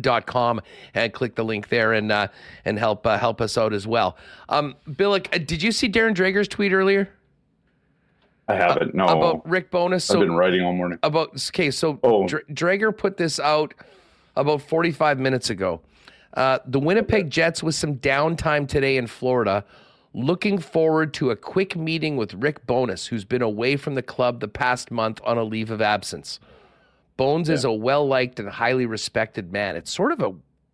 [0.01, 0.59] dot com
[0.93, 2.27] and click the link there and uh,
[2.65, 4.17] and help uh, help us out as well.
[4.49, 7.09] Um, Billeck, uh, did you see Darren Dreger's tweet earlier?
[8.47, 8.93] I haven't.
[8.93, 10.05] no, about Rick Bowness.
[10.05, 10.99] So, I've been writing all morning.
[11.01, 12.27] About okay, so oh.
[12.27, 13.73] Dr- Drager put this out
[14.35, 15.81] about 45 minutes ago.
[16.35, 19.63] Uh, the Winnipeg Jets with some downtime today in Florida.
[20.13, 24.39] Looking forward to a quick meeting with Rick Bowness, who's been away from the club
[24.39, 26.39] the past month on a leave of absence.
[27.17, 27.55] Bones yeah.
[27.55, 29.75] is a well liked and highly respected man.
[29.75, 30.33] It's sort of a,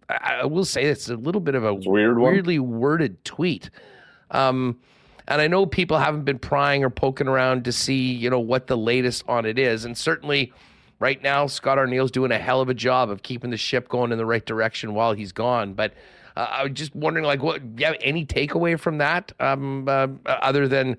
[0.09, 3.69] I will say, it's a little bit of a weird weirdly worded tweet.
[4.29, 4.79] Um,
[5.27, 8.67] and I know people haven't been prying or poking around to see, you know, what
[8.67, 9.85] the latest on it is.
[9.85, 10.53] And certainly,
[11.01, 14.11] right now, Scott Arniel's doing a hell of a job of keeping the ship going
[14.11, 15.73] in the right direction while he's gone.
[15.73, 15.93] But
[16.37, 17.61] uh, I was just wondering, like, what?
[17.75, 20.95] Yeah, any takeaway from that, um, uh, other than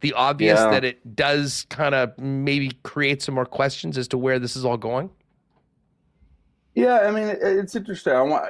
[0.00, 0.70] the obvious yeah.
[0.70, 4.64] that it does kind of maybe create some more questions as to where this is
[4.64, 5.10] all going?
[6.74, 8.12] Yeah, I mean, it, it's interesting.
[8.12, 8.44] I want.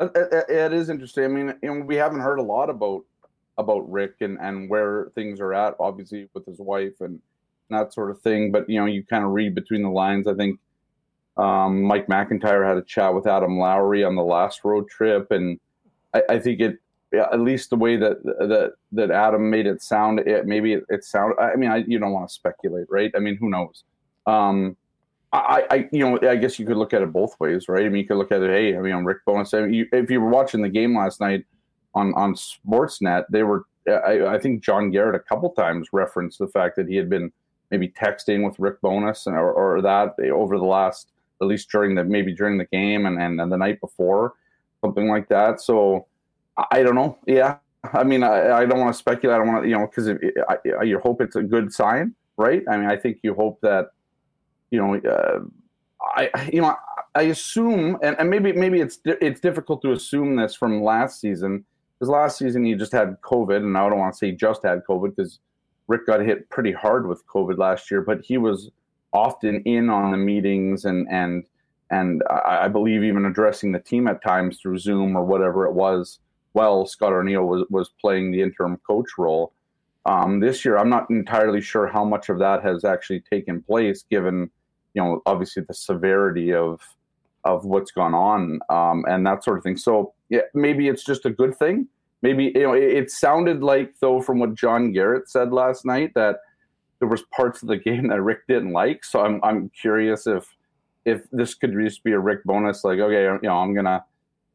[0.00, 1.24] It, it is interesting.
[1.24, 3.04] I mean, you know, we haven't heard a lot about
[3.58, 7.20] about Rick and and where things are at, obviously with his wife and
[7.70, 8.52] that sort of thing.
[8.52, 10.26] But you know, you kind of read between the lines.
[10.26, 10.58] I think
[11.36, 15.58] um, Mike McIntyre had a chat with Adam Lowry on the last road trip, and
[16.14, 16.78] I, I think it
[17.14, 21.04] at least the way that that that Adam made it sound, it maybe it, it
[21.04, 21.34] sound.
[21.40, 23.10] I mean, I, you don't want to speculate, right?
[23.14, 23.84] I mean, who knows?
[24.26, 24.76] Um,
[25.34, 27.86] I, I, you know, I guess you could look at it both ways, right?
[27.86, 28.50] I mean, you could look at it.
[28.50, 29.54] Hey, I mean, Rick Bowness.
[29.54, 31.44] I mean, you, if you were watching the game last night
[31.94, 33.64] on on Sportsnet, they were.
[33.88, 37.32] I, I think John Garrett a couple times referenced the fact that he had been
[37.72, 42.04] maybe texting with Rick Bowness or, or that over the last, at least during the
[42.04, 44.34] maybe during the game and, and, and the night before,
[44.82, 45.60] something like that.
[45.60, 46.06] So
[46.70, 47.18] I don't know.
[47.26, 47.56] Yeah,
[47.94, 49.34] I mean, I, I don't want to speculate.
[49.34, 50.06] I don't want to, you know, because
[50.84, 52.62] you hope it's a good sign, right?
[52.70, 53.86] I mean, I think you hope that,
[54.70, 55.40] you know, uh,
[56.14, 56.76] I, you know,
[57.14, 61.64] I assume, and, and maybe maybe it's it's difficult to assume this from last season
[61.98, 64.82] because last season he just had COVID, and I don't want to say just had
[64.88, 65.38] COVID because
[65.92, 68.70] Rick got hit pretty hard with COVID last year, but he was
[69.12, 71.44] often in on the meetings and and
[71.90, 75.74] and I, I believe even addressing the team at times through Zoom or whatever it
[75.74, 76.18] was
[76.52, 79.52] while Scott Arniel was, was playing the interim coach role.
[80.06, 84.02] Um, this year, I'm not entirely sure how much of that has actually taken place,
[84.10, 84.50] given
[84.94, 86.80] you know obviously the severity of
[87.44, 89.76] of what's gone on um, and that sort of thing.
[89.76, 91.88] So yeah, maybe it's just a good thing.
[92.22, 96.12] Maybe you know it, it sounded like though from what John Garrett said last night
[96.14, 96.36] that
[96.98, 99.04] there was parts of the game that Rick didn't like.
[99.04, 100.46] So I'm I'm curious if
[101.04, 104.04] if this could just be a Rick Bowness, like okay, you know I'm gonna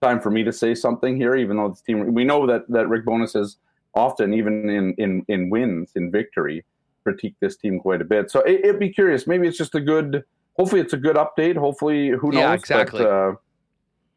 [0.02, 2.88] time for me to say something here, even though the team we know that that
[2.88, 3.58] Rick Bowness has
[3.94, 6.64] often, even in in in wins, in victory,
[7.04, 8.32] critique this team quite a bit.
[8.32, 9.28] So it, would be curious.
[9.28, 10.24] Maybe it's just a good.
[10.58, 11.56] Hopefully, it's a good update.
[11.56, 12.40] Hopefully, who knows?
[12.40, 13.04] Yeah, exactly.
[13.04, 13.36] But, uh,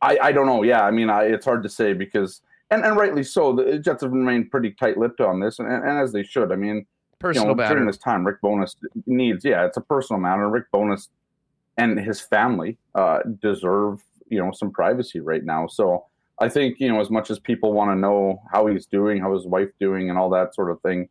[0.02, 0.62] I I don't know.
[0.62, 3.54] Yeah, I mean, I, it's hard to say because and and rightly so.
[3.54, 6.52] The Jets have remained pretty tight-lipped on this, and, and as they should.
[6.52, 6.86] I mean,
[7.18, 7.74] personal you know, matter.
[7.74, 8.76] during this time, Rick Bowness
[9.06, 9.44] needs.
[9.44, 10.48] Yeah, it's a personal matter.
[10.48, 11.08] Rick Bowness
[11.76, 15.66] and his family uh, deserve you know some privacy right now.
[15.66, 16.06] So
[16.38, 19.34] I think you know as much as people want to know how he's doing, how
[19.34, 21.08] his wife doing, and all that sort of thing.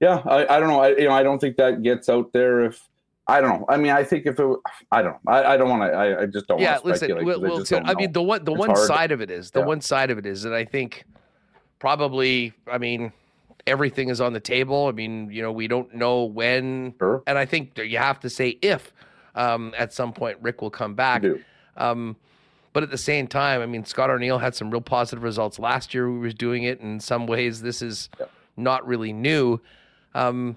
[0.00, 0.80] Yeah, I, I don't know.
[0.80, 2.88] I you know I don't think that gets out there if.
[3.28, 3.66] I don't know.
[3.68, 4.58] I mean, I think if it,
[4.90, 5.32] I don't know.
[5.32, 5.96] I, I don't want to.
[5.96, 6.60] I, I, just don't.
[6.60, 7.14] Yeah, listen.
[7.24, 8.86] We'll, we'll I, I mean, the one the it's one hard.
[8.86, 9.66] side of it is the yeah.
[9.66, 11.04] one side of it is that I think
[11.78, 12.54] probably.
[12.66, 13.12] I mean,
[13.66, 14.86] everything is on the table.
[14.86, 17.22] I mean, you know, we don't know when, sure.
[17.26, 18.92] and I think you have to say if
[19.34, 21.22] um, at some point Rick will come back.
[21.76, 22.16] Um,
[22.72, 25.92] but at the same time, I mean, Scott Arniel had some real positive results last
[25.92, 26.10] year.
[26.10, 27.60] We was doing it in some ways.
[27.60, 28.26] This is yeah.
[28.56, 29.60] not really new.
[30.14, 30.56] Um,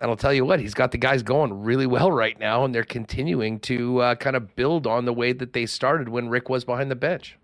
[0.00, 2.72] And I'll tell you what, he's got the guys going really well right now, and
[2.72, 6.48] they're continuing to uh, kind of build on the way that they started when Rick
[6.48, 7.36] was behind the bench.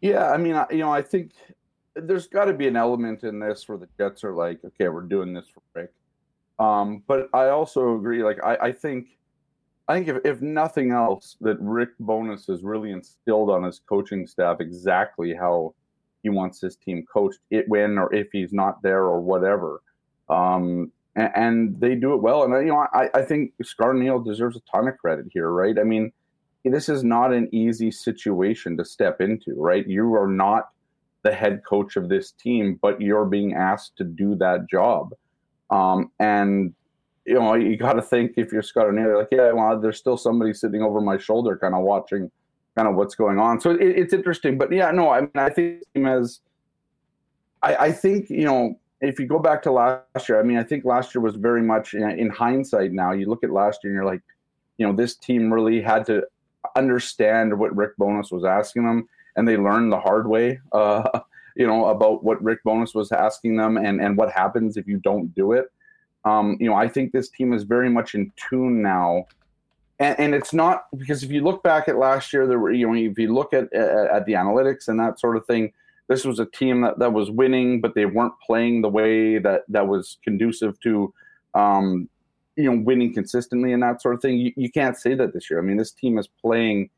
[0.00, 1.32] Yeah, I mean, you know, I think
[1.94, 5.02] there's got to be an element in this where the Jets are like, okay, we're
[5.02, 5.92] doing this for Rick.
[6.58, 8.22] Um, but I also agree.
[8.22, 9.18] Like, I, I think,
[9.88, 14.26] I think if, if nothing else, that Rick Bowness has really instilled on his coaching
[14.26, 15.74] staff exactly how
[16.22, 19.82] he wants his team coached, it when or if he's not there or whatever.
[20.32, 22.44] Um, and, and, they do it well.
[22.44, 25.78] And you know, I, I think Scott Arniel deserves a ton of credit here, right?
[25.78, 26.12] I mean,
[26.64, 29.86] this is not an easy situation to step into, right?
[29.86, 30.70] You are not
[31.22, 35.14] the head coach of this team, but you're being asked to do that job.
[35.70, 36.74] Um, and
[37.24, 40.16] you know, you got to think if you're Scott Arniel, like, yeah, well, there's still
[40.16, 42.30] somebody sitting over my shoulder, kind of watching,
[42.76, 43.60] kind of what's going on.
[43.60, 46.40] So it, it's interesting, but yeah, no, I mean, I think as,
[47.62, 50.62] I, I think you know, if you go back to last year, I mean, I
[50.62, 52.92] think last year was very much in, in hindsight.
[52.92, 54.22] Now you look at last year and you're like,
[54.78, 56.24] you know, this team really had to
[56.76, 60.60] understand what Rick Bowness was asking them, and they learned the hard way.
[60.72, 61.20] Uh,
[61.54, 64.96] you know about what Rick Bowness was asking them, and and what happens if you
[64.98, 65.70] don't do it.
[66.24, 69.26] Um, you know, I think this team is very much in tune now,
[69.98, 72.86] and, and, it's not because if you look back at last year, there were you
[72.86, 75.74] know if you look at at, at the analytics and that sort of thing,
[76.12, 79.62] this was a team that, that was winning, but they weren't playing the way that
[79.68, 81.12] that was conducive to
[81.54, 82.08] um,
[82.56, 84.36] you know winning consistently and that sort of thing.
[84.36, 85.58] You, you can't say that this year.
[85.58, 86.90] I mean, this team is playing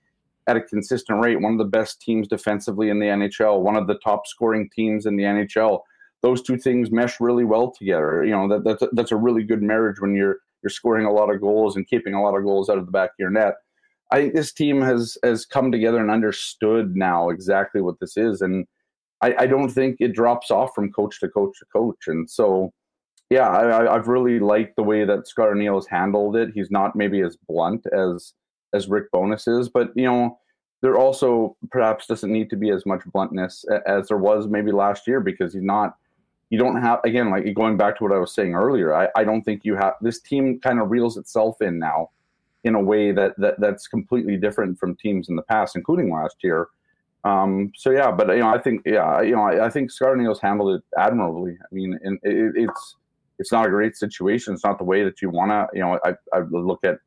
[0.46, 3.86] at a consistent rate, one of the best teams defensively in the NHL, one of
[3.86, 5.80] the top scoring teams in the NHL.
[6.22, 8.24] Those two things mesh really well together.
[8.24, 11.12] You know that that's a, that's a really good marriage when you're you're scoring a
[11.12, 13.30] lot of goals and keeping a lot of goals out of the back of your
[13.30, 13.54] net.
[14.10, 18.40] I think this team has has come together and understood now exactly what this is,
[18.40, 18.66] and
[19.24, 22.08] I, I don't think it drops off from coach to coach to coach.
[22.08, 22.72] And so,
[23.30, 26.50] yeah, I, have really liked the way that Scott Arniel has handled it.
[26.54, 28.34] He's not maybe as blunt as
[28.74, 30.38] as Rick Bowness is, but you know,
[30.82, 35.06] there also perhaps doesn't need to be as much bluntness as there was maybe last
[35.06, 35.96] year because he's not.
[36.50, 38.94] You don't have again, like going back to what I was saying earlier.
[38.94, 42.10] I, I don't think you have this team kind of reels itself in now
[42.64, 46.36] in a way that, that that's completely different from teams in the past, including last
[46.42, 46.68] year.
[47.24, 50.10] Um, so yeah, but you know, I think yeah, you know, I, I think Scott
[50.10, 51.56] Arniel's handled it admirably.
[51.60, 52.96] I mean, and it, it's
[53.38, 54.54] it's not a great situation.
[54.54, 55.66] It's not the way that you want to.
[55.72, 56.98] You know, I I look at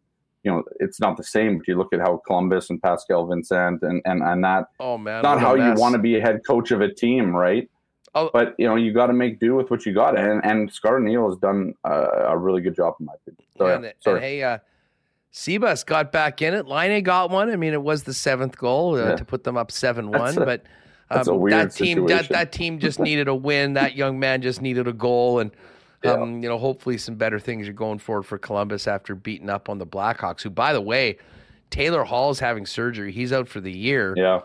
[0.44, 1.58] you know, it's not the same.
[1.58, 4.66] But you look at how Columbus and Pascal Vincent and and and that.
[4.80, 7.70] Oh man, not how you want to be a head coach of a team, right?
[8.16, 8.30] Oh.
[8.34, 10.94] But you know, you got to make do with what you got, and and Scott
[10.94, 13.44] Arniel has done a really good job in my opinion.
[13.58, 14.58] So, and, yeah, and hey, uh,
[15.38, 16.68] Sebas got back in it.
[16.68, 17.52] Laine got one.
[17.52, 19.16] I mean, it was the seventh goal uh, yeah.
[19.16, 20.64] to put them up seven one, but.
[21.10, 23.76] Um, that team, that, that team just needed a win.
[23.76, 25.52] That young man just needed a goal, and
[26.04, 26.12] yeah.
[26.12, 29.70] Um, you know, hopefully some better things are going forward for Columbus after beating up
[29.70, 31.18] on the Blackhawks, who, by the way,
[31.70, 33.12] Taylor Hall is having surgery.
[33.12, 34.14] He's out for the year.
[34.18, 34.42] Yeah.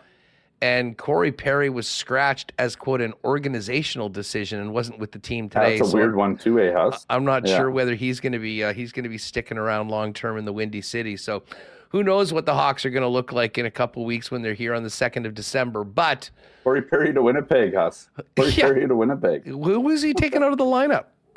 [0.62, 5.48] And Corey Perry was scratched as quote an organizational decision and wasn't with the team
[5.48, 5.76] today.
[5.76, 7.04] That's a so weird one too, eh, Huss?
[7.10, 7.56] I'm not yeah.
[7.56, 10.38] sure whether he's going to be uh, he's going to be sticking around long term
[10.38, 11.16] in the Windy City.
[11.16, 11.42] So,
[11.88, 14.40] who knows what the Hawks are going to look like in a couple weeks when
[14.40, 15.82] they're here on the second of December?
[15.82, 16.30] But
[16.62, 18.08] Corey Perry to Winnipeg, Huss.
[18.36, 18.66] Corey yeah.
[18.66, 19.44] Perry to Winnipeg.
[19.44, 21.06] Who was he taking out of the lineup?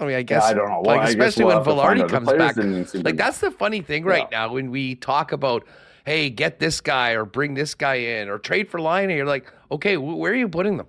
[0.00, 0.82] I mean, I guess yeah, I don't know.
[0.84, 2.56] Well, like especially we'll when Vilardi comes back.
[3.04, 5.66] Like that's the funny thing right now when we talk about,
[6.04, 9.10] hey, get this guy or bring this guy in or trade for Laine.
[9.10, 10.86] You're like, okay, where are you putting them?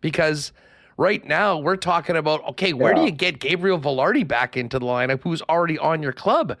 [0.00, 0.52] Because
[0.96, 2.98] right now we're talking about, okay, where yeah.
[3.00, 6.56] do you get Gabriel Vilardi back into the lineup who's already on your club?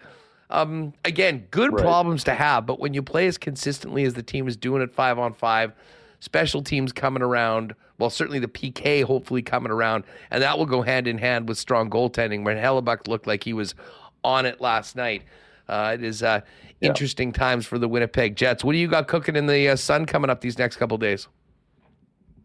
[0.50, 1.82] Um, again, good right.
[1.82, 4.92] problems to have, but when you play as consistently as the team is doing it
[4.92, 5.72] five on five,
[6.20, 10.02] special teams coming around well, certainly the PK hopefully coming around,
[10.32, 12.42] and that will go hand in hand with strong goaltending.
[12.44, 13.76] When Hellebuyck looked like he was
[14.24, 15.22] on it last night,
[15.68, 16.40] uh, it is uh,
[16.82, 16.88] yeah.
[16.88, 18.64] interesting times for the Winnipeg Jets.
[18.64, 21.28] What do you got cooking in the uh, sun coming up these next couple days?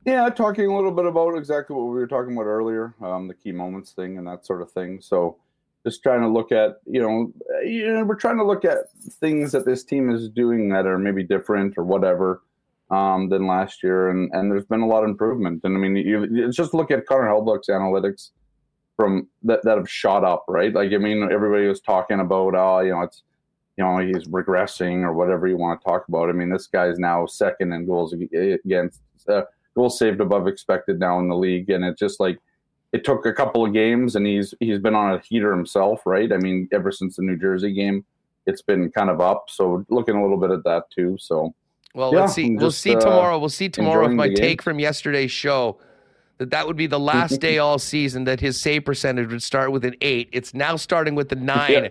[0.06, 3.34] Yeah, talking a little bit about exactly what we were talking about earlier, um, the
[3.34, 5.02] key moments thing and that sort of thing.
[5.02, 5.38] So,
[5.86, 7.34] just trying to look at, you know,
[7.64, 8.78] you know, we're trying to look at
[9.20, 12.42] things that this team is doing that are maybe different or whatever
[12.90, 15.62] um, than last year, and and there's been a lot of improvement.
[15.64, 18.32] And I mean, you, you just look at Connor Hellebuyck's analytics
[18.96, 20.74] from that that have shot up, right?
[20.74, 23.24] Like I mean, everybody was talking about, oh, you know, it's
[23.78, 26.30] you know he's regressing or whatever you want to talk about.
[26.30, 29.44] I mean, this guy is now second in goals against uh,
[29.76, 32.40] goals saved above expected now in the league, and it's just like
[32.94, 36.32] it took a couple of games, and he's he's been on a heater himself, right?
[36.32, 38.04] I mean, ever since the New Jersey game,
[38.46, 39.46] it's been kind of up.
[39.50, 41.18] So looking a little bit at that too.
[41.20, 41.54] So
[41.94, 42.56] well, yeah, let's see.
[42.56, 43.38] we'll see uh, tomorrow.
[43.38, 45.80] We'll see tomorrow if my take from yesterday's show
[46.38, 49.72] that that would be the last day all season that his save percentage would start
[49.72, 50.30] with an eight.
[50.32, 51.90] It's now starting with the nine, yeah.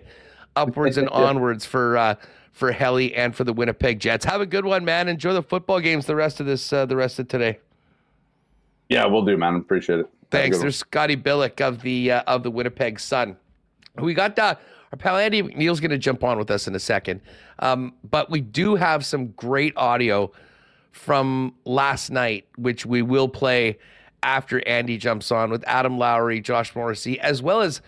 [0.57, 2.15] Upwards and onwards for uh,
[2.51, 4.25] for Helly and for the Winnipeg Jets.
[4.25, 5.07] Have a good one, man.
[5.07, 7.59] Enjoy the football games the rest of this uh, the rest of today.
[8.89, 9.55] Yeah, we'll do, man.
[9.55, 10.09] Appreciate it.
[10.31, 10.59] Thanks.
[10.59, 13.37] There's Scotty Billeck of the uh, of the Winnipeg Sun.
[13.99, 14.55] We got uh,
[14.91, 17.21] our pal Andy MacNeil's going to jump on with us in a second,
[17.59, 20.31] um, but we do have some great audio
[20.91, 23.77] from last night, which we will play
[24.23, 27.81] after Andy jumps on with Adam Lowry, Josh Morrissey, as well as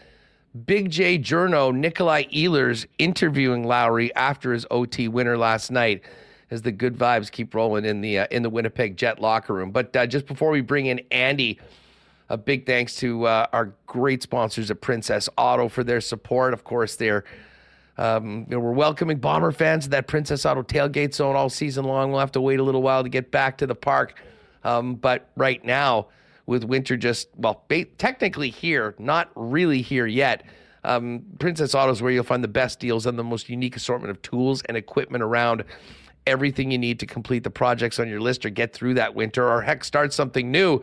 [0.66, 6.04] Big J Journo, Nikolai Ehlers interviewing Lowry after his OT winner last night.
[6.52, 9.70] As the good vibes keep rolling in the uh, in the Winnipeg Jet locker room.
[9.70, 11.60] But uh, just before we bring in Andy,
[12.28, 16.54] a big thanks to uh, our great sponsors at Princess Auto for their support.
[16.54, 17.24] Of course, they're
[18.00, 21.86] um, you know, we're welcoming Bomber fans to that Princess Auto tailgate zone all season
[21.86, 22.10] long.
[22.10, 24.20] We'll have to wait a little while to get back to the park,
[24.64, 26.08] um, but right now
[26.50, 30.44] with winter just, well, ba- technically here, not really here yet.
[30.84, 34.10] Um, Princess Auto is where you'll find the best deals and the most unique assortment
[34.10, 35.64] of tools and equipment around.
[36.26, 39.48] Everything you need to complete the projects on your list or get through that winter
[39.48, 40.82] or heck, start something new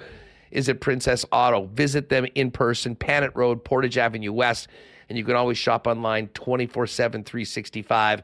[0.52, 1.66] is at Princess Auto.
[1.66, 4.68] Visit them in person, Panet Road, Portage Avenue West,
[5.09, 8.22] and you can always shop online 24 7, 365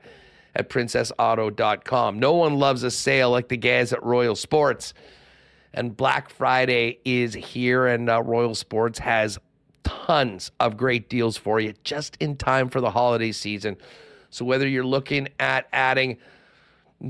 [0.55, 2.20] at princessauto.com.
[2.20, 4.94] No one loves a sale like the guys at Royal Sports
[5.74, 9.39] and Black Friday is here, and uh, Royal Sports has
[9.85, 13.77] tons of great deals for you just in time for the holiday season.
[14.31, 16.19] So, whether you're looking at adding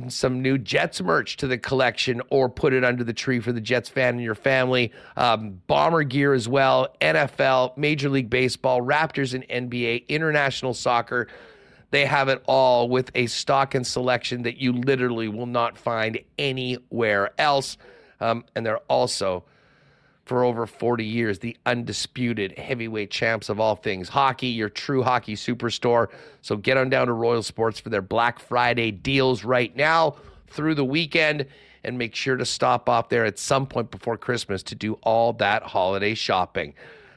[0.09, 3.61] some new Jets merch to the collection or put it under the tree for the
[3.61, 4.93] Jets fan in your family.
[5.17, 11.29] Um, bomber gear as well, NFL, Major League Baseball, Raptors and NBA, international soccer.
[11.91, 16.19] They have it all with a stock and selection that you literally will not find
[16.39, 17.77] anywhere else.
[18.23, 19.45] Um, and they're also,
[20.25, 25.35] for over 40 years, the undisputed heavyweight champs of all things hockey, your true hockey
[25.35, 26.09] superstore.
[26.41, 30.17] So get on down to Royal Sports for their Black Friday deals right now
[30.49, 31.47] through the weekend.
[31.85, 35.33] And make sure to stop off there at some point before Christmas to do all
[35.35, 36.75] that holiday shopping.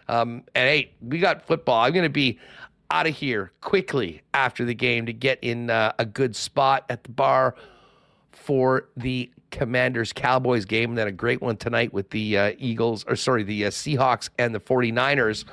[0.08, 1.84] Um, and hey, we got football.
[1.84, 2.40] I'm going to be
[2.90, 7.04] out of here quickly after the game to get in uh, a good spot at
[7.04, 7.56] the bar
[8.32, 13.06] for the Commanders Cowboys game, and then a great one tonight with the uh, Eagles,
[13.08, 15.46] or sorry, the uh, Seahawks and the 49ers.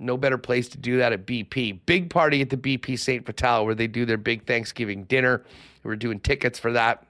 [0.00, 1.78] No better place to do that at BP.
[1.86, 3.24] Big party at the BP St.
[3.24, 5.44] Vital where they do their big Thanksgiving dinner.
[5.84, 7.06] We're doing tickets for that.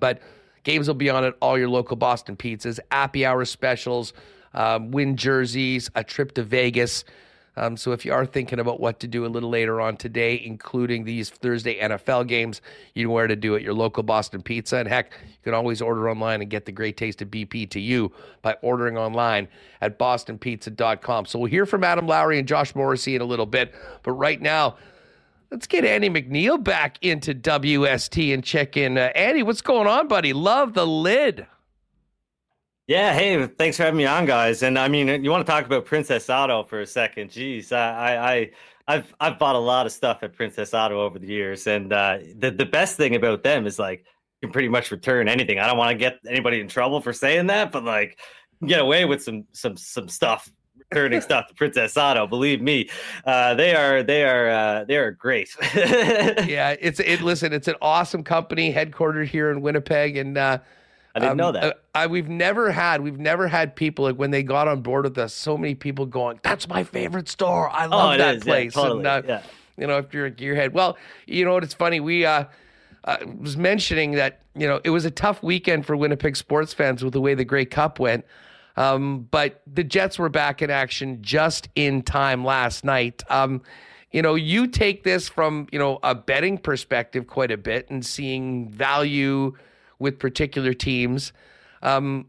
[0.00, 0.20] But
[0.64, 4.14] games will be on at all your local Boston pizzas, happy hour specials,
[4.54, 7.04] um, win jerseys, a trip to Vegas.
[7.56, 10.42] Um, so if you are thinking about what to do a little later on today,
[10.44, 12.62] including these Thursday NFL games,
[12.94, 13.62] you know where to do it.
[13.62, 16.96] Your local Boston Pizza, and heck, you can always order online and get the great
[16.96, 18.10] taste of BP to you
[18.40, 19.48] by ordering online
[19.82, 21.26] at bostonpizza.com.
[21.26, 24.40] So we'll hear from Adam Lowry and Josh Morrissey in a little bit, but right
[24.40, 24.76] now.
[25.50, 28.96] Let's get Andy MacNeil back into WST and check in.
[28.96, 30.32] Uh, Andy, what's going on, buddy?
[30.32, 31.46] Love the lid.
[32.92, 34.62] Yeah, hey, thanks for having me on, guys.
[34.62, 37.30] And I mean, you want to talk about Princess Auto for a second?
[37.30, 38.50] Jeez, I, I,
[38.86, 42.18] I've, I've bought a lot of stuff at Princess Auto over the years, and uh,
[42.36, 44.00] the the best thing about them is like
[44.42, 45.58] you can pretty much return anything.
[45.58, 48.18] I don't want to get anybody in trouble for saying that, but like
[48.66, 50.52] get away with some some some stuff
[50.90, 52.26] returning stuff to Princess Auto.
[52.26, 52.90] Believe me,
[53.24, 55.48] uh, they are they are uh, they are great.
[55.74, 57.22] yeah, it's it.
[57.22, 60.58] Listen, it's an awesome company headquartered here in Winnipeg, and uh,
[61.14, 61.64] I didn't um, know that.
[61.64, 65.04] Uh, I, we've never had we've never had people like when they got on board
[65.04, 65.34] with us.
[65.34, 67.68] So many people going, "That's my favorite store.
[67.70, 68.98] I love oh, that is, place." Yeah, totally.
[69.00, 69.42] And, uh, yeah.
[69.76, 71.64] You know, if you're a gearhead, well, you know what?
[71.64, 71.98] It's funny.
[72.00, 72.44] We uh,
[73.04, 77.02] uh, was mentioning that you know it was a tough weekend for Winnipeg sports fans
[77.04, 78.24] with the way the Grey Cup went.
[78.76, 83.22] Um, but the Jets were back in action just in time last night.
[83.28, 83.62] Um,
[84.12, 88.04] you know, you take this from you know a betting perspective quite a bit and
[88.04, 89.54] seeing value
[90.02, 91.32] with particular teams.
[91.80, 92.26] Um,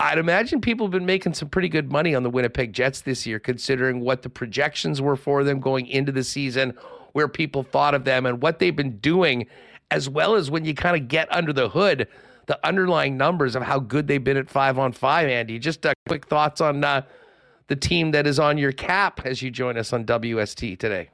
[0.00, 3.26] I'd imagine people have been making some pretty good money on the Winnipeg Jets this
[3.26, 6.72] year, considering what the projections were for them going into the season,
[7.12, 9.46] where people thought of them, and what they've been doing,
[9.90, 12.08] as well as when you kind of get under the hood,
[12.46, 15.28] the underlying numbers of how good they've been at five on five.
[15.28, 17.02] Andy, just uh, quick thoughts on uh,
[17.66, 21.10] the team that is on your cap as you join us on WST today.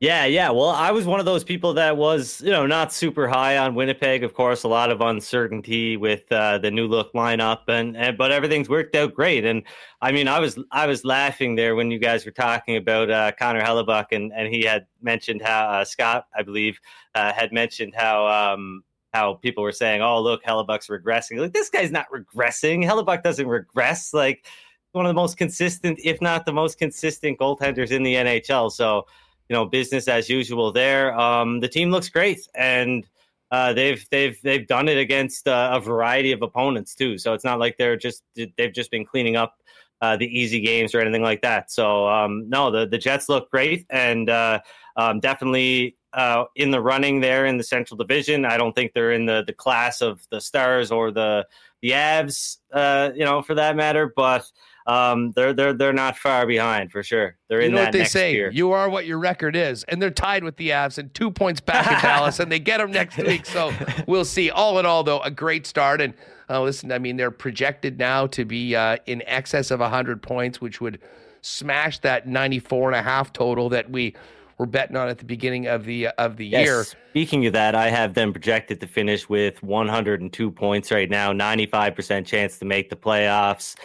[0.00, 0.50] Yeah, yeah.
[0.50, 3.74] Well, I was one of those people that was, you know, not super high on
[3.74, 4.22] Winnipeg.
[4.22, 8.30] Of course, a lot of uncertainty with uh, the new look lineup, and, and but
[8.32, 9.44] everything's worked out great.
[9.44, 9.62] And
[10.02, 13.32] I mean, I was I was laughing there when you guys were talking about uh,
[13.38, 16.78] Connor Hellebuyck, and and he had mentioned how uh, Scott, I believe,
[17.14, 18.82] uh, had mentioned how um,
[19.14, 22.84] how people were saying, "Oh, look, Hellebuyck's regressing." Like this guy's not regressing.
[22.84, 24.12] Hellebuyck doesn't regress.
[24.12, 24.44] Like
[24.92, 28.70] one of the most consistent, if not the most consistent, goaltenders in the NHL.
[28.70, 29.06] So,
[29.48, 31.18] you know, business as usual there.
[31.18, 33.06] Um, the team looks great, and
[33.50, 37.18] uh, they've they've they've done it against uh, a variety of opponents too.
[37.18, 39.56] So it's not like they're just they've just been cleaning up
[40.00, 41.70] uh, the easy games or anything like that.
[41.70, 44.60] So um, no, the the Jets look great and uh,
[44.96, 48.44] um, definitely uh, in the running there in the Central Division.
[48.44, 51.46] I don't think they're in the the class of the Stars or the
[51.82, 54.12] the Avs, uh, you know, for that matter.
[54.16, 54.50] But
[54.86, 57.36] um, they're they're they're not far behind for sure.
[57.48, 58.32] They're you in know that what they say?
[58.32, 58.50] tier.
[58.50, 61.60] You are what your record is, and they're tied with the Avs and two points
[61.60, 63.46] back in Dallas, and they get them next week.
[63.46, 63.72] So
[64.06, 64.50] we'll see.
[64.50, 66.00] All in all, though, a great start.
[66.00, 66.12] And
[66.50, 70.60] uh, listen, I mean, they're projected now to be uh, in excess of hundred points,
[70.60, 71.00] which would
[71.40, 74.14] smash that 94 and a half total that we
[74.58, 76.84] were betting on at the beginning of the of the Yes, year.
[77.10, 82.26] Speaking of that, I have them projected to finish with 102 points right now, 95%
[82.26, 83.76] chance to make the playoffs.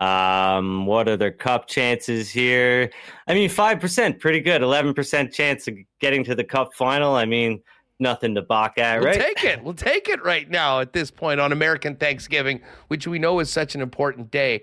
[0.00, 2.90] Um, what are their cup chances here?
[3.26, 4.62] I mean, 5%, pretty good.
[4.62, 7.14] 11% chance of getting to the cup final.
[7.14, 7.60] I mean,
[7.98, 9.00] nothing to balk at, right?
[9.02, 9.36] We'll right?
[9.36, 9.62] take it.
[9.62, 13.50] We'll take it right now at this point on American Thanksgiving, which we know is
[13.50, 14.62] such an important day.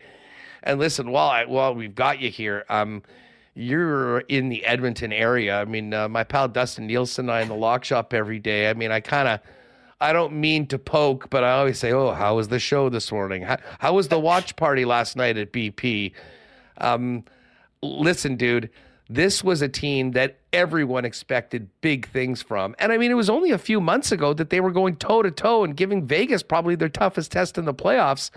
[0.64, 3.04] And listen, while I, while we've got you here, um,
[3.56, 5.60] you're in the Edmonton area.
[5.60, 8.70] I mean, uh, my pal Dustin Nielsen and I in the lock shop every day.
[8.70, 9.40] I mean, I kind of,
[10.02, 13.12] I don't mean to poke, but I always say, "Oh, how was the show this
[13.12, 13.44] morning?
[13.44, 16.14] How, how was the watch party last night at BP?"
[16.78, 17.24] Um,
[17.82, 18.70] listen, dude,
[19.10, 22.76] this was a team that everyone expected big things from.
[22.80, 25.22] And I mean, it was only a few months ago that they were going toe
[25.22, 28.32] to toe and giving Vegas probably their toughest test in the playoffs.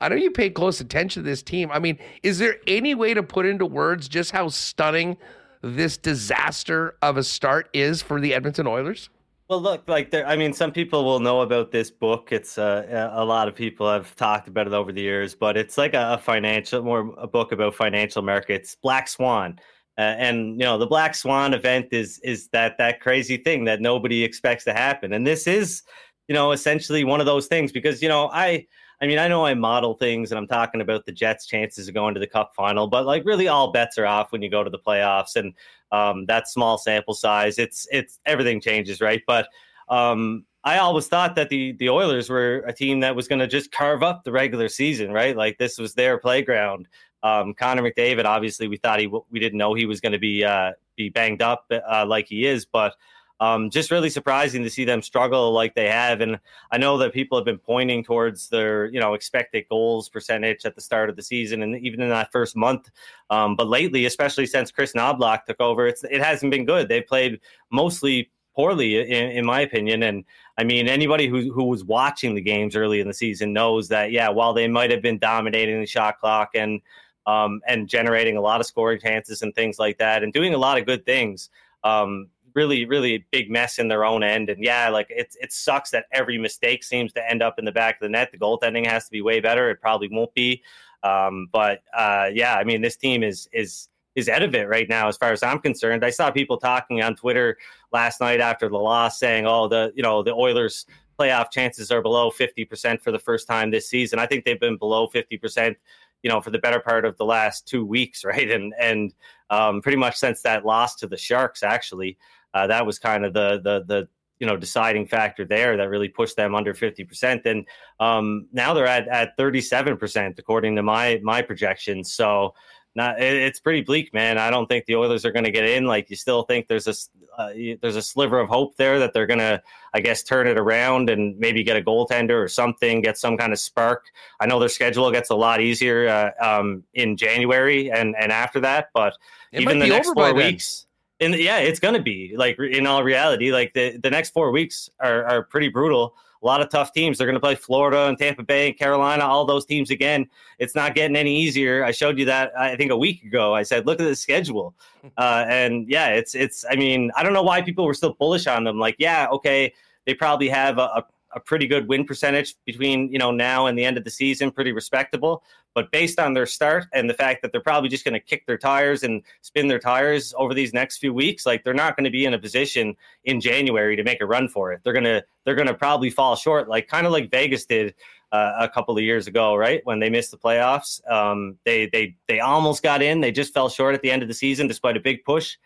[0.00, 1.70] I know you paid close attention to this team.
[1.72, 5.16] I mean, is there any way to put into words just how stunning
[5.62, 9.08] this disaster of a start is for the Edmonton Oilers?
[9.54, 12.32] Well, look, like there, I mean, some people will know about this book.
[12.32, 15.78] It's uh, a lot of people have talked about it over the years, but it's
[15.78, 18.76] like a, financial, more a book about financial markets.
[18.82, 19.60] Black Swan,
[19.96, 23.80] uh, and you know, the Black Swan event is is that that crazy thing that
[23.80, 25.84] nobody expects to happen, and this is,
[26.26, 28.66] you know, essentially one of those things because you know I.
[29.00, 31.94] I mean, I know I model things and I'm talking about the Jets' chances of
[31.94, 34.64] going to the cup final, but like really all bets are off when you go
[34.64, 35.52] to the playoffs and
[35.92, 37.58] um, that small sample size.
[37.58, 39.22] It's it's everything changes, right?
[39.26, 39.48] But
[39.88, 43.46] um, I always thought that the the Oilers were a team that was going to
[43.46, 45.36] just carve up the regular season, right?
[45.36, 46.88] Like this was their playground.
[47.22, 50.44] Um, Connor McDavid, obviously, we thought he we didn't know he was going to be
[50.44, 52.94] uh, be banged up uh, like he is, but
[53.40, 56.20] um, just really surprising to see them struggle like they have.
[56.20, 56.38] And
[56.70, 60.74] I know that people have been pointing towards their, you know, expected goals percentage at
[60.74, 62.90] the start of the season and even in that first month.
[63.30, 66.88] Um, but lately, especially since Kris Knoblauch took over, it's it hasn't been good.
[66.88, 67.40] They've played
[67.70, 70.04] mostly poorly, in, in my opinion.
[70.04, 70.24] And
[70.56, 74.12] I mean, anybody who who was watching the games early in the season knows that,
[74.12, 76.80] yeah, while they might have been dominating the shot clock and
[77.26, 80.58] um, and generating a lot of scoring chances and things like that, and doing a
[80.58, 81.50] lot of good things.
[81.82, 84.48] Um, really, really big mess in their own end.
[84.48, 87.72] And yeah, like it, it sucks that every mistake seems to end up in the
[87.72, 88.30] back of the net.
[88.32, 89.70] The goaltending has to be way better.
[89.70, 90.62] It probably won't be.
[91.02, 94.88] Um, but uh, yeah, I mean, this team is is is out of it right
[94.88, 96.04] now, as far as I'm concerned.
[96.04, 97.58] I saw people talking on Twitter
[97.92, 100.86] last night after the loss, saying, "Oh, the you know the Oilers."
[101.16, 104.18] Playoff chances are below 50% for the first time this season.
[104.18, 105.76] I think they've been below 50%
[106.24, 108.50] you know, for the better part of the last two weeks, right?
[108.50, 109.14] And and
[109.50, 112.18] um, pretty much since that loss to the Sharks, actually,
[112.54, 114.08] uh, that was kind of the the the
[114.38, 117.66] you know deciding factor there that really pushed them under 50% and
[118.00, 122.12] um, now they're at at 37% according to my my projections.
[122.12, 122.54] So
[122.96, 124.38] not it, it's pretty bleak man.
[124.38, 125.86] I don't think the oilers are going to get in.
[125.86, 126.94] Like you still think there's a
[127.38, 127.52] uh,
[127.82, 129.60] there's a sliver of hope there that they're going to
[129.92, 133.52] i guess turn it around and maybe get a goaltender or something get some kind
[133.52, 134.04] of spark.
[134.38, 138.60] I know their schedule gets a lot easier uh, um, in january and and after
[138.60, 139.14] that but
[139.50, 140.86] It even the next four weeks
[141.20, 144.90] and yeah, it's gonna be like in all reality, like the, the next four weeks
[145.00, 146.14] are, are pretty brutal.
[146.42, 147.16] A lot of tough teams.
[147.16, 150.28] They're gonna play Florida and Tampa Bay and Carolina, all those teams again.
[150.58, 151.84] It's not getting any easier.
[151.84, 153.54] I showed you that I think a week ago.
[153.54, 154.74] I said, look at the schedule.
[155.18, 158.46] Uh, and yeah, it's it's I mean, I don't know why people were still bullish
[158.46, 158.78] on them.
[158.78, 159.74] Like, yeah, okay,
[160.06, 161.04] they probably have a, a
[161.34, 164.50] a pretty good win percentage between you know now and the end of the season,
[164.50, 165.42] pretty respectable.
[165.74, 168.46] But based on their start and the fact that they're probably just going to kick
[168.46, 172.04] their tires and spin their tires over these next few weeks, like they're not going
[172.04, 172.94] to be in a position
[173.24, 174.80] in January to make a run for it.
[174.84, 177.94] They're gonna they're gonna probably fall short, like kind of like Vegas did
[178.30, 181.00] uh, a couple of years ago, right when they missed the playoffs.
[181.10, 184.28] Um, they they they almost got in, they just fell short at the end of
[184.28, 185.56] the season despite a big push.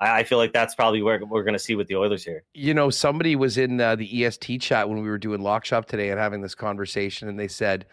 [0.00, 2.42] I, feel like that's probably where we're going to see with the Oilers here.
[2.54, 5.86] You know, somebody was in uh, the EST chat when we were doing Lock Shop
[5.86, 7.86] today and having this conversation, and they said,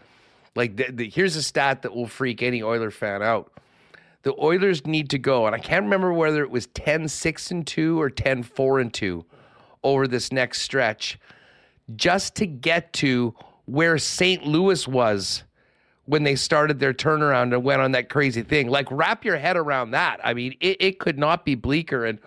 [0.56, 3.52] like, the, the, here's a stat that will freak any Oiler fan out.
[4.24, 7.68] The Oilers need to go, and I can't remember whether it was 10 6 and
[7.68, 9.26] 2 or 10 4 and 2
[9.84, 11.20] over this next stretch
[11.96, 13.36] just to get to
[13.66, 14.46] where St.
[14.46, 15.44] Louis was
[16.06, 18.68] when they started their turnaround and went on that crazy thing.
[18.68, 20.20] Like, wrap your head around that.
[20.24, 22.06] I mean, it, it could not be bleaker.
[22.06, 22.20] And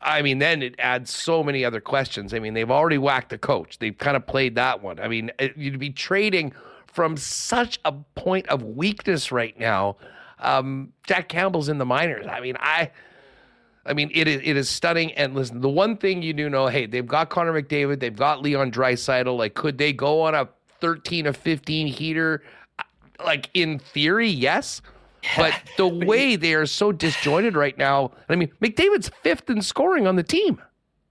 [0.00, 2.32] I mean, then it adds so many other questions.
[2.32, 5.00] I mean, they've already whacked the coach, they've kind of played that one.
[5.00, 6.52] I mean, it, you'd be trading
[6.86, 9.96] from such a point of weakness right now.
[10.38, 12.26] Um, Jack Campbell's in the minors.
[12.26, 12.90] I mean, I.
[13.86, 15.10] I mean, it is it is stunning.
[15.12, 18.42] And listen, the one thing you do know, hey, they've got Connor McDavid, they've got
[18.42, 19.36] Leon Draisaitl.
[19.36, 20.50] Like, could they go on a
[20.80, 22.42] 13 of 15 heater?
[23.24, 24.82] Like in theory, yes.
[25.36, 30.06] But the way they are so disjointed right now, I mean, McDavid's fifth in scoring
[30.06, 30.60] on the team.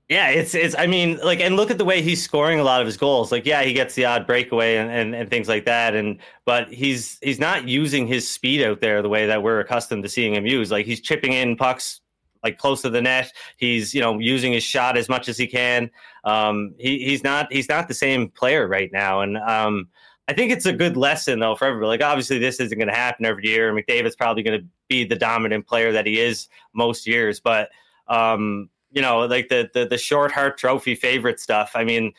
[0.09, 0.73] Yeah, it's it's.
[0.75, 3.31] I mean, like, and look at the way he's scoring a lot of his goals.
[3.31, 6.67] Like, yeah, he gets the odd breakaway and, and, and things like that, and but
[6.73, 10.33] he's he's not using his speed out there the way that we're accustomed to seeing
[10.33, 10.71] him use.
[10.71, 12.01] Like, he's chipping in pucks
[12.43, 13.31] like close to the net.
[13.57, 15.89] He's you know using his shot as much as he can.
[16.23, 19.89] Um, he he's not he's not the same player right now, and um,
[20.29, 21.87] I think it's a good lesson though for everybody.
[21.87, 23.73] Like obviously this isn't going to happen every year.
[23.73, 27.69] McDavid's probably going to be the dominant player that he is most years, but
[28.07, 31.71] um, you know, like the the the short Hart Trophy favorite stuff.
[31.73, 32.13] I mean,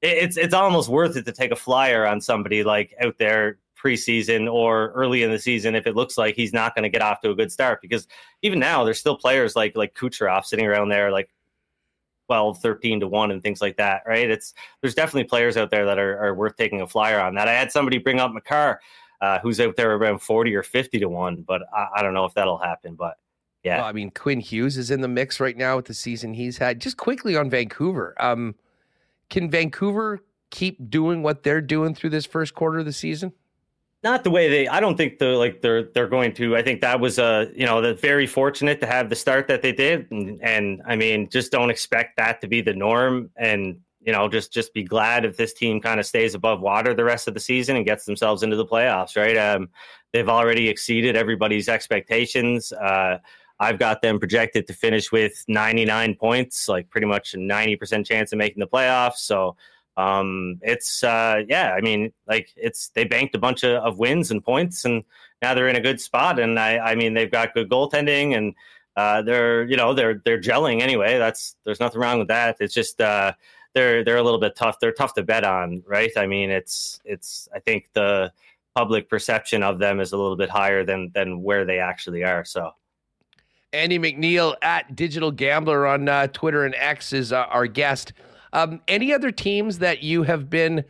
[0.00, 4.52] it's it's almost worth it to take a flyer on somebody like out there preseason
[4.52, 7.20] or early in the season if it looks like he's not going to get off
[7.20, 8.08] to a good start because
[8.42, 11.30] even now there's still players like like Kucherov sitting around there like
[12.26, 14.30] 12, 13 to 1 and things like that, right?
[14.30, 17.48] It's there's definitely players out there that are, are worth taking a flyer on that.
[17.48, 18.80] I had somebody bring up Makar,
[19.20, 22.24] uh, who's out there around 40 or 50 to 1, but I, I don't know
[22.24, 22.94] if that'll happen.
[22.94, 23.16] But
[23.62, 23.78] yeah.
[23.78, 26.58] Well, I mean, Quinn Hughes is in the mix right now with the season he's
[26.58, 26.80] had.
[26.80, 28.14] Just quickly on Vancouver.
[28.18, 28.54] Um,
[29.30, 30.20] can Vancouver
[30.50, 33.32] keep doing what they're doing through this first quarter of the season?
[34.02, 36.80] Not the way they i don't think they're like they're they're going to i think
[36.80, 40.10] that was a you know the very fortunate to have the start that they did.
[40.10, 43.30] And, and i mean just don't expect that to be the norm.
[43.36, 46.92] And you know just just be glad if this team kind of stays above water
[46.92, 49.36] the rest of the season and gets themselves into the playoffs right?
[49.36, 49.68] Um
[50.12, 52.72] they've already exceeded everybody's expectations.
[52.72, 53.18] Uh
[53.60, 58.32] I've got them projected to finish with 99 points, like pretty much a 90% chance
[58.32, 59.18] of making the playoffs.
[59.18, 59.56] So
[59.96, 64.30] um, it's uh, yeah, I mean, like it's they banked a bunch of, of wins
[64.30, 65.04] and points, and
[65.42, 66.38] now they're in a good spot.
[66.38, 68.54] And I, I mean, they've got good goaltending, and
[68.96, 71.18] uh, they're you know they're they're gelling anyway.
[71.18, 72.56] That's there's nothing wrong with that.
[72.60, 73.32] It's just uh,
[73.74, 74.78] they're they're a little bit tough.
[74.80, 76.12] They're tough to bet on, right?
[76.16, 78.32] I mean, it's it's I think the
[78.74, 82.44] public perception of them is a little bit higher than than where they actually are.
[82.44, 82.72] So.
[83.74, 88.12] Andy MacNeil at Digital Gambler on uh, Twitter and X is uh, our guest.
[88.52, 90.84] Um, any other teams that you have been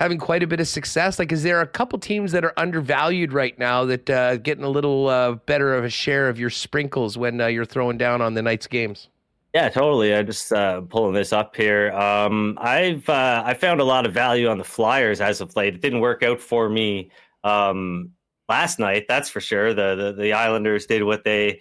[0.00, 1.18] having quite a bit of success?
[1.18, 4.68] Like, is there a couple teams that are undervalued right now that uh, getting a
[4.68, 8.34] little uh, better of a share of your sprinkles when uh, you're throwing down on
[8.34, 9.08] the night's games?
[9.54, 10.12] Yeah, totally.
[10.12, 11.92] I'm just uh, pulling this up here.
[11.92, 15.74] Um, I've uh, I found a lot of value on the Flyers as of late.
[15.74, 17.10] It didn't work out for me
[17.44, 18.10] um,
[18.48, 19.72] last night, that's for sure.
[19.72, 21.60] The, the the Islanders did what they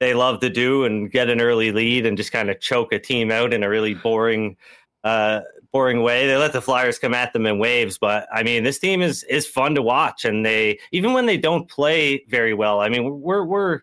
[0.00, 2.98] they love to do and get an early lead and just kind of choke a
[2.98, 4.56] team out in a really boring
[5.04, 5.40] uh,
[5.72, 6.26] boring way.
[6.26, 9.22] They let the Flyers come at them in waves, but I mean, this team is
[9.24, 12.80] is fun to watch, and they even when they don't play very well.
[12.80, 13.82] I mean, we're we're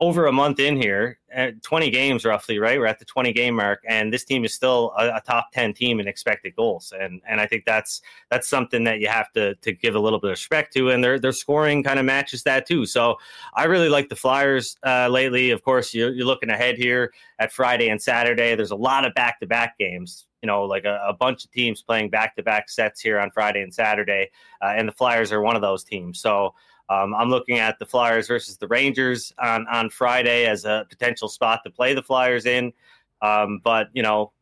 [0.00, 2.78] over a month in here, at uh, 20 games roughly, right?
[2.78, 5.74] We're at the 20 game mark, and this team is still a, a, top 10
[5.74, 9.54] team in expected goals, and and I think that's that's something that you have to
[9.56, 12.44] to give a little bit of respect to, and their their scoring kind of matches
[12.44, 12.86] that too.
[12.86, 13.16] So
[13.54, 15.50] I really like the Flyers uh, lately.
[15.50, 18.54] Of course, you're, you're looking ahead here at Friday and Saturday.
[18.54, 21.50] There's a lot of back to back games you know, like a, a bunch of
[21.50, 24.30] teams playing back to back sets here on Friday and Saturday,
[24.62, 26.20] uh, and the Flyers are one of those teams.
[26.20, 26.54] So
[26.88, 31.28] um, I'm looking at the Flyers versus the Rangers on on Friday as a potential
[31.28, 32.72] spot to play the Flyers in.
[33.20, 34.32] Um, but you know,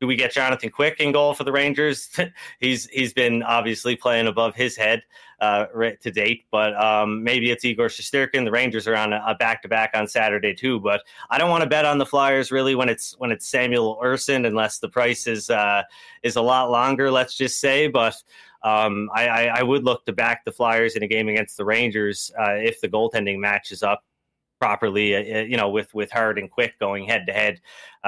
[0.00, 2.08] do we get Jonathan Quick in goal for the Rangers?
[2.60, 5.02] he's he's been obviously playing above his head
[5.40, 5.66] uh,
[6.00, 8.44] to date, but um, maybe it's Igor Shesterkin.
[8.44, 11.62] The Rangers are on a back to back on Saturday too, but I don't want
[11.62, 15.26] to bet on the Flyers really when it's when it's Samuel Ersson unless the price
[15.26, 15.82] is uh,
[16.22, 17.10] is a lot longer.
[17.10, 18.16] Let's just say, but.
[18.62, 21.64] Um, I, I, I, would look to back the Flyers in a game against the
[21.64, 24.04] Rangers uh, if the goaltending matches up
[24.60, 27.60] properly, uh, uh, you know, with with Hart and Quick going head to head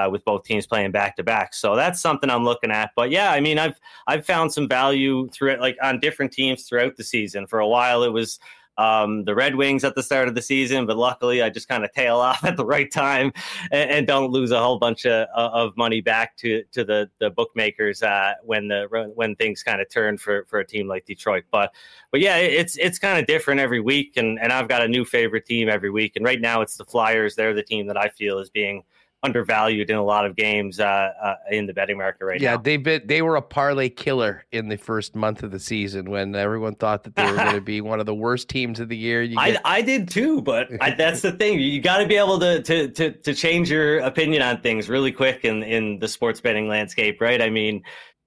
[0.09, 1.53] with both teams playing back to back.
[1.53, 2.91] So that's something I'm looking at.
[2.95, 6.63] But yeah, I mean, I've I've found some value through it, like on different teams
[6.63, 7.47] throughout the season.
[7.47, 8.39] For a while, it was
[8.77, 11.83] um, the Red Wings at the start of the season, but luckily I just kind
[11.83, 13.31] of tail off at the right time
[13.71, 17.29] and, and, don't lose a whole bunch of, of money back to to the the
[17.29, 21.43] bookmakers uh, when the when things kind of turn for for a team like Detroit.
[21.51, 21.73] But
[22.11, 25.05] but yeah, it's it's kind of different every week, and and I've got a new
[25.05, 27.35] favorite team every week, and right now it's the Flyers.
[27.35, 28.83] They're the team that I feel is being
[29.23, 32.55] undervalued in a lot of games uh, uh, in the betting market right yeah, now.
[32.55, 36.09] Yeah, they've been they were a parlay killer in the first month of the season
[36.09, 38.89] when everyone thought that they were going to be one of the worst teams of
[38.89, 39.25] the year.
[39.25, 39.37] Get...
[39.37, 41.59] I, I did too, but I, that's the thing.
[41.59, 45.11] You got to be able to, to to to change your opinion on things really
[45.11, 47.41] quick in in the sports betting landscape, right?
[47.41, 47.83] I mean,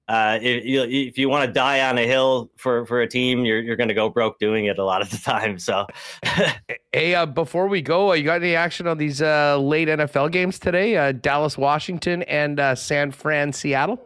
[0.08, 3.44] uh, if you if you want to die on a hill for for a team,
[3.44, 5.58] you're you're going to go broke doing it a lot of the time.
[5.58, 5.86] So,
[6.92, 10.30] hey, uh, before we go, uh, you got any action on these uh, late NFL
[10.30, 10.96] games today?
[10.96, 14.00] Uh, Dallas, Washington, and uh, San Fran, Seattle.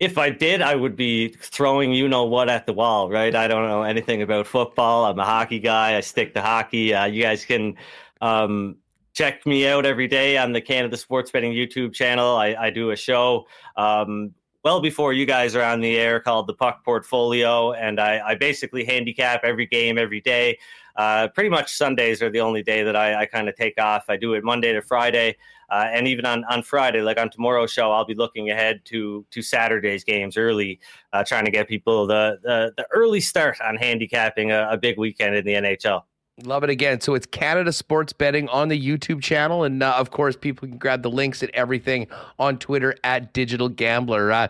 [0.00, 3.34] If I did, I would be throwing you know what at the wall, right?
[3.34, 5.04] I don't know anything about football.
[5.04, 5.96] I'm a hockey guy.
[5.96, 6.94] I stick to hockey.
[7.10, 7.76] you guys can.
[8.20, 8.76] Um,
[9.12, 12.34] check me out every day on the Canada Sports Betting YouTube channel.
[12.34, 13.46] I, I do a show
[13.76, 14.34] um,
[14.64, 18.34] well before you guys are on the air called the Puck Portfolio, and I, I
[18.34, 20.58] basically handicap every game every day.
[20.96, 24.04] Uh, pretty much Sundays are the only day that I, I kind of take off.
[24.08, 25.36] I do it Monday to Friday,
[25.68, 29.26] uh, and even on, on Friday, like on tomorrow's show, I'll be looking ahead to
[29.30, 30.80] to Saturday's games early,
[31.12, 34.98] uh, trying to get people the, the, the early start on handicapping a, a big
[34.98, 36.02] weekend in the NHL.
[36.42, 37.00] Love it again.
[37.00, 39.62] So it's Canada Sports Betting on the YouTube channel.
[39.62, 42.08] And uh, of course, people can grab the links and everything
[42.40, 44.32] on Twitter at Digital Gambler.
[44.32, 44.48] Uh,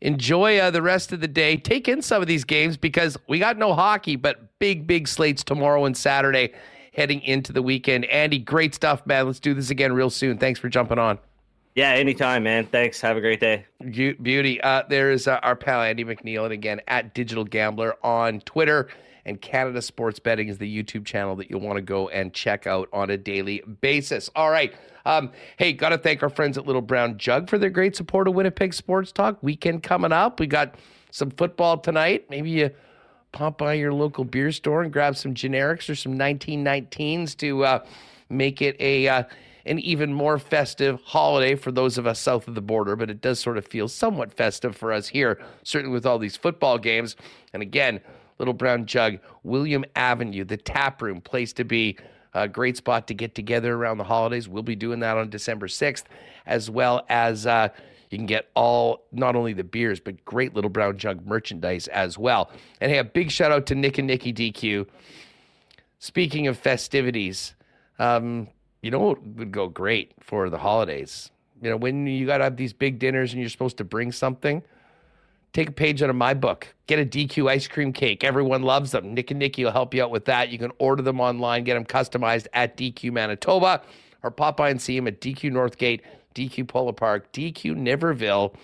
[0.00, 1.56] enjoy uh, the rest of the day.
[1.56, 5.44] Take in some of these games because we got no hockey, but big, big slates
[5.44, 6.52] tomorrow and Saturday
[6.94, 8.06] heading into the weekend.
[8.06, 9.26] Andy, great stuff, man.
[9.26, 10.36] Let's do this again real soon.
[10.36, 11.16] Thanks for jumping on.
[11.76, 12.66] Yeah, anytime, man.
[12.66, 13.00] Thanks.
[13.02, 13.66] Have a great day.
[13.88, 14.60] Beauty.
[14.60, 18.88] Uh, there is uh, our pal Andy MacNeil, and again at Digital Gambler on Twitter
[19.24, 22.66] and Canada Sports Betting is the YouTube channel that you'll want to go and check
[22.66, 24.30] out on a daily basis.
[24.34, 24.74] All right.
[25.04, 28.28] Um, hey, got to thank our friends at Little Brown Jug for their great support
[28.28, 29.42] of Winnipeg Sports Talk.
[29.42, 30.40] Weekend coming up.
[30.40, 30.74] We got
[31.10, 32.26] some football tonight.
[32.30, 32.70] Maybe you
[33.32, 37.84] pop by your local beer store and grab some generics or some 1919s to uh,
[38.28, 39.08] make it a.
[39.08, 39.22] Uh,
[39.66, 43.20] an even more festive holiday for those of us south of the border, but it
[43.20, 47.14] does sort of feel somewhat festive for us here, certainly with all these football games.
[47.52, 48.00] And again,
[48.40, 51.96] Little Brown Jug, William Avenue, the tap room, place to be.
[52.32, 54.48] A great spot to get together around the holidays.
[54.48, 56.04] We'll be doing that on December 6th,
[56.46, 57.68] as well as uh,
[58.08, 62.16] you can get all, not only the beers, but great Little Brown Jug merchandise as
[62.16, 62.52] well.
[62.80, 64.86] And hey, a big shout out to Nick and Nikki DQ.
[65.98, 67.54] Speaking of festivities,
[67.98, 68.46] um,
[68.80, 71.32] you know what would go great for the holidays?
[71.60, 74.12] You know, when you got to have these big dinners and you're supposed to bring
[74.12, 74.62] something–
[75.52, 76.68] Take a page out of my book.
[76.86, 78.22] Get a DQ ice cream cake.
[78.22, 79.14] Everyone loves them.
[79.14, 80.50] Nick and Nikki will help you out with that.
[80.50, 83.82] You can order them online, get them customized at DQ Manitoba,
[84.22, 86.02] or pop by and see them at DQ Northgate,
[86.34, 88.54] DQ Polo Park, DQ Niverville,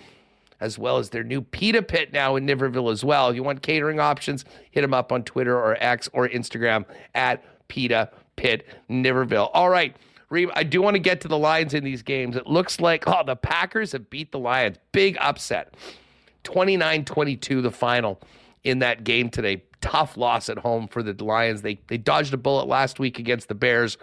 [0.61, 3.29] as well as their new Pita Pit now in Niverville as well.
[3.29, 6.85] If you want catering options, hit them up on Twitter or X or Instagram
[7.15, 9.49] at Pita Pit Niverville.
[9.53, 9.95] All right.
[10.29, 12.35] Reem, I do want to get to the Lions in these games.
[12.35, 14.77] It looks like, oh, the Packers have beat the Lions.
[14.91, 15.73] Big upset.
[16.43, 18.19] 29 22, the final
[18.63, 19.63] in that game today.
[19.79, 21.61] Tough loss at home for the Lions.
[21.61, 23.97] They, they dodged a bullet last week against the Bears,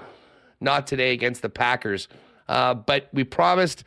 [0.60, 2.08] not today against the Packers.
[2.48, 3.84] Uh, but we promised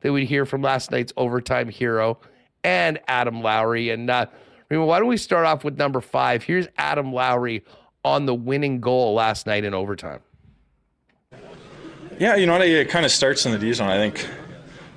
[0.00, 2.18] that we'd hear from last night's overtime hero
[2.62, 3.90] and Adam Lowry.
[3.90, 4.26] And uh,
[4.68, 6.42] why don't we start off with number five?
[6.42, 7.64] Here's Adam Lowry
[8.04, 10.20] on the winning goal last night in overtime.
[12.18, 12.66] Yeah, you know what?
[12.66, 13.88] It kind of starts in the D zone.
[13.88, 14.26] I think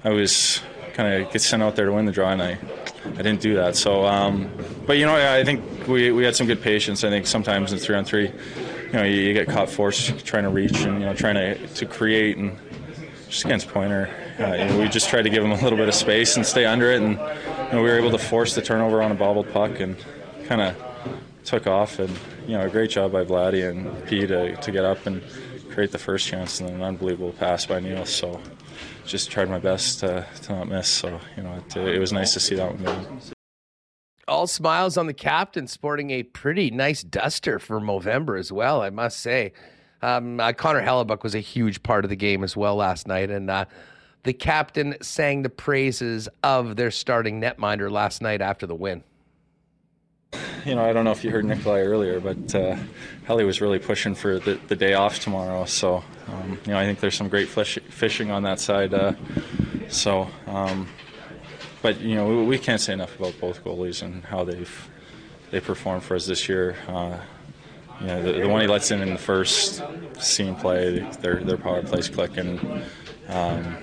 [0.04, 0.62] I was
[0.94, 2.58] kind of get sent out there to win the draw, and I
[3.06, 3.76] I didn't do that.
[3.76, 4.50] So, um,
[4.86, 7.04] but you know, I think we, we had some good patience.
[7.04, 10.44] I think sometimes in three on three, you know, you, you get caught forced trying
[10.44, 12.58] to reach and you know trying to to create and
[13.34, 15.88] just against Pointer, uh, you know, we just tried to give him a little bit
[15.88, 18.62] of space and stay under it, and you know, we were able to force the
[18.62, 19.98] turnover on a bobbled puck and
[20.46, 20.76] kind of
[21.44, 21.98] took off.
[21.98, 22.16] And
[22.48, 25.24] you know, a great job by Vladdy and P to to get up and
[25.72, 28.06] create the first chance, and an unbelievable pass by Neal.
[28.06, 28.40] So
[29.06, 30.88] just tried my best to, to not miss.
[30.88, 33.22] So, you know, it, it was nice to see that one.
[34.28, 38.90] All smiles on the captain, sporting a pretty nice duster for Movember as well, I
[38.90, 39.54] must say.
[40.02, 43.30] Um, uh, Connor Hellebuyck was a huge part of the game as well last night,
[43.30, 43.66] and uh,
[44.24, 49.04] the captain sang the praises of their starting netminder last night after the win
[50.66, 52.78] you know, I don't know if you heard Nikolai earlier, but uh,
[53.28, 55.66] was really pushing for the, the day off tomorrow.
[55.66, 58.94] So, um, you know, I think there's some great fish, fishing on that side.
[58.94, 59.14] Uh,
[59.90, 60.88] so, um,
[61.82, 64.90] but you know, we, we, can't say enough about both goalies and how they've
[65.52, 66.76] they performed for us this year.
[66.88, 67.20] Uh,
[68.02, 69.84] you know, the, the one he lets in in the first
[70.20, 72.60] scene play, their their power plays clicking.
[73.28, 73.78] Um,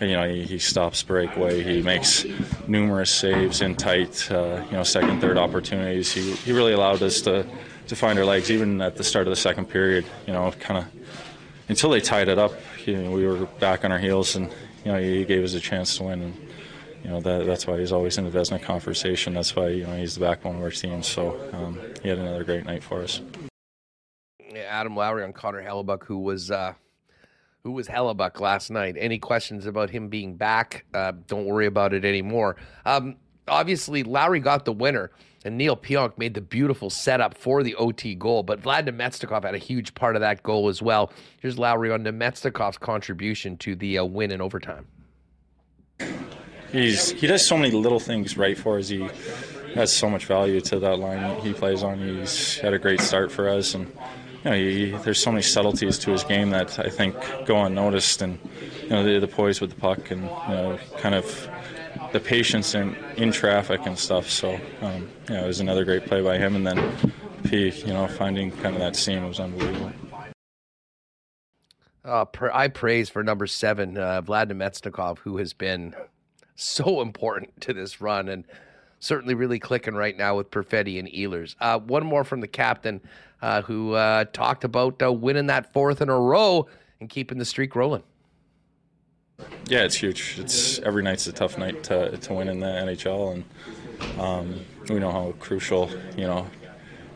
[0.00, 1.62] you know, he, he stops breakaway.
[1.62, 2.24] He makes
[2.66, 6.12] numerous saves in tight, uh, you know, second, third opportunities.
[6.12, 7.46] He, he really allowed us to,
[7.88, 10.06] to find our legs, even at the start of the second period.
[10.26, 11.00] You know, kind of
[11.68, 12.52] until they tied it up,
[12.86, 14.50] you know, we were back on our heels, and
[14.84, 16.22] you know, he gave us a chance to win.
[16.22, 16.48] And,
[17.04, 19.34] you know, that, that's why he's always in the Vezina conversation.
[19.34, 21.02] That's why you know he's the backbone of our team.
[21.02, 23.20] So um, he had another great night for us.
[24.68, 26.50] Adam Lowry on Connor Hellebuyck, who was.
[26.50, 26.74] Uh
[27.62, 28.96] who was Hellebuyck last night.
[28.98, 30.84] Any questions about him being back?
[30.94, 32.56] Uh, don't worry about it anymore.
[32.86, 33.16] Um,
[33.48, 35.10] obviously, Lowry got the winner,
[35.44, 38.42] and Neal Pionk made the beautiful setup for the OT goal.
[38.42, 41.12] But Vlad Namestnikov had a huge part of that goal as well.
[41.40, 44.86] Here's Lowry on Namestnikov's contribution to the uh, win in overtime.
[46.72, 48.88] He's he does so many little things right for us.
[48.88, 49.08] He
[49.74, 51.98] has so much value to that line he plays on.
[51.98, 53.92] He's had a great start for us and
[54.44, 57.14] you know, he, there's so many subtleties to his game that I think
[57.44, 58.38] go unnoticed, and
[58.82, 61.48] you know, the, the poise with the puck, and you know, kind of
[62.12, 64.28] the patience in in traffic and stuff.
[64.28, 67.12] So, um, you know, it was another great play by him, and then
[67.48, 69.92] he, you know, finding kind of that seam was unbelievable.
[72.02, 75.94] Uh, I praise for number seven, uh, Vlad Namestnikov, who has been
[76.54, 78.46] so important to this run and
[79.00, 81.56] certainly really clicking right now with Perfetti and Ehlers.
[81.60, 83.00] Uh, one more from the captain
[83.42, 86.66] uh, who uh, talked about uh, winning that fourth in a row
[87.00, 88.02] and keeping the streak rolling.
[89.66, 90.36] Yeah, it's huge.
[90.38, 94.60] It's every night's a tough night to, to win in the NHL, and um,
[94.90, 96.46] we know how crucial you know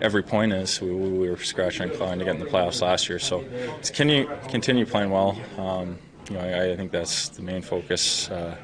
[0.01, 0.81] every point is.
[0.81, 3.93] We, we, were scratching and clawing to get in the playoffs last year, so to
[3.93, 5.39] continue continue playing well.
[5.59, 5.98] Um,
[6.31, 8.31] you know, I, I, think that's the main focus.
[8.31, 8.56] Uh,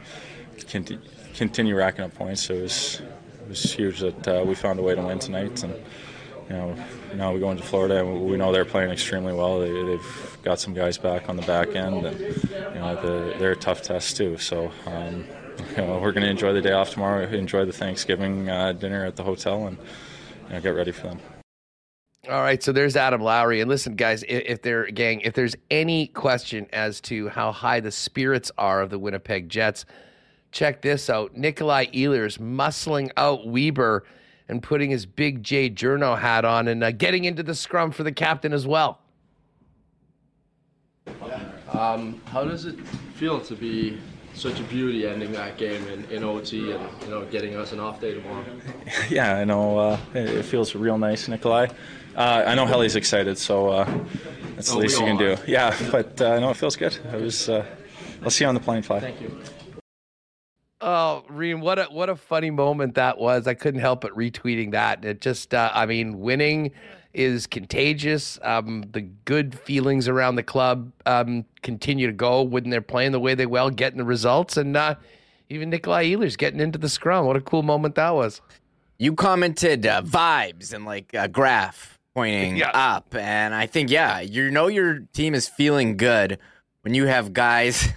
[1.40, 2.50] continue racking up points.
[2.50, 3.00] It was
[3.40, 6.76] it was huge that uh, we found a way to win tonight, and you know,
[7.14, 9.58] now we go into Florida and we know they're playing extremely well.
[9.58, 13.52] They, have got some guys back on the back end, and you know the, they're
[13.52, 14.36] a tough test too.
[14.36, 15.24] So um,
[15.70, 19.06] you know, we're going to enjoy the day off tomorrow, enjoy the Thanksgiving uh, dinner
[19.06, 19.78] at the hotel, and
[20.48, 21.20] you know, get ready for them.
[22.28, 25.56] All right, so there's Adam Lowry, and listen, guys, if, if there, gang, if there's
[25.70, 29.86] any question as to how high the spirits are of the Winnipeg Jets,
[30.50, 34.04] check this out: Nikolai Ehlers muscling out Weber
[34.48, 38.02] and putting his big Jay Journo hat on and uh, getting into the scrum for
[38.02, 38.98] the captain as well.
[41.72, 42.78] Um, how does it
[43.14, 43.98] feel to be
[44.34, 47.80] such a beauty ending that game in, in OT and you know getting us an
[47.80, 48.44] off day tomorrow?
[49.08, 51.68] Yeah, I know uh, it feels real nice, Nikolai.
[52.16, 53.84] Uh, I know Helly's excited, so uh,
[54.56, 55.36] that's oh, the least you can do.
[55.46, 56.96] Yeah, but uh, I know it feels good.
[57.12, 57.48] I was.
[57.48, 57.64] Uh,
[58.22, 59.00] I'll see you on the plane fly.
[59.00, 59.40] Thank you.
[60.82, 63.46] Oh, Reem, what a what a funny moment that was.
[63.46, 65.04] I couldn't help but retweeting that.
[65.04, 66.72] It just, uh, I mean, winning
[67.12, 68.38] is contagious.
[68.42, 73.20] Um, the good feelings around the club um, continue to go when they're playing the
[73.20, 74.94] way they will, getting the results, and uh,
[75.50, 77.26] even Nikolai Ehlers getting into the scrum.
[77.26, 78.40] What a cool moment that was.
[78.98, 82.70] You commented uh, vibes and like a graph pointing yeah.
[82.72, 86.38] up, and I think yeah, you know your team is feeling good
[86.82, 87.90] when you have guys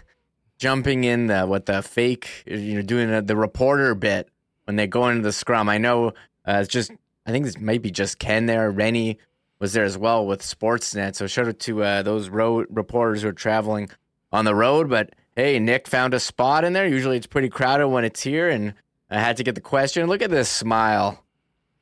[0.64, 4.30] jumping in the what the fake you know doing the, the reporter bit
[4.64, 5.68] when they go into the scrum.
[5.68, 6.14] I know
[6.48, 6.90] uh, it's just
[7.26, 8.72] I think this might be just Ken there.
[8.72, 9.19] Rennie
[9.60, 11.15] was there as well with Sportsnet.
[11.15, 13.90] So shout out to uh, those road reporters who are traveling
[14.31, 14.90] on the road.
[14.90, 16.88] But hey, Nick found a spot in there.
[16.88, 18.73] Usually it's pretty crowded when it's here, and
[19.10, 20.07] I had to get the question.
[20.07, 21.22] Look at this smile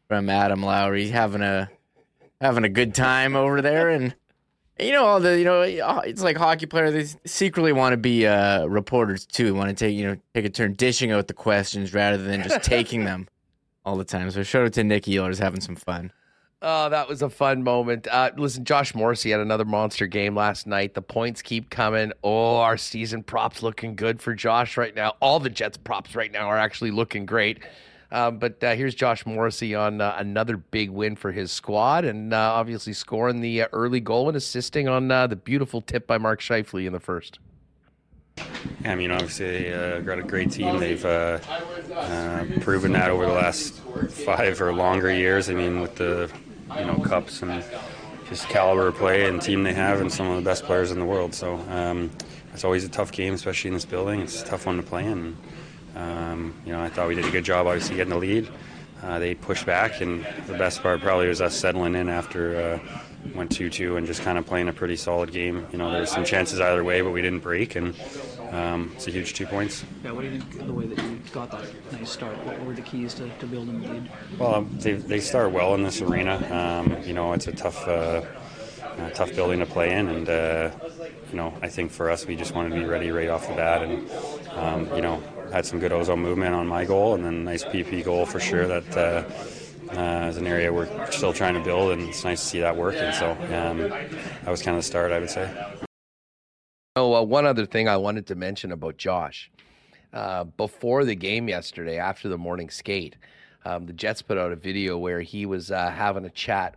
[0.08, 1.70] from Adam Lowry, having a
[2.40, 4.16] having a good time over there, and
[4.82, 8.26] you know all the you know it's like hockey players they secretly want to be
[8.26, 11.94] uh, reporters too want to take you know take a turn dishing out the questions
[11.94, 13.28] rather than just taking them
[13.86, 14.30] all the time.
[14.32, 16.12] So shout out to nick Ehlers having some fun.
[16.64, 18.08] Oh that was a fun moment.
[18.08, 20.94] Uh, listen josh morrissey had another monster game last night.
[20.94, 22.12] The points keep coming.
[22.24, 25.16] Oh our season props looking good for josh right now.
[25.20, 27.60] All the jets props right now are actually looking great
[28.12, 32.34] um, but uh, here's Josh Morrissey on uh, another big win for his squad, and
[32.34, 36.18] uh, obviously scoring the uh, early goal and assisting on uh, the beautiful tip by
[36.18, 37.40] Mark Scheifele in the first.
[38.84, 40.80] I mean, obviously, they've got a great team.
[40.80, 43.76] They've proven that over the last
[44.10, 45.50] five or longer years.
[45.50, 46.32] I mean, with the
[46.78, 47.64] you know cups and
[48.28, 51.06] just caliber play and team they have, and some of the best players in the
[51.06, 51.34] world.
[51.34, 52.12] So um,
[52.54, 54.22] it's always a tough game, especially in this building.
[54.22, 55.38] It's a tough one to play in.
[55.96, 58.50] Um, you know, I thought we did a good job, obviously, getting the lead.
[59.04, 62.80] uh, they pushed back, and the best part probably was us settling in after uh,
[63.36, 65.66] went 2-2 and just kind of playing a pretty solid game.
[65.72, 67.96] You know, there's some chances either way, but we didn't break, and
[68.52, 69.84] um, it's a huge two points.
[70.04, 72.38] Yeah, what do you think the way that you got that nice start?
[72.46, 74.12] What were the keys to, to building the lead?
[74.38, 76.36] Well, um, they, they start well in this arena.
[76.52, 78.22] Um, you know, it's a tough, uh,
[78.84, 80.72] uh, tough building to play in, and uh,
[81.32, 83.56] you know, I think for us, we just wanted to be ready right off the
[83.56, 84.10] bat, and
[84.52, 88.04] um, you know, had some good ozone movement on my goal, and then nice PP
[88.04, 88.68] goal for sure.
[88.68, 89.24] That uh,
[89.98, 92.76] uh, is an area we're still trying to build, and it's nice to see that
[92.76, 93.12] working.
[93.14, 95.54] So um, that was kind of the start, I would say.
[96.96, 99.52] Oh, uh, one other thing I wanted to mention about Josh.
[100.14, 103.16] Uh, before the game yesterday, after the morning skate,
[103.64, 106.76] um, the Jets put out a video where he was uh, having a chat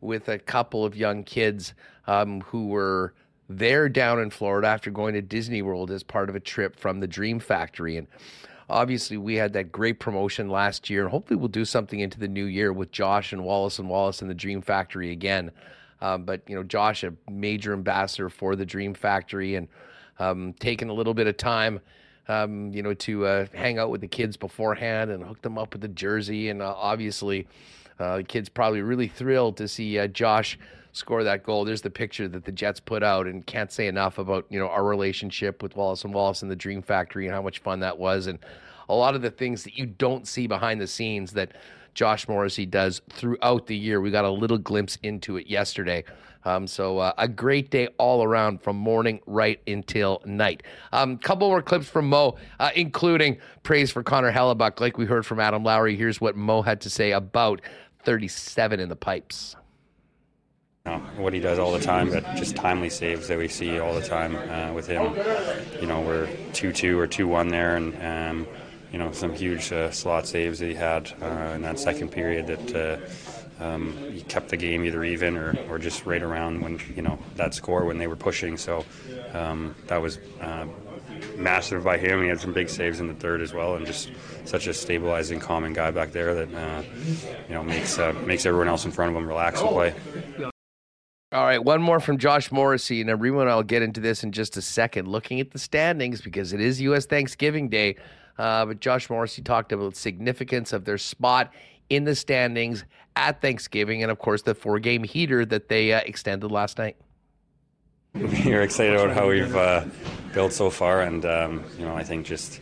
[0.00, 1.74] with a couple of young kids
[2.06, 3.14] um, who were
[3.48, 7.00] there down in Florida after going to Disney World as part of a trip from
[7.00, 7.96] the Dream Factory.
[7.96, 8.06] And
[8.68, 12.28] obviously, we had that great promotion last year, and hopefully, we'll do something into the
[12.28, 15.50] new year with Josh and Wallace and Wallace and the Dream Factory again.
[16.00, 19.68] Um, but you know, Josh, a major ambassador for the Dream Factory, and
[20.18, 21.80] um, taking a little bit of time,
[22.28, 25.72] um, you know, to uh, hang out with the kids beforehand and hook them up
[25.72, 26.48] with the jersey.
[26.48, 27.46] And uh, obviously,
[27.98, 30.58] uh, the kids probably really thrilled to see uh, Josh
[30.96, 31.64] score that goal.
[31.64, 34.68] There's the picture that the Jets put out, and can't say enough about you know
[34.68, 37.98] our relationship with Wallace and Wallace and the Dream Factory and how much fun that
[37.98, 38.38] was, and
[38.88, 41.52] a lot of the things that you don't see behind the scenes that
[41.94, 44.00] Josh Morrissey does throughout the year.
[44.00, 46.04] We got a little glimpse into it yesterday.
[46.44, 50.62] Um, so uh, a great day all around from morning right until night.
[50.92, 54.78] A um, couple more clips from Mo, uh, including praise for Connor Hellebuyck.
[54.78, 57.60] Like we heard from Adam Lowry, here's what Mo had to say about
[58.04, 59.56] 37 in the pipes.
[60.86, 63.92] Know, what he does all the time, but just timely saves that we see all
[63.92, 65.16] the time uh, with him.
[65.80, 68.46] You know, we're 2 2 or 2 1 there, and um,
[68.92, 72.46] you know, some huge uh, slot saves that he had uh, in that second period
[72.46, 72.74] that
[73.60, 77.02] uh, um, he kept the game either even or, or just right around when, you
[77.02, 78.56] know, that score when they were pushing.
[78.56, 78.84] So
[79.32, 80.66] um, that was uh,
[81.36, 82.22] massive by him.
[82.22, 84.10] He had some big saves in the third as well, and just
[84.44, 86.82] such a stabilizing, calming guy back there that, uh,
[87.48, 90.52] you know, makes, uh, makes everyone else in front of him relax and play.
[91.32, 94.56] All right, one more from Josh Morrissey, and everyone, I'll get into this in just
[94.56, 95.08] a second.
[95.08, 97.04] Looking at the standings because it is U.S.
[97.06, 97.96] Thanksgiving Day.
[98.38, 101.52] Uh, but Josh Morrissey talked about the significance of their spot
[101.90, 102.84] in the standings
[103.16, 106.96] at Thanksgiving, and of course the four-game heater that they uh, extended last night.
[108.14, 109.84] We're excited about how we've uh,
[110.32, 112.60] built so far, and um, you know I think just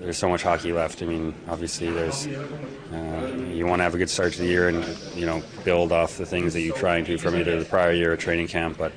[0.00, 1.02] there's so much hockey left.
[1.02, 4.68] I mean, obviously there's uh, you want to have a good start to the year
[4.68, 7.64] and you know build off the things that you try and do from either the
[7.64, 8.92] prior year or training camp, but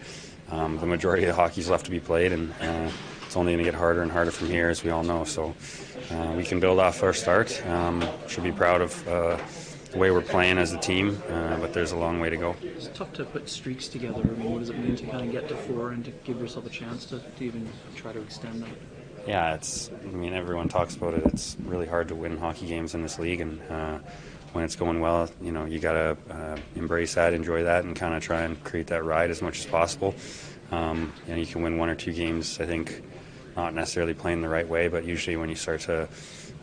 [0.51, 2.91] um, the majority of the hockey's left to be played, and uh,
[3.25, 5.23] it's only going to get harder and harder from here, as we all know.
[5.23, 5.55] So
[6.11, 7.65] uh, we can build off our start.
[7.67, 9.37] Um, should be proud of uh,
[9.91, 12.55] the way we're playing as a team, uh, but there's a long way to go.
[12.61, 14.21] It's tough to put streaks together.
[14.21, 16.39] I mean, what does it mean to kind of get to four and to give
[16.39, 18.69] yourself a chance to, to even try to extend that?
[19.27, 19.91] Yeah, it's.
[20.03, 21.23] I mean, everyone talks about it.
[21.25, 23.99] It's really hard to win hockey games in this league, and uh,
[24.53, 28.15] when it's going well, you know, you gotta uh, embrace that, enjoy that, and kind
[28.15, 30.15] of try and create that ride as much as possible.
[30.71, 32.59] Um, you know, you can win one or two games.
[32.59, 33.03] I think
[33.55, 36.07] not necessarily playing the right way, but usually when you start to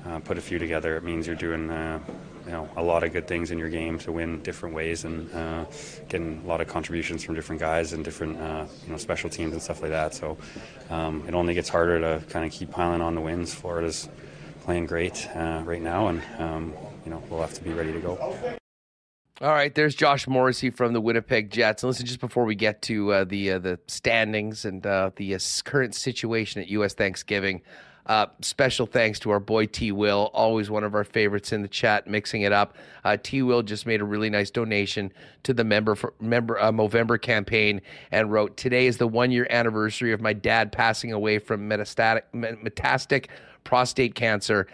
[0.07, 2.01] uh, put a few together, it means you're doing uh,
[2.47, 5.33] you know a lot of good things in your game to win different ways and
[5.35, 5.65] uh,
[6.09, 9.53] getting a lot of contributions from different guys and different uh, you know special teams
[9.53, 10.15] and stuff like that.
[10.15, 10.39] So
[10.89, 13.53] um, it only gets harder to kind of keep piling on the wins.
[13.53, 14.09] Florida's
[14.63, 16.73] playing great uh, right now, and um,
[17.05, 18.59] you know we'll have to be ready to go.
[19.43, 21.83] All right, there's Josh Morrissey from the Winnipeg Jets.
[21.83, 25.37] And listen, just before we get to uh, the uh, the standings and uh, the
[25.65, 26.95] current situation at U.S.
[26.95, 27.61] Thanksgiving,
[28.07, 29.93] uh, special thanks to our boy T.
[29.93, 32.77] Will, always one of our favorites in the chat, mixing it up.
[33.05, 33.43] Uh, T.
[33.43, 35.13] Will just made a really nice donation
[35.43, 37.81] to the member for, member Movember campaign
[38.13, 42.23] and wrote, "Today is the one year anniversary of my dad passing away from metastatic
[42.33, 43.27] metastatic
[43.65, 44.67] prostate cancer.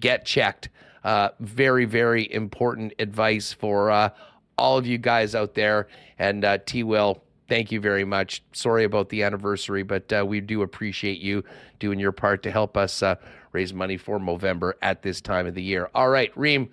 [0.00, 0.70] Get checked."
[1.04, 4.10] Uh, very, very important advice for uh,
[4.58, 5.88] all of you guys out there.
[6.18, 6.82] And uh, T.
[6.82, 8.42] Will, thank you very much.
[8.52, 11.42] Sorry about the anniversary, but uh, we do appreciate you
[11.78, 13.16] doing your part to help us uh,
[13.52, 15.90] raise money for Movember at this time of the year.
[15.94, 16.70] All right, Reem,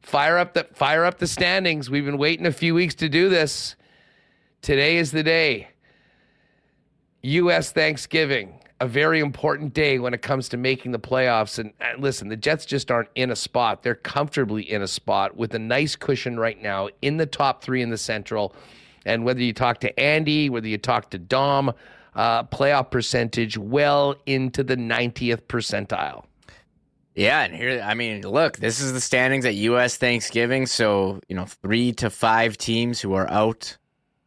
[0.00, 1.90] fire up the fire up the standings.
[1.90, 3.76] We've been waiting a few weeks to do this.
[4.62, 5.68] Today is the day.
[7.22, 7.72] U.S.
[7.72, 11.58] Thanksgiving a very important day when it comes to making the playoffs.
[11.58, 13.82] And, and, listen, the Jets just aren't in a spot.
[13.82, 17.82] They're comfortably in a spot with a nice cushion right now in the top three
[17.82, 18.54] in the Central.
[19.08, 21.72] And whether you talk to Andy, whether you talk to Dom,
[22.14, 26.24] uh, playoff percentage well into the 90th percentile.
[27.14, 29.96] Yeah, and here, I mean, look, this is the standings at U.S.
[29.96, 30.66] Thanksgiving.
[30.66, 33.76] So, you know, three to five teams who are out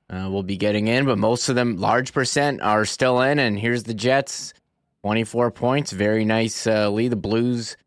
[0.10, 3.40] uh, will be getting in, but most of them, large percent, are still in.
[3.40, 4.54] And here's the Jets,
[5.04, 5.94] 24 points.
[5.94, 7.14] Very nice uh, lead.
[7.14, 7.78] The Blues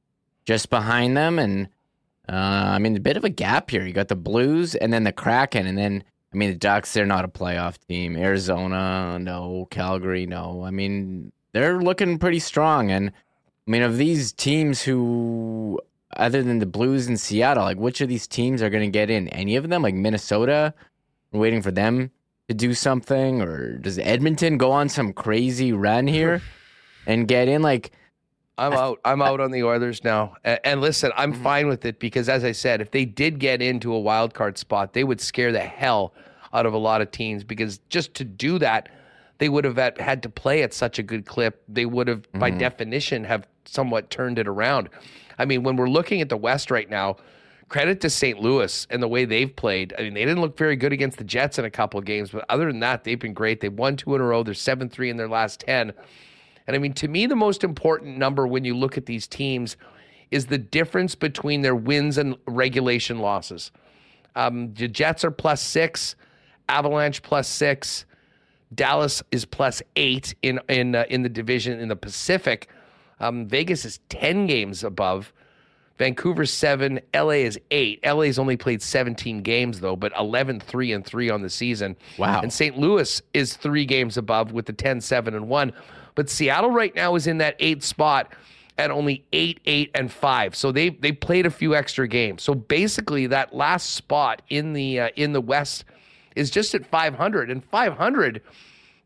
[0.46, 1.38] just behind them.
[1.38, 1.68] And,
[2.26, 3.84] uh, I mean, a bit of a gap here.
[3.84, 5.66] You got the Blues and then the Kraken.
[5.66, 6.02] And then,
[6.34, 8.16] I mean, the Ducks, they're not a playoff team.
[8.16, 9.68] Arizona, no.
[9.70, 10.64] Calgary, no.
[10.64, 12.90] I mean, they're looking pretty strong.
[12.90, 15.80] And, I mean, of these teams who,
[16.16, 19.10] other than the Blues and Seattle, like which of these teams are going to get
[19.10, 19.28] in?
[19.28, 19.82] Any of them?
[19.82, 20.74] Like Minnesota?
[21.30, 22.10] We're waiting for them
[22.48, 26.42] to do something, or does Edmonton go on some crazy run here
[27.06, 27.62] and get in?
[27.62, 27.92] Like,
[28.56, 29.00] I'm out.
[29.04, 30.36] I'm out on the Oilers now.
[30.44, 31.42] And, and listen, I'm mm-hmm.
[31.42, 34.58] fine with it because, as I said, if they did get into a wild card
[34.58, 36.14] spot, they would scare the hell
[36.52, 38.88] out of a lot of teams because just to do that
[39.38, 41.62] they would have had to play at such a good clip.
[41.68, 42.38] They would have, mm-hmm.
[42.38, 44.88] by definition, have somewhat turned it around.
[45.38, 47.16] I mean, when we're looking at the West right now,
[47.68, 48.38] credit to St.
[48.38, 49.92] Louis and the way they've played.
[49.98, 52.30] I mean, they didn't look very good against the Jets in a couple of games,
[52.30, 53.60] but other than that, they've been great.
[53.60, 54.42] They've won two in a row.
[54.42, 55.92] They're 7 3 in their last 10.
[56.66, 59.76] And I mean, to me, the most important number when you look at these teams
[60.30, 63.70] is the difference between their wins and regulation losses.
[64.34, 66.16] Um, the Jets are plus six,
[66.68, 68.06] Avalanche plus six,
[68.74, 72.68] Dallas is plus eight in in uh, in the division in the Pacific.
[73.20, 75.32] Um, Vegas is ten games above.
[75.96, 78.04] Vancouver seven, LA is eight.
[78.04, 81.96] LA's only played 17 games though, but 11 3 and 3 on the season.
[82.18, 82.40] Wow.
[82.40, 82.76] And St.
[82.76, 85.72] Louis is three games above with the 10 7 and 1.
[86.14, 88.32] But Seattle right now is in that eighth spot
[88.78, 90.56] at only 8 8 and 5.
[90.56, 92.42] So they they played a few extra games.
[92.42, 95.84] So basically that last spot in the uh, in the West
[96.34, 98.42] is just at 500, and 500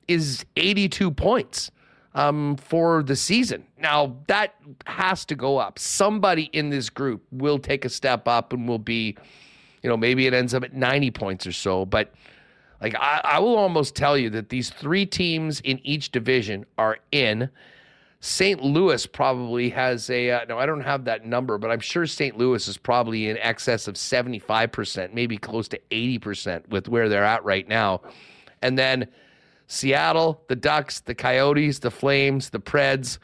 [0.07, 1.71] is 82 points
[2.15, 3.65] um, for the season.
[3.79, 4.55] Now, that
[4.87, 5.79] has to go up.
[5.79, 9.17] Somebody in this group will take a step up and will be,
[9.83, 11.85] you know, maybe it ends up at 90 points or so.
[11.85, 12.13] But
[12.81, 16.99] like, I, I will almost tell you that these three teams in each division are
[17.13, 17.51] in.
[18.21, 18.63] St.
[18.63, 22.37] Louis probably has a uh, no, I don't have that number, but I'm sure St.
[22.37, 27.45] Louis is probably in excess of 75%, maybe close to 80% with where they're at
[27.45, 28.01] right now.
[28.63, 29.07] And then
[29.69, 33.19] Seattle, the Ducks, the Coyotes, the Flames, the Preds,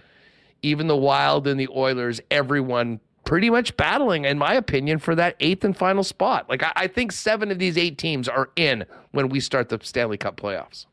[0.63, 5.37] even the Wild and the Oilers, everyone pretty much battling, in my opinion, for that
[5.41, 6.49] eighth and final spot.
[6.49, 9.79] Like I, I think seven of these eight teams are in when we start the
[9.83, 10.87] Stanley Cup playoffs.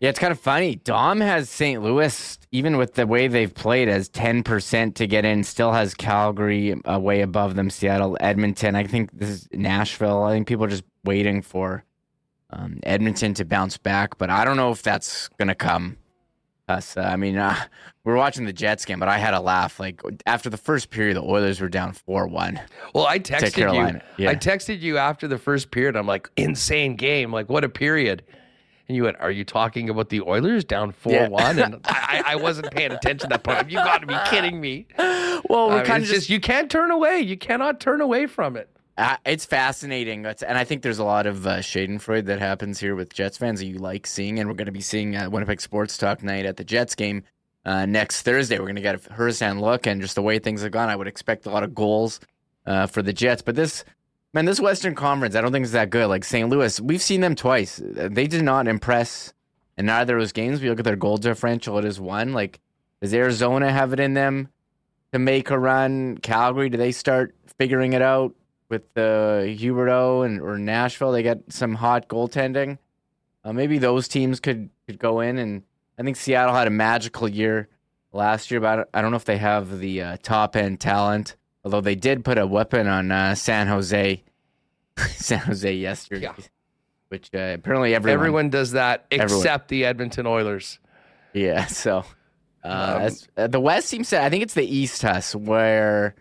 [0.00, 0.76] Yeah, it's kind of funny.
[0.76, 1.82] Dom has St.
[1.82, 6.80] Louis, even with the way they've played, as 10% to get in, still has Calgary
[6.84, 8.76] uh, way above them, Seattle, Edmonton.
[8.76, 10.22] I think this is Nashville.
[10.22, 11.84] I think people are just waiting for
[12.50, 15.96] um, Edmonton to bounce back, but I don't know if that's going to come.
[16.68, 17.56] Us, uh, I mean, uh,
[18.04, 19.80] we are watching the Jets game, but I had a laugh.
[19.80, 22.60] Like after the first period, the Oilers were down four one.
[22.94, 24.00] Well, I texted you.
[24.16, 24.30] Yeah.
[24.30, 25.96] I texted you after the first period.
[25.96, 27.32] I'm like, insane game.
[27.32, 28.22] Like, what a period.
[28.88, 31.28] And you went, Are you talking about the Oilers down 4 yeah.
[31.28, 31.58] 1?
[31.58, 33.70] And I, I, wasn't paying attention to that point.
[33.70, 34.86] You got to be kidding me.
[35.48, 37.20] Well, we're kind of just, you can't turn away.
[37.20, 38.68] You cannot turn away from it.
[38.98, 40.26] Uh, it's fascinating.
[40.26, 43.60] And I think there's a lot of uh, Schadenfreude that happens here with Jets fans
[43.60, 44.40] that you like seeing.
[44.40, 47.22] And we're going to be seeing uh, Winnipeg Sports Talk night at the Jets game
[47.64, 48.58] uh, next Thursday.
[48.58, 49.86] We're going to get a firsthand look.
[49.86, 52.18] And just the way things have gone, I would expect a lot of goals
[52.66, 53.40] uh, for the Jets.
[53.40, 53.84] But this
[54.34, 56.06] Man, this Western Conference, I don't think is that good.
[56.08, 56.50] Like St.
[56.50, 57.80] Louis, we've seen them twice.
[57.82, 59.32] They did not impress
[59.78, 60.60] in neither of those games.
[60.60, 62.34] We look at their goal differential; it is one.
[62.34, 62.60] Like,
[63.00, 64.48] does Arizona have it in them
[65.12, 66.18] to make a run?
[66.18, 68.34] Calgary, do they start figuring it out
[68.68, 71.12] with uh, Huberdeau and or Nashville?
[71.12, 72.78] They get some hot goaltending.
[73.44, 75.62] Uh, maybe those teams could could go in, and
[75.98, 77.68] I think Seattle had a magical year
[78.12, 81.36] last year, but I don't know if they have the uh, top end talent
[81.68, 84.22] Although they did put a weapon on uh, San Jose,
[84.96, 86.32] San Jose yesterday, yeah.
[87.08, 89.60] which uh, apparently everyone everyone does that except everyone.
[89.68, 90.78] the Edmonton Oilers.
[91.34, 92.04] Yeah, so
[92.64, 94.22] uh, um, the West seems to.
[94.22, 96.14] I think it's the East us where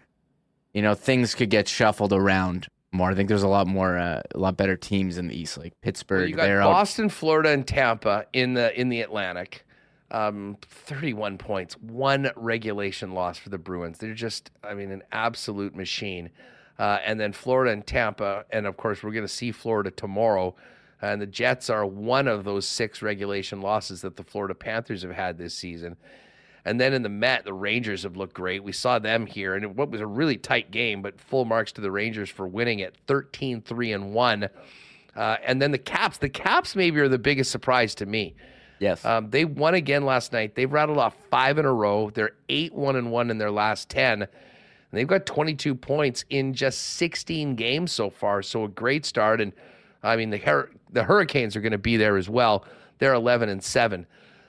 [0.73, 3.11] you know things could get shuffled around more.
[3.11, 5.73] I think there's a lot more, uh, a lot better teams in the East, like
[5.81, 6.21] Pittsburgh.
[6.35, 7.11] Well, you got Boston, out.
[7.11, 9.65] Florida, and Tampa in the in the Atlantic
[10.11, 13.97] um, 31 points, one regulation loss for the Bruins.
[13.97, 16.29] They're just, I mean, an absolute machine.
[16.79, 20.55] Uh, and then Florida and Tampa, and of course, we're going to see Florida tomorrow.
[21.01, 25.11] And the Jets are one of those six regulation losses that the Florida Panthers have
[25.11, 25.97] had this season.
[26.67, 28.61] And then in the Met, the Rangers have looked great.
[28.61, 31.81] We saw them here, and what was a really tight game, but full marks to
[31.81, 34.49] the Rangers for winning it 13 3 and 1.
[35.15, 38.35] Uh, and then the Caps, the Caps maybe are the biggest surprise to me.
[38.79, 39.03] Yes.
[39.05, 40.55] Um, they won again last night.
[40.55, 42.09] They've rattled off five in a row.
[42.09, 44.21] They're eight one and one in their last ten.
[44.21, 44.29] And
[44.91, 48.41] they've got 22 points in just 16 games so far.
[48.41, 49.41] So a great start.
[49.41, 49.53] And
[50.03, 52.65] I mean, the, Hur- the Hurricanes are going to be there as well.
[52.99, 54.05] They're 11 and 7.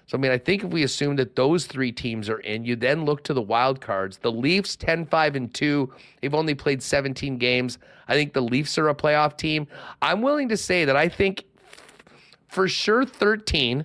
[0.08, 2.76] So, I mean, I think if we assume that those three teams are in, you
[2.76, 4.16] then look to the wild cards.
[4.16, 5.92] The Leafs, 10 5 and 2.
[6.22, 7.76] They've only played 17 games.
[8.08, 9.68] I think the Leafs are a playoff team.
[10.00, 11.44] I'm willing to say that I think
[12.48, 13.84] for sure 13,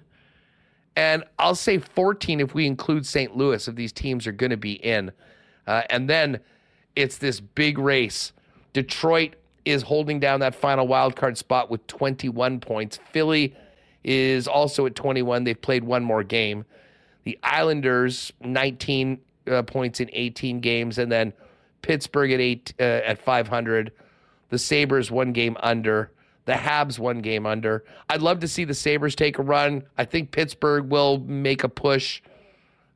[0.96, 3.36] and I'll say 14 if we include St.
[3.36, 5.12] Louis, if these teams are going to be in.
[5.68, 6.40] Uh, and then
[6.96, 8.32] it's this big race.
[8.72, 9.36] Detroit
[9.66, 12.98] is holding down that final wild card spot with 21 points.
[13.12, 13.54] Philly
[14.04, 15.44] is also at 21.
[15.44, 16.66] They've played one more game.
[17.24, 19.20] The Islanders 19
[19.50, 21.34] uh, points in 18 games, and then
[21.82, 23.92] Pittsburgh at eight uh, at 500.
[24.50, 26.12] The Sabres one game under.
[26.46, 27.86] The Habs one game under.
[28.10, 29.84] I'd love to see the Sabres take a run.
[29.98, 32.22] I think Pittsburgh will make a push.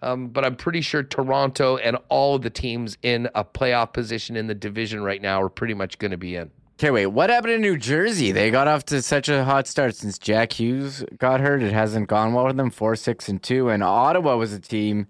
[0.01, 4.35] Um, but I'm pretty sure Toronto and all of the teams in a playoff position
[4.35, 6.51] in the division right now are pretty much going to be in.
[6.79, 7.07] Okay, wait.
[7.07, 8.31] What happened in New Jersey?
[8.31, 11.63] They got off to such a hot start since Jack Hughes got hurt.
[11.63, 12.69] It hasn't gone well with them.
[12.69, 13.69] Four, six, and two.
[13.69, 15.07] And Ottawa was a team.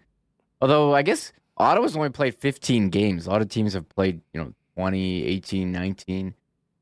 [0.62, 3.28] Although I guess Ottawa's only played 15 games.
[3.28, 6.34] A lot of teams have played, you know, 20, 18, 19.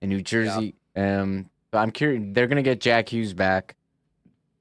[0.02, 1.22] In New Jersey, yeah.
[1.22, 2.22] um, I'm curious.
[2.28, 3.76] They're going to get Jack Hughes back.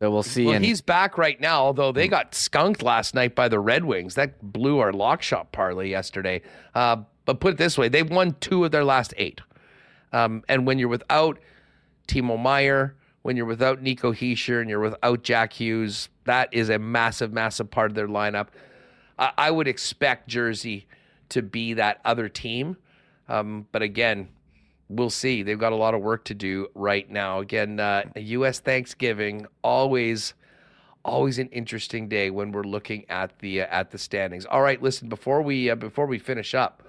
[0.00, 0.46] So we'll see.
[0.46, 3.84] Well, and he's back right now, although they got skunked last night by the Red
[3.84, 4.14] Wings.
[4.14, 6.40] That blew our lock shop parlay yesterday.
[6.74, 9.42] Uh, but put it this way they've won two of their last eight.
[10.14, 11.40] Um, and when you're without
[12.06, 16.78] Timo Meier, when you're without Nico Hischier, and you're without Jack Hughes, that is a
[16.78, 18.48] massive, massive part of their lineup.
[19.18, 20.86] I, I would expect Jersey
[21.30, 22.76] to be that other team.
[23.28, 24.28] Um, but again,
[24.88, 25.42] we'll see.
[25.42, 27.40] They've got a lot of work to do right now.
[27.40, 28.60] Again, uh, U.S.
[28.60, 30.34] Thanksgiving always,
[31.04, 34.46] always an interesting day when we're looking at the uh, at the standings.
[34.46, 36.84] All right, listen before we uh, before we finish up,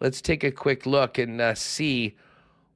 [0.00, 2.16] let's take a quick look and uh, see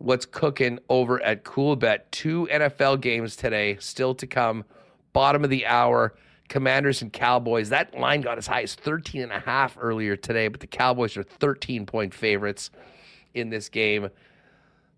[0.03, 2.01] what's cooking over at Coolbet.
[2.11, 4.65] Two NFL games today, still to come.
[5.13, 6.15] Bottom of the hour,
[6.49, 7.69] Commanders and Cowboys.
[7.69, 11.17] That line got as high as 13 and a half earlier today, but the Cowboys
[11.17, 12.71] are 13 point favorites
[13.33, 14.09] in this game.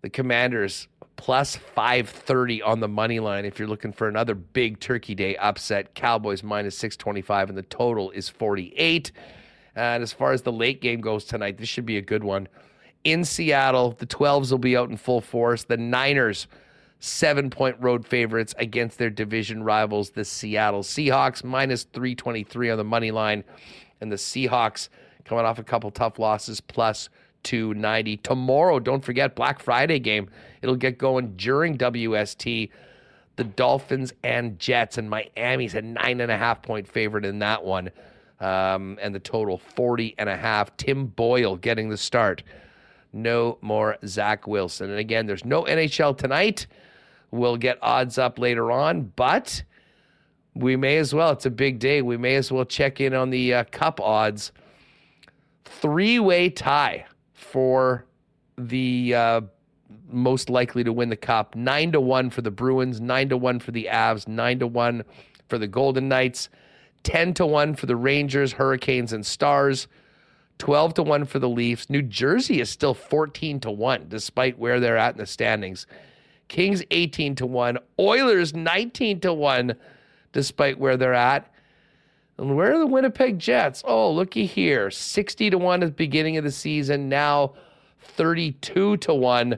[0.01, 0.87] The Commanders
[1.17, 5.93] plus 530 on the money line if you're looking for another big turkey day upset.
[5.95, 9.11] Cowboys minus 625 and the total is 48.
[9.75, 12.47] And as far as the late game goes tonight, this should be a good one
[13.05, 13.91] in Seattle.
[13.97, 15.63] The 12s will be out in full force.
[15.63, 16.47] The Niners,
[16.99, 22.83] seven point road favorites against their division rivals, the Seattle Seahawks, minus 323 on the
[22.83, 23.45] money line.
[24.01, 24.89] And the Seahawks
[25.23, 27.09] coming off a couple tough losses, plus
[27.43, 28.17] 290.
[28.17, 30.29] Tomorrow, don't forget, Black Friday game.
[30.61, 32.69] It'll get going during WST.
[33.37, 37.63] The Dolphins and Jets, and Miami's a nine and a half point favorite in that
[37.63, 37.91] one.
[38.39, 40.75] Um, and the total 40 and a half.
[40.77, 42.43] Tim Boyle getting the start
[43.15, 44.89] no more Zach Wilson.
[44.89, 46.67] And again, there's no NHL tonight.
[47.31, 49.63] We'll get odds up later on, but
[50.53, 51.31] we may as well.
[51.31, 52.01] It's a big day.
[52.01, 54.51] We may as well check in on the uh, cup odds.
[55.65, 58.05] Three way tie for
[58.57, 59.41] the uh,
[60.09, 61.55] most likely to win the cup.
[61.55, 65.03] Nine to one for the Bruins, nine to one for the Avs, nine to one
[65.49, 66.49] for the Golden Knights,
[67.03, 69.87] 10 to one for the Rangers, Hurricanes, and Stars.
[70.57, 71.89] 12 to 1 for the Leafs.
[71.89, 75.85] New Jersey is still 14 to 1 despite where they're at in the standings.
[76.47, 79.75] Kings 18 to 1, Oilers 19 to 1
[80.31, 81.51] despite where they're at.
[82.37, 83.81] And where are the Winnipeg Jets?
[83.85, 84.91] Oh, looky here.
[84.91, 87.53] 60 to 1 at the beginning of the season, now
[87.99, 89.57] 32 to 1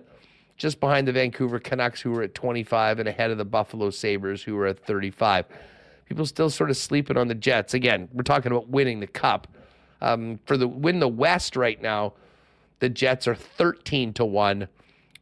[0.57, 4.41] just behind the Vancouver Canucks who were at 25 and ahead of the Buffalo Sabres
[4.43, 5.45] who were at 35.
[6.05, 7.73] People still sort of sleeping on the Jets.
[7.73, 9.47] Again, we're talking about winning the cup.
[10.01, 12.13] Um, for the win the West right now,
[12.79, 14.67] the Jets are 13 to 1.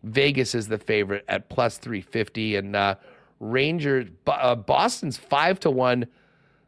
[0.04, 2.96] Vegas is the favorite at plus 350 and uh,
[3.40, 6.06] Rangers uh, Boston's 5 to 1.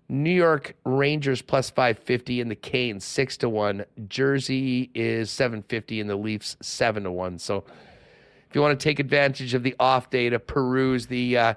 [0.10, 3.86] New York Rangers plus 550 and the Canes 6 to 1.
[4.08, 7.40] Jersey is 750 and the Leafs 7 to 1.
[7.40, 7.66] So
[8.50, 11.54] if you want to take advantage of the off day to peruse the uh,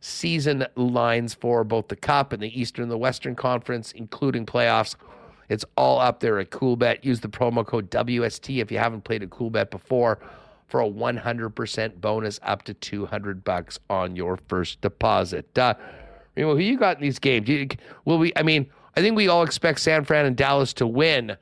[0.00, 4.96] season lines for both the Cup and the Eastern and the Western Conference, including playoffs,
[5.48, 7.04] it's all up there at CoolBet.
[7.04, 10.18] Use the promo code WST if you haven't played a CoolBet before
[10.66, 15.56] for a 100% bonus up to 200 bucks on your first deposit.
[15.56, 15.74] Uh,
[16.36, 17.48] Remo, who you got in these games?
[17.48, 17.68] You,
[18.04, 18.32] will we?
[18.36, 21.36] I mean, I think we all expect San Fran and Dallas to win.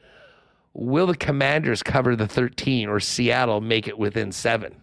[0.75, 4.75] Will the Commanders cover the 13 or Seattle make it within seven?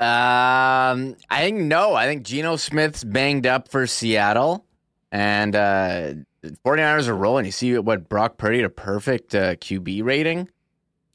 [0.00, 1.94] Um, I think no.
[1.94, 4.64] I think Geno Smith's banged up for Seattle,
[5.12, 7.44] and uh, 49ers are rolling.
[7.44, 10.48] You see what Brock Purdy had a perfect uh, QB rating.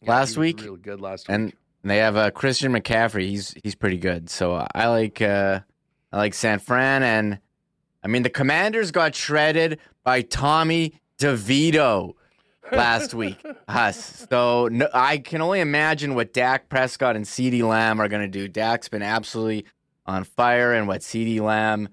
[0.06, 0.62] last he week.
[0.62, 3.28] real good last and they have uh, Christian McCaffrey.
[3.28, 4.30] He's he's pretty good.
[4.30, 5.62] So I like uh,
[6.12, 7.40] I like San Fran, and
[8.04, 12.14] I mean the Commanders got shredded by Tommy DeVito
[12.72, 13.44] last week.
[13.68, 14.26] Us.
[14.30, 18.28] So no, I can only imagine what Dak Prescott and CeeDee Lamb are going to
[18.28, 18.48] do.
[18.50, 19.66] Dak's been absolutely
[20.06, 21.90] on fire, and what CeeDee Lamb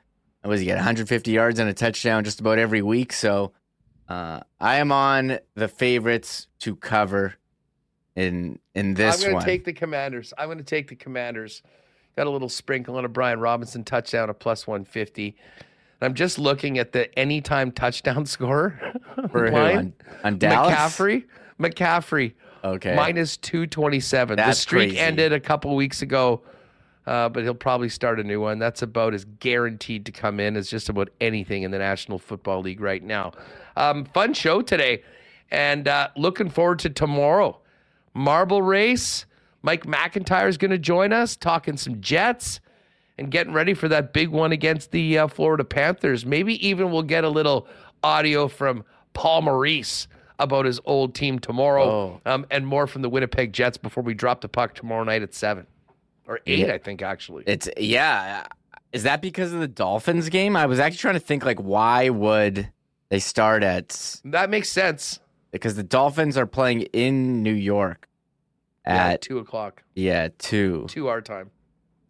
[0.49, 3.13] was he get 150 yards and a touchdown just about every week.
[3.13, 3.53] So
[4.09, 7.35] uh, I am on the favorites to cover
[8.17, 9.43] in in this I'm going one.
[9.43, 10.33] to take the Commanders.
[10.39, 11.63] I'm going to take the Commanders.
[12.17, 15.37] Got a little sprinkle on a Brian Robinson touchdown, a plus 150.
[16.01, 18.79] I'm just looking at the anytime touchdown score
[19.33, 19.57] For who?
[19.57, 19.93] On-
[20.23, 20.75] on Dallas?
[20.75, 21.25] McCaffrey.
[21.59, 22.35] McCaffrey.
[22.63, 22.95] Okay.
[22.95, 24.37] Minus 227.
[24.37, 24.99] the streak crazy.
[24.99, 26.43] ended a couple weeks ago,
[27.07, 28.59] uh, but he'll probably start a new one.
[28.59, 32.61] That's about as guaranteed to come in as just about anything in the National Football
[32.63, 33.33] League right now.
[33.77, 35.03] Um, fun show today,
[35.51, 37.61] and uh, looking forward to tomorrow.
[38.15, 39.27] Marble race.
[39.63, 42.61] Mike McIntyre is going to join us, talking some Jets
[43.17, 46.27] and getting ready for that big one against the uh, Florida Panthers.
[46.27, 47.67] Maybe even we'll get a little
[48.03, 50.07] audio from Paul Maurice
[50.39, 54.41] about his old team tomorrow, um, and more from the Winnipeg Jets before we drop
[54.41, 55.67] the puck tomorrow night at seven
[56.27, 56.73] or eight, Yeah.
[56.75, 57.45] I think actually.
[57.47, 58.47] It's yeah.
[58.93, 60.57] Is that because of the Dolphins game?
[60.57, 62.71] I was actually trying to think like why would
[63.09, 65.21] they start at that makes sense
[65.51, 68.09] because the Dolphins are playing in New York
[68.87, 70.87] Yeah, at two o'clock, yeah two.
[70.89, 71.51] two our time.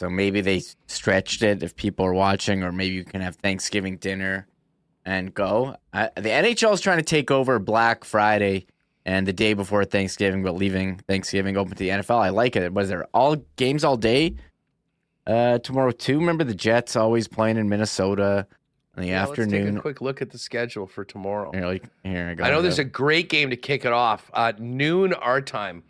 [0.00, 3.96] So maybe they stretched it if people are watching, or maybe you can have Thanksgiving
[3.96, 4.46] dinner
[5.06, 5.76] and go.
[5.92, 8.66] I, the NHL is trying to take over Black Friday
[9.06, 12.18] and the day before Thanksgiving, but leaving Thanksgiving open to the NFL.
[12.20, 12.72] I like it.
[12.72, 14.36] Was there all games all day
[15.26, 16.18] uh, tomorrow too?
[16.18, 18.46] Remember the Jets always playing in Minnesota
[18.96, 19.66] in the Yeah, Let's afternoon.
[19.66, 21.52] take a quick look at the schedule for tomorrow.
[21.52, 22.44] Here, like, here I go.
[22.44, 24.30] I know there's a great game to kick it off.
[24.32, 25.82] Uh, noon our time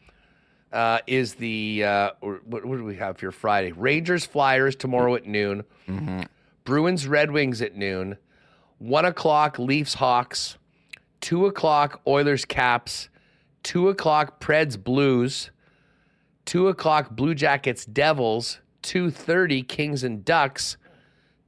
[0.73, 3.31] uh, is the uh, what, what do we have here?
[3.31, 5.65] Friday Rangers Flyers tomorrow at noon.
[5.89, 6.23] Mm-hmm.
[6.65, 8.17] Bruins Red Wings at noon.
[8.79, 10.59] One o'clock Leafs Hawks.
[11.25, 13.09] Two o'clock Oilers Caps.
[13.63, 15.51] Two o'clock Preds Blues.
[16.45, 18.61] Two o'clock Blue Jackets Devils.
[18.83, 20.77] Two thirty Kings and Ducks.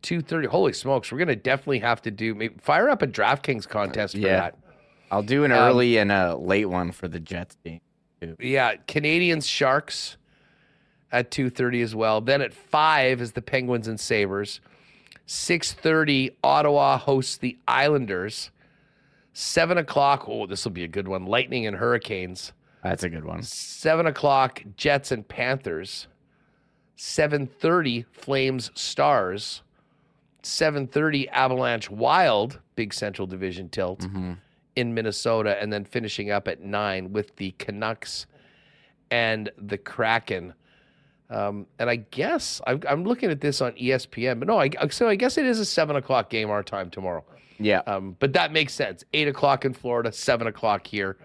[0.01, 0.47] Two thirty.
[0.49, 1.13] Holy smokes!
[1.13, 4.37] We're gonna definitely have to do maybe fire up a DraftKings contest for Yeah.
[4.41, 4.59] that.
[5.11, 7.83] I'll do an Um, early and a late one for the Jets game.
[8.23, 8.35] Too.
[8.41, 10.17] Yeah, Canadiens Sharks
[11.13, 12.23] at two thirty as well.
[12.23, 14.63] Then at five is the Penguins and Sabres.
[15.27, 18.51] Six thirty, Ottawa hosts the Islanders.
[19.39, 20.25] Seven o'clock.
[20.29, 21.27] Oh, this will be a good one.
[21.27, 22.55] Lightning and Hurricanes.
[22.83, 23.43] That's a good one.
[23.43, 26.07] Seven o'clock, Jets and Panthers.
[26.97, 29.61] Seven thirty, Flames Stars.
[30.43, 32.61] Seven thirty, Avalanche Wild.
[32.77, 34.33] Big Central Division tilt Mm-hmm.
[34.77, 38.25] in Minnesota, and then finishing up at nine with the Canucks
[39.11, 40.55] and the Kraken.
[41.29, 45.09] Um, and I guess I'm, I'm looking at this on ESPN, but no, I, so
[45.09, 47.23] I guess it is a seven o'clock game our time tomorrow.
[47.59, 47.81] Yeah.
[47.87, 49.05] Um, but that makes sense.
[49.13, 51.17] Eight o'clock in Florida, seven o'clock here.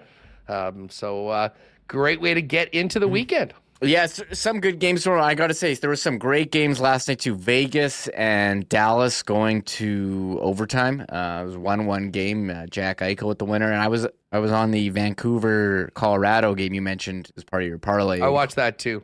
[0.48, 1.50] Um, so uh,
[1.88, 3.54] great way to get into the weekend.
[3.84, 5.02] Yeah, s- some good games.
[5.04, 5.24] tomorrow.
[5.24, 9.24] I got to say, there were some great games last night to Vegas and Dallas
[9.24, 11.02] going to overtime.
[11.10, 12.52] Uh, it was one-one game.
[12.52, 16.54] Uh, Jack Eichel with the winner, and I was I was on the Vancouver Colorado
[16.54, 18.22] game you mentioned as part of your parlay.
[18.22, 19.02] I watched that too.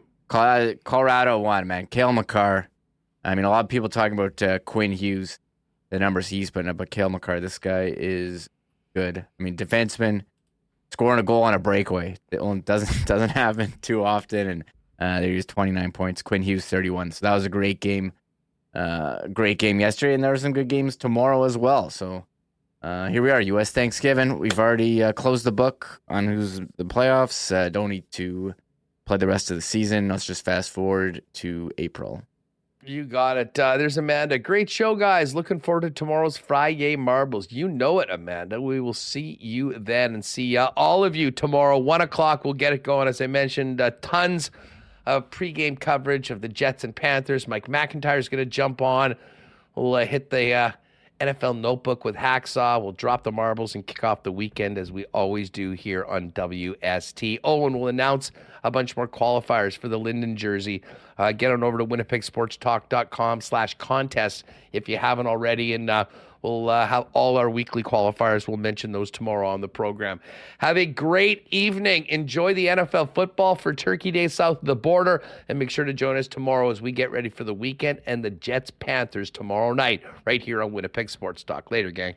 [0.84, 1.88] Colorado won, man.
[1.88, 2.68] Cale Makar.
[3.24, 5.40] I mean, a lot of people talking about uh, Quinn Hughes,
[5.90, 8.50] the numbers he's putting up, but Cale Makar, this guy is
[8.94, 9.20] good.
[9.40, 10.24] I mean, defenseman
[10.92, 14.64] scoring a goal on a breakaway it doesn't doesn't happen too often, and
[15.00, 16.22] uh, they used 29 points.
[16.22, 17.12] Quinn Hughes 31.
[17.12, 18.14] So that was a great game.
[18.74, 21.90] Uh, great game yesterday, and there were some good games tomorrow as well.
[21.90, 22.26] So
[22.82, 23.72] uh, here we are, U.S.
[23.72, 24.38] Thanksgiving.
[24.38, 27.52] We've already uh, closed the book on who's the playoffs.
[27.52, 28.54] Uh, don't need to
[29.06, 30.10] play the rest of the season.
[30.10, 32.24] Let's just fast forward to April.
[32.88, 33.60] You got it.
[33.60, 34.40] Uh, there's Amanda.
[34.40, 35.36] Great show, guys.
[35.36, 37.52] Looking forward to tomorrow's Friday Marbles.
[37.52, 38.62] You know it, Amanda.
[38.62, 41.78] We will see you then and see uh, all of you tomorrow.
[41.78, 43.10] One o'clock, we'll get it going.
[43.10, 44.52] As I mentioned, uh, tons
[45.06, 47.46] of pregame coverage of the Jets and Panthers.
[47.46, 49.16] Mike McIntyre is going to jump on.
[49.76, 50.72] We'll uh, hit the uh,
[51.20, 52.82] NFL notebook with Hacksaw.
[52.82, 56.32] We'll drop the marbles and kick off the weekend as we always do here on
[56.32, 57.40] WST.
[57.44, 58.32] Oh, and we'll announce
[58.64, 60.84] a bunch more qualifiers for the Linden jersey.
[61.18, 65.74] Uh, get on over to winnipegsportstalk.com slash contest if you haven't already.
[65.74, 66.06] And uh,
[66.42, 68.48] we'll uh, have all our weekly qualifiers.
[68.48, 70.20] We'll mention those tomorrow on the program.
[70.60, 72.06] Have a great evening.
[72.08, 75.24] Enjoy the NFL football for Turkey Day south of the border.
[75.50, 78.24] And make sure to join us tomorrow as we get ready for the weekend and
[78.24, 81.72] the Jets Panthers tomorrow night right here on Winnipeg Sports Talk.
[81.72, 82.16] Later, gang.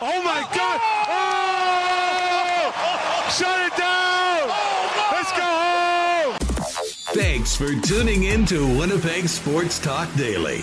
[0.00, 0.80] Oh my God!
[1.08, 1.46] Oh!
[3.30, 4.48] Shut it down!
[5.10, 5.52] Let's go.
[7.14, 10.62] Thanks for tuning in to Winnipeg Sports Talk Daily.